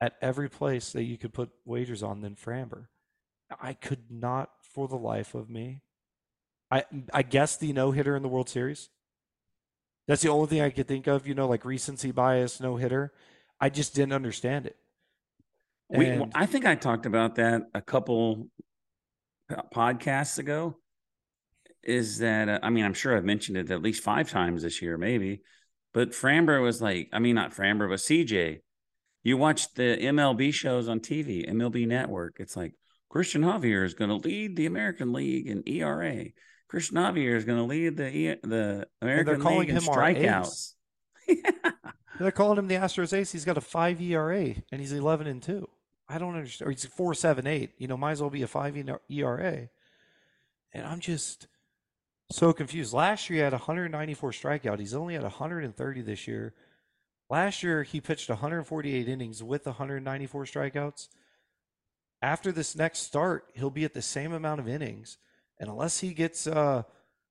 at 0.00 0.14
every 0.22 0.48
place 0.48 0.92
that 0.92 1.04
you 1.04 1.18
could 1.18 1.32
put 1.32 1.50
wagers 1.64 2.02
on 2.02 2.20
than 2.20 2.34
Framber. 2.34 2.86
I 3.60 3.74
could 3.74 4.10
not 4.10 4.50
for 4.62 4.88
the 4.88 4.96
life 4.96 5.34
of 5.34 5.50
me. 5.50 5.80
I 6.70 6.84
I 7.12 7.22
guess 7.22 7.56
the 7.56 7.72
no 7.72 7.90
hitter 7.90 8.16
in 8.16 8.22
the 8.22 8.28
World 8.28 8.48
Series. 8.48 8.88
That's 10.06 10.22
the 10.22 10.28
only 10.28 10.48
thing 10.48 10.60
I 10.60 10.70
could 10.70 10.88
think 10.88 11.06
of, 11.06 11.26
you 11.26 11.34
know, 11.34 11.46
like 11.46 11.64
recency 11.64 12.10
bias, 12.10 12.60
no 12.60 12.76
hitter. 12.76 13.12
I 13.60 13.68
just 13.68 13.94
didn't 13.94 14.12
understand 14.12 14.66
it. 14.66 14.76
We, 15.88 16.06
And- 16.06 16.32
I 16.34 16.46
think 16.46 16.64
I 16.64 16.74
talked 16.74 17.06
about 17.06 17.36
that 17.36 17.62
a 17.74 17.80
couple 17.80 18.48
podcasts 19.74 20.38
ago. 20.38 20.76
Is 21.82 22.18
that 22.18 22.48
uh, 22.48 22.58
I 22.62 22.70
mean 22.70 22.84
I'm 22.84 22.94
sure 22.94 23.16
I've 23.16 23.24
mentioned 23.24 23.56
it 23.56 23.70
at 23.70 23.82
least 23.82 24.02
five 24.02 24.30
times 24.30 24.62
this 24.62 24.82
year, 24.82 24.98
maybe. 24.98 25.42
But 25.92 26.10
Framber 26.10 26.62
was 26.62 26.80
like, 26.80 27.08
I 27.12 27.18
mean 27.18 27.34
not 27.34 27.52
Framber, 27.52 27.88
but 27.88 27.98
CJ. 27.98 28.60
You 29.22 29.36
watch 29.36 29.74
the 29.74 29.98
MLB 30.00 30.52
shows 30.52 30.88
on 30.88 31.00
TV, 31.00 31.48
MLB 31.48 31.86
Network. 31.86 32.36
It's 32.38 32.56
like 32.56 32.74
Christian 33.08 33.42
Javier 33.42 33.84
is 33.84 33.94
going 33.94 34.08
to 34.10 34.16
lead 34.16 34.56
the 34.56 34.66
American 34.66 35.12
League 35.12 35.46
in 35.46 35.62
ERA. 35.66 36.26
Christian 36.68 36.96
Javier 36.96 37.36
is 37.36 37.44
going 37.44 37.58
to 37.58 37.64
lead 37.64 37.96
the 37.96 38.38
the 38.42 38.86
American 39.02 39.40
calling 39.40 39.60
League 39.60 39.70
in 39.70 39.76
him 39.76 39.82
ace. 39.82 39.88
strikeouts. 39.88 40.74
They're 42.20 42.30
calling 42.30 42.58
him 42.58 42.68
the 42.68 42.76
Astros 42.76 43.12
ace. 43.16 43.32
He's 43.32 43.44
got 43.44 43.58
a 43.58 43.62
five 43.62 44.00
ERA 44.00 44.54
and 44.70 44.80
he's 44.80 44.92
eleven 44.92 45.26
and 45.26 45.42
two. 45.42 45.68
I 46.08 46.18
don't 46.18 46.36
understand. 46.36 46.68
Or 46.68 46.70
he's 46.70 46.84
four 46.84 47.14
seven 47.14 47.46
eight. 47.46 47.72
You 47.78 47.88
know, 47.88 47.96
might 47.96 48.12
as 48.12 48.20
well 48.20 48.30
be 48.30 48.42
a 48.42 48.46
five 48.46 48.76
ERA. 49.08 49.68
And 50.72 50.86
I'm 50.86 51.00
just 51.00 51.48
so 52.30 52.52
confused. 52.52 52.92
Last 52.92 53.28
year 53.28 53.38
he 53.38 53.42
had 53.42 53.52
194 53.52 54.30
strikeout. 54.30 54.78
He's 54.78 54.94
only 54.94 55.16
at 55.16 55.22
130 55.22 56.02
this 56.02 56.28
year. 56.28 56.54
Last 57.30 57.62
year 57.62 57.84
he 57.84 58.00
pitched 58.00 58.28
148 58.28 59.08
innings 59.08 59.42
with 59.42 59.64
194 59.66 60.44
strikeouts. 60.44 61.08
After 62.20 62.50
this 62.52 62.76
next 62.76 62.98
start, 63.00 63.44
he'll 63.54 63.70
be 63.70 63.84
at 63.84 63.94
the 63.94 64.02
same 64.02 64.32
amount 64.32 64.60
of 64.60 64.68
innings, 64.68 65.16
and 65.58 65.70
unless 65.70 66.00
he 66.00 66.12
gets 66.12 66.46
uh, 66.46 66.82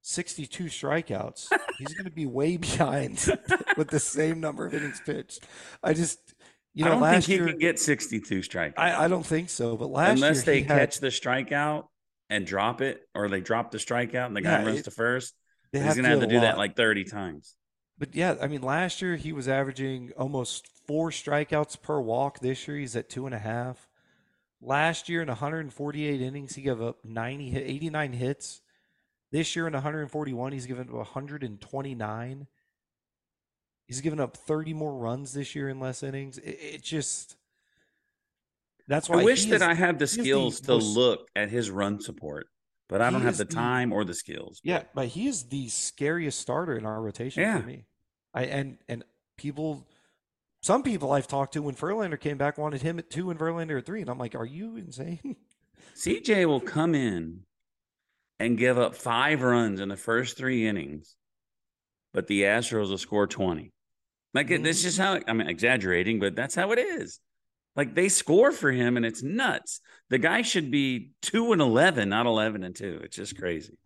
62 0.01 0.63
strikeouts, 0.65 1.49
he's 1.77 1.93
going 1.93 2.05
to 2.05 2.11
be 2.11 2.25
way 2.25 2.57
behind 2.57 3.23
with 3.77 3.89
the 3.89 3.99
same 3.99 4.39
number 4.39 4.65
of 4.65 4.73
innings 4.73 5.01
pitched. 5.05 5.45
I 5.83 5.93
just, 5.93 6.33
you 6.73 6.85
know, 6.85 6.91
I 6.91 6.93
don't 6.93 7.01
last 7.03 7.13
think 7.13 7.25
he 7.25 7.33
year 7.35 7.47
can 7.49 7.59
get 7.59 7.77
62 7.77 8.39
strikeouts. 8.39 8.73
I, 8.77 9.05
I 9.05 9.07
don't 9.09 9.25
think 9.25 9.49
so. 9.49 9.75
But 9.77 9.89
last 9.91 10.13
unless 10.15 10.37
year 10.37 10.43
they 10.45 10.61
he 10.61 10.67
had- 10.67 10.79
catch 10.79 10.99
the 11.01 11.07
strikeout 11.07 11.83
and 12.29 12.47
drop 12.47 12.81
it, 12.81 13.01
or 13.13 13.27
they 13.27 13.41
drop 13.41 13.71
the 13.71 13.77
strikeout 13.77 14.27
and 14.27 14.35
the 14.35 14.41
guy 14.41 14.61
Yeah, 14.61 14.65
runs 14.65 14.79
it- 14.79 14.85
to 14.85 14.91
first. 14.91 15.35
He's 15.71 15.81
gonna 15.95 16.07
have 16.07 16.21
to 16.21 16.27
do 16.27 16.39
that 16.39 16.57
like 16.57 16.75
30 16.75 17.03
times. 17.03 17.55
But 17.99 18.15
yeah, 18.15 18.35
I 18.41 18.47
mean, 18.47 18.61
last 18.61 19.01
year 19.01 19.17
he 19.17 19.33
was 19.33 19.47
averaging 19.49 20.13
almost 20.17 20.67
four 20.87 21.11
strikeouts 21.11 21.81
per 21.81 21.99
walk. 21.99 22.39
This 22.39 22.67
year 22.67 22.77
he's 22.77 22.95
at 22.95 23.09
two 23.09 23.25
and 23.25 23.35
a 23.35 23.39
half. 23.39 23.87
Last 24.61 25.09
year 25.09 25.21
in 25.21 25.27
148 25.27 26.21
innings, 26.21 26.55
he 26.55 26.61
gave 26.61 26.81
up 26.81 27.03
90 27.03 27.55
89 27.57 28.13
hits. 28.13 28.61
This 29.31 29.55
year 29.55 29.67
in 29.67 29.73
141, 29.73 30.51
he's 30.53 30.65
given 30.65 30.87
up 30.89 30.93
129. 30.95 32.47
He's 33.85 34.01
given 34.01 34.19
up 34.19 34.37
30 34.37 34.73
more 34.73 34.93
runs 34.97 35.33
this 35.33 35.53
year 35.55 35.67
in 35.69 35.79
less 35.79 36.01
innings. 36.01 36.37
It, 36.37 36.57
it 36.61 36.83
just 36.83 37.35
that's 38.87 39.07
why 39.09 39.21
I 39.21 39.23
wish 39.23 39.45
that 39.45 39.55
is- 39.57 39.61
I 39.61 39.73
had 39.75 39.99
the 39.99 40.05
he 40.05 40.11
is 40.11 40.15
the 40.15 40.21
skills 40.23 40.59
to 40.61 40.75
look 40.75 41.27
at 41.35 41.49
his 41.49 41.69
run 41.69 41.99
support, 42.01 42.47
but 42.87 43.01
I 43.01 43.09
don't 43.11 43.21
have 43.21 43.37
the 43.37 43.45
the- 43.45 43.53
time 43.53 43.91
or 43.91 44.03
the 44.05 44.13
skills. 44.13 44.61
Yeah, 44.63 44.83
but 44.95 45.09
he 45.09 45.27
is 45.27 45.43
the 45.49 45.67
scariest 45.69 46.39
starter 46.39 46.77
in 46.77 46.85
our 46.85 47.01
rotation 47.01 47.41
Yeah. 47.43 47.59
for 47.61 47.67
me. 47.67 47.85
I 48.33 48.43
and 48.43 48.77
and 48.87 49.03
people, 49.37 49.87
some 50.61 50.83
people 50.83 51.11
I've 51.11 51.27
talked 51.27 51.53
to 51.53 51.61
when 51.61 51.75
Verlander 51.75 52.19
came 52.19 52.37
back 52.37 52.57
wanted 52.57 52.81
him 52.81 52.99
at 52.99 53.09
two 53.09 53.29
and 53.29 53.39
Verlander 53.39 53.77
at 53.77 53.85
three, 53.85 54.01
and 54.01 54.09
I'm 54.09 54.17
like, 54.17 54.35
are 54.35 54.45
you 54.45 54.77
insane? 54.77 55.35
CJ 55.95 56.45
will 56.45 56.59
come 56.59 56.95
in 56.95 57.41
and 58.39 58.57
give 58.57 58.77
up 58.77 58.95
five 58.95 59.41
runs 59.41 59.79
in 59.79 59.89
the 59.89 59.97
first 59.97 60.37
three 60.37 60.67
innings, 60.67 61.15
but 62.13 62.27
the 62.27 62.43
Astros 62.43 62.89
will 62.89 62.97
score 62.97 63.27
20. 63.27 63.71
Like 64.33 64.47
that's 64.49 64.79
mm. 64.79 64.83
just 64.83 64.97
how 64.97 65.19
I'm 65.27 65.41
exaggerating, 65.41 66.19
but 66.19 66.35
that's 66.35 66.55
how 66.55 66.71
it 66.71 66.79
is. 66.79 67.19
Like 67.75 67.95
they 67.95 68.09
score 68.09 68.51
for 68.51 68.71
him 68.71 68.97
and 68.97 69.05
it's 69.05 69.23
nuts. 69.23 69.81
The 70.09 70.17
guy 70.17 70.41
should 70.41 70.71
be 70.71 71.11
two 71.21 71.51
and 71.51 71.61
11, 71.61 72.09
not 72.09 72.25
11 72.25 72.63
and 72.63 72.75
two. 72.75 72.99
It's 73.03 73.15
just 73.15 73.37
crazy. 73.37 73.77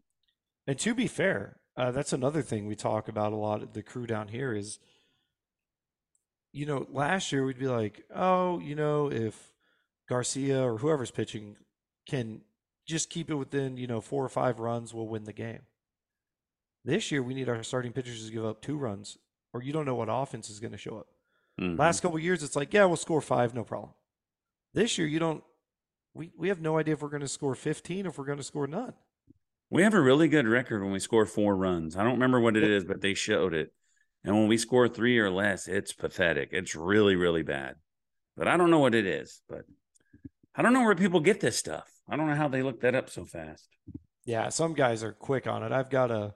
And 0.67 0.77
to 0.79 0.93
be 0.93 1.07
fair, 1.07 1.57
uh, 1.75 1.91
that's 1.91 2.13
another 2.13 2.41
thing 2.41 2.65
we 2.65 2.75
talk 2.75 3.07
about 3.07 3.33
a 3.33 3.35
lot. 3.35 3.61
at 3.61 3.73
The 3.73 3.83
crew 3.83 4.05
down 4.05 4.27
here 4.27 4.53
is, 4.53 4.79
you 6.51 6.65
know, 6.65 6.87
last 6.91 7.31
year 7.31 7.45
we'd 7.45 7.59
be 7.59 7.67
like, 7.67 8.03
oh, 8.13 8.59
you 8.59 8.75
know, 8.75 9.11
if 9.11 9.53
Garcia 10.07 10.61
or 10.61 10.77
whoever's 10.77 11.11
pitching 11.11 11.57
can 12.07 12.41
just 12.85 13.09
keep 13.09 13.29
it 13.29 13.35
within, 13.35 13.77
you 13.77 13.87
know, 13.87 14.01
four 14.01 14.23
or 14.23 14.29
five 14.29 14.59
runs, 14.59 14.93
we'll 14.93 15.07
win 15.07 15.23
the 15.23 15.33
game. 15.33 15.61
This 16.85 17.11
year 17.11 17.23
we 17.23 17.33
need 17.33 17.49
our 17.49 17.63
starting 17.63 17.93
pitchers 17.93 18.25
to 18.25 18.31
give 18.31 18.45
up 18.45 18.61
two 18.61 18.77
runs, 18.77 19.17
or 19.53 19.63
you 19.63 19.71
don't 19.71 19.85
know 19.85 19.95
what 19.95 20.09
offense 20.11 20.49
is 20.49 20.59
going 20.59 20.73
to 20.73 20.77
show 20.77 20.97
up. 20.97 21.07
Mhm. 21.59 21.79
Last 21.79 22.01
couple 22.01 22.17
of 22.17 22.23
years, 22.23 22.43
it's 22.43 22.55
like, 22.55 22.73
yeah, 22.73 22.85
we'll 22.85 22.97
score 22.97 23.21
five, 23.21 23.53
no 23.53 23.63
problem. 23.63 23.93
This 24.73 24.97
year, 24.97 25.07
you 25.07 25.19
don't. 25.19 25.43
We 26.13 26.31
we 26.37 26.49
have 26.49 26.59
no 26.61 26.77
idea 26.77 26.95
if 26.95 27.01
we're 27.01 27.09
going 27.09 27.21
to 27.21 27.27
score 27.27 27.55
fifteen, 27.55 28.05
or 28.05 28.09
if 28.09 28.17
we're 28.17 28.25
going 28.25 28.37
to 28.39 28.43
score 28.43 28.67
none. 28.67 28.93
We 29.73 29.81
have 29.81 29.95
a 29.95 30.01
really 30.01 30.27
good 30.27 30.47
record 30.47 30.83
when 30.83 30.91
we 30.91 30.99
score 30.99 31.25
four 31.25 31.55
runs. 31.55 31.97
I 31.97 32.03
don't 32.03 32.13
remember 32.13 32.39
what 32.39 32.55
it 32.55 32.63
is, 32.63 32.83
but 32.83 33.01
they 33.01 33.15
showed 33.15 33.55
it. 33.55 33.73
And 34.23 34.35
when 34.35 34.47
we 34.47 34.55
score 34.55 34.87
three 34.87 35.17
or 35.17 35.31
less, 35.31 35.67
it's 35.67 35.91
pathetic. 35.91 36.49
It's 36.51 36.75
really, 36.75 37.15
really 37.15 37.41
bad. 37.41 37.77
But 38.37 38.47
I 38.47 38.55
don't 38.55 38.69
know 38.69 38.77
what 38.77 38.93
it 38.93 39.07
is. 39.07 39.41
But 39.49 39.63
I 40.53 40.61
don't 40.61 40.73
know 40.73 40.83
where 40.83 40.93
people 40.93 41.21
get 41.21 41.39
this 41.39 41.57
stuff. 41.57 41.89
I 42.07 42.15
don't 42.15 42.27
know 42.27 42.35
how 42.35 42.49
they 42.49 42.61
look 42.61 42.81
that 42.81 42.93
up 42.93 43.09
so 43.09 43.25
fast. 43.25 43.67
Yeah, 44.25 44.49
some 44.49 44.75
guys 44.75 45.03
are 45.03 45.11
quick 45.11 45.47
on 45.47 45.63
it. 45.63 45.71
I've 45.71 45.89
got 45.89 46.07
to 46.07 46.35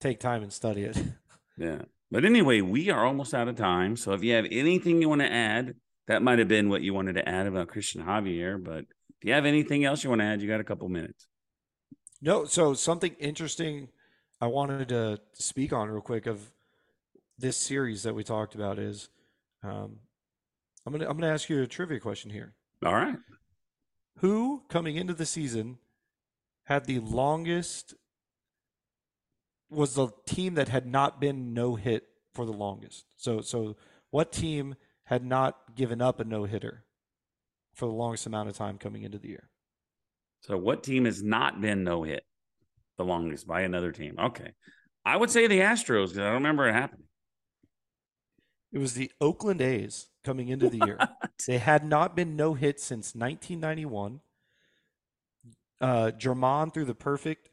take 0.00 0.18
time 0.18 0.42
and 0.42 0.52
study 0.52 0.84
it. 0.84 0.96
Yeah. 1.58 1.82
But 2.10 2.24
anyway, 2.24 2.62
we 2.62 2.88
are 2.88 3.04
almost 3.04 3.34
out 3.34 3.46
of 3.46 3.56
time. 3.56 3.94
So 3.94 4.14
if 4.14 4.24
you 4.24 4.32
have 4.32 4.46
anything 4.50 5.02
you 5.02 5.10
want 5.10 5.20
to 5.20 5.30
add, 5.30 5.74
that 6.06 6.22
might 6.22 6.38
have 6.38 6.48
been 6.48 6.70
what 6.70 6.80
you 6.80 6.94
wanted 6.94 7.16
to 7.16 7.28
add 7.28 7.46
about 7.46 7.68
Christian 7.68 8.02
Javier. 8.02 8.64
But 8.64 8.86
if 9.18 9.24
you 9.24 9.34
have 9.34 9.44
anything 9.44 9.84
else 9.84 10.02
you 10.02 10.08
want 10.08 10.22
to 10.22 10.24
add, 10.24 10.40
you 10.40 10.48
got 10.48 10.60
a 10.60 10.64
couple 10.64 10.88
minutes. 10.88 11.26
No, 12.22 12.44
so 12.44 12.74
something 12.74 13.14
interesting 13.18 13.88
I 14.40 14.46
wanted 14.46 14.88
to 14.88 15.20
speak 15.32 15.72
on 15.72 15.88
real 15.88 16.00
quick 16.00 16.26
of 16.26 16.52
this 17.38 17.56
series 17.56 18.02
that 18.02 18.14
we 18.14 18.24
talked 18.24 18.54
about 18.54 18.78
is 18.78 19.08
um, 19.62 19.96
I'm 20.86 20.92
gonna 20.92 21.08
I'm 21.08 21.18
gonna 21.18 21.32
ask 21.32 21.48
you 21.48 21.62
a 21.62 21.66
trivia 21.66 22.00
question 22.00 22.30
here. 22.30 22.54
All 22.84 22.94
right. 22.94 23.16
Who 24.18 24.62
coming 24.68 24.96
into 24.96 25.14
the 25.14 25.26
season 25.26 25.78
had 26.64 26.84
the 26.86 27.00
longest 27.00 27.94
was 29.68 29.94
the 29.94 30.08
team 30.26 30.54
that 30.54 30.68
had 30.68 30.86
not 30.86 31.20
been 31.20 31.52
no 31.52 31.74
hit 31.74 32.04
for 32.34 32.44
the 32.44 32.52
longest. 32.52 33.04
So 33.16 33.40
so 33.40 33.76
what 34.10 34.32
team 34.32 34.74
had 35.04 35.24
not 35.24 35.74
given 35.74 36.00
up 36.00 36.20
a 36.20 36.24
no 36.24 36.44
hitter 36.44 36.84
for 37.74 37.86
the 37.86 37.94
longest 37.94 38.26
amount 38.26 38.48
of 38.48 38.56
time 38.56 38.78
coming 38.78 39.02
into 39.02 39.18
the 39.18 39.28
year? 39.28 39.49
So 40.42 40.56
what 40.56 40.82
team 40.82 41.04
has 41.04 41.22
not 41.22 41.60
been 41.60 41.84
no 41.84 42.02
hit 42.02 42.24
the 42.96 43.04
longest 43.04 43.46
by 43.46 43.62
another 43.62 43.92
team? 43.92 44.16
Okay. 44.18 44.52
I 45.04 45.16
would 45.16 45.30
say 45.30 45.46
the 45.46 45.60
Astros 45.60 46.08
because 46.08 46.18
I 46.18 46.24
don't 46.24 46.34
remember 46.34 46.68
it 46.68 46.72
happening. 46.72 47.06
It 48.72 48.78
was 48.78 48.94
the 48.94 49.10
Oakland 49.20 49.60
A's 49.60 50.08
coming 50.24 50.48
into 50.48 50.68
the 50.68 50.78
year. 50.84 50.98
They 51.46 51.58
had 51.58 51.84
not 51.84 52.14
been 52.14 52.36
no 52.36 52.54
hit 52.54 52.78
since 52.78 53.14
1991. 53.14 54.20
Uh, 55.80 56.10
Germán 56.16 56.72
threw 56.72 56.84
the 56.84 56.94
perfect 56.94 57.48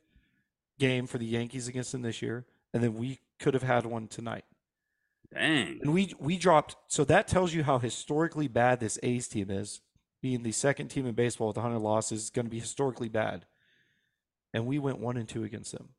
game 0.78 1.08
for 1.08 1.18
the 1.18 1.26
Yankees 1.26 1.68
against 1.68 1.94
them 1.94 2.02
this 2.02 2.22
year, 2.22 2.46
and 2.74 2.84
then 2.84 2.96
we 2.96 3.22
could 3.40 3.54
have 3.54 3.64
had 3.64 3.86
one 3.86 4.08
tonight. 4.08 4.44
Dang. 5.34 5.80
And 5.82 5.94
we 5.94 6.14
we 6.20 6.38
dropped. 6.38 6.76
So 6.88 7.04
that 7.06 7.28
tells 7.28 7.54
you 7.54 7.64
how 7.64 7.80
historically 7.80 8.48
bad 8.48 8.80
this 8.80 9.00
A's 9.04 9.28
team 9.28 9.50
is. 9.50 9.82
Being 10.22 10.44
the 10.44 10.52
second 10.52 10.88
team 10.90 11.06
in 11.06 11.14
baseball 11.14 11.48
with 11.48 11.58
100 11.58 11.80
losses 11.80 12.24
is 12.24 12.30
going 12.30 12.46
to 12.46 12.50
be 12.52 12.60
historically 12.60 13.10
bad. 13.10 13.46
And 14.54 14.66
we 14.66 14.80
went 14.80 15.00
one 15.00 15.18
and 15.18 15.28
two 15.30 15.44
against 15.44 15.72
them. 15.72 15.90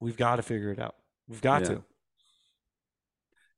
We've 0.00 0.16
got 0.16 0.36
to 0.36 0.42
figure 0.42 0.72
it 0.72 0.78
out. 0.80 0.96
We've 1.28 1.40
got 1.42 1.62
Yeah. 1.62 1.68
to. 1.68 1.84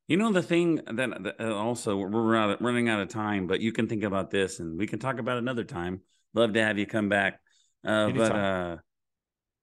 You 0.09 0.17
know 0.19 0.33
the 0.33 0.43
thing 0.43 0.77
that, 0.85 1.23
that 1.23 1.37
uh, 1.41 1.55
also 1.55 1.97
we're 1.97 2.57
running 2.61 2.89
out 2.89 3.01
of 3.01 3.09
time, 3.09 3.47
but 3.47 3.61
you 3.61 3.73
can 3.73 3.87
think 3.89 4.03
about 4.03 4.31
this, 4.31 4.61
and 4.61 4.77
we 4.79 4.87
can 4.87 4.99
talk 4.99 5.19
about 5.19 5.37
it 5.37 5.39
another 5.43 5.65
time. 5.65 6.03
Love 6.35 6.53
to 6.55 6.63
have 6.63 6.77
you 6.77 6.87
come 6.87 7.09
back. 7.09 7.41
Uh, 7.85 8.11
but 8.11 8.33
uh, 8.33 8.77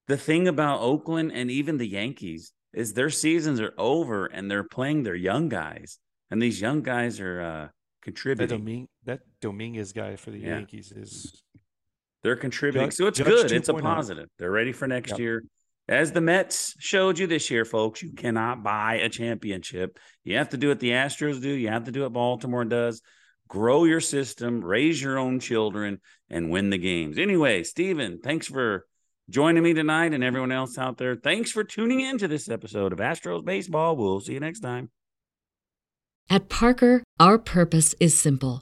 the 0.08 0.18
thing 0.18 0.48
about 0.48 0.80
Oakland 0.80 1.32
and 1.34 1.52
even 1.52 1.78
the 1.78 1.88
Yankees 1.88 2.54
is 2.74 2.94
their 2.94 3.10
seasons 3.10 3.60
are 3.60 3.74
over 3.78 4.26
and 4.28 4.50
they're 4.50 4.64
playing 4.64 5.04
their 5.04 5.16
young 5.16 5.50
guys, 5.50 6.00
and 6.32 6.42
these 6.42 6.60
young 6.60 6.82
guys 6.82 7.20
are 7.20 7.42
uh, 7.42 7.62
That, 7.66 7.72
contributing. 8.02 8.62
Doming- 8.66 8.88
that 9.10 9.22
Dominguez 9.42 9.92
guy 9.94 10.16
for 10.16 10.32
the 10.32 10.40
Yeah. 10.40 10.56
Yankees 10.56 10.92
is 10.92 11.44
They're 12.22 12.36
contributing, 12.36 12.90
Judge- 12.90 12.96
so 12.98 13.08
it's 13.08 13.18
Judge 13.18 13.28
good. 13.28 13.52
It's 13.52 13.70
a 13.70 13.74
oh. 13.74 13.80
positive. 13.80 14.28
They're 14.38 14.52
ready 14.52 14.74
for 14.74 14.88
next 14.88 15.12
Yep. 15.12 15.20
year. 15.20 15.44
As 15.88 16.12
the 16.12 16.22
Mets 16.22 16.76
showed 16.78 17.18
you 17.18 17.28
this 17.28 17.50
year, 17.50 17.66
folks, 17.66 18.04
you 18.04 18.12
cannot 18.14 18.62
buy 18.62 18.96
a 18.96 19.10
championship. 19.10 19.98
You 20.24 20.36
have 20.38 20.50
to 20.50 20.58
do 20.58 20.68
what 20.68 20.80
the 20.80 20.92
Astros 20.92 21.42
do. 21.42 21.50
You 21.50 21.70
have 21.70 21.86
to 21.86 21.92
do 21.92 22.02
what 22.04 22.14
Baltimore 22.14 22.66
does. 22.66 23.02
Grow 23.48 23.86
your 23.86 24.02
system, 24.02 24.64
raise 24.64 25.02
your 25.02 25.18
own 25.18 25.40
children, 25.40 26.00
and 26.30 26.52
win 26.52 26.70
the 26.70 26.78
games. 26.78 27.18
Anyway, 27.18 27.64
Stephen, 27.64 28.20
thanks 28.20 28.46
for 28.46 28.86
joining 29.30 29.64
me 29.64 29.74
tonight 29.74 30.14
and 30.14 30.24
everyone 30.24 30.52
else 30.52 30.78
out 30.78 30.98
there. 30.98 31.16
Thanks 31.16 31.52
for 31.52 31.64
tuning 31.64 32.02
in 32.02 32.18
to 32.20 32.28
this 32.28 32.50
episode 32.50 32.94
of 32.94 33.00
Astros 33.00 33.44
Baseball. 33.44 33.96
We'll 33.96 34.20
see 34.20 34.34
you 34.34 34.40
next 34.40 34.60
time. 34.60 34.92
At 36.30 36.50
Parker, 36.50 37.02
our 37.20 37.40
purpose 37.40 37.96
is 38.00 38.16
simple. 38.16 38.62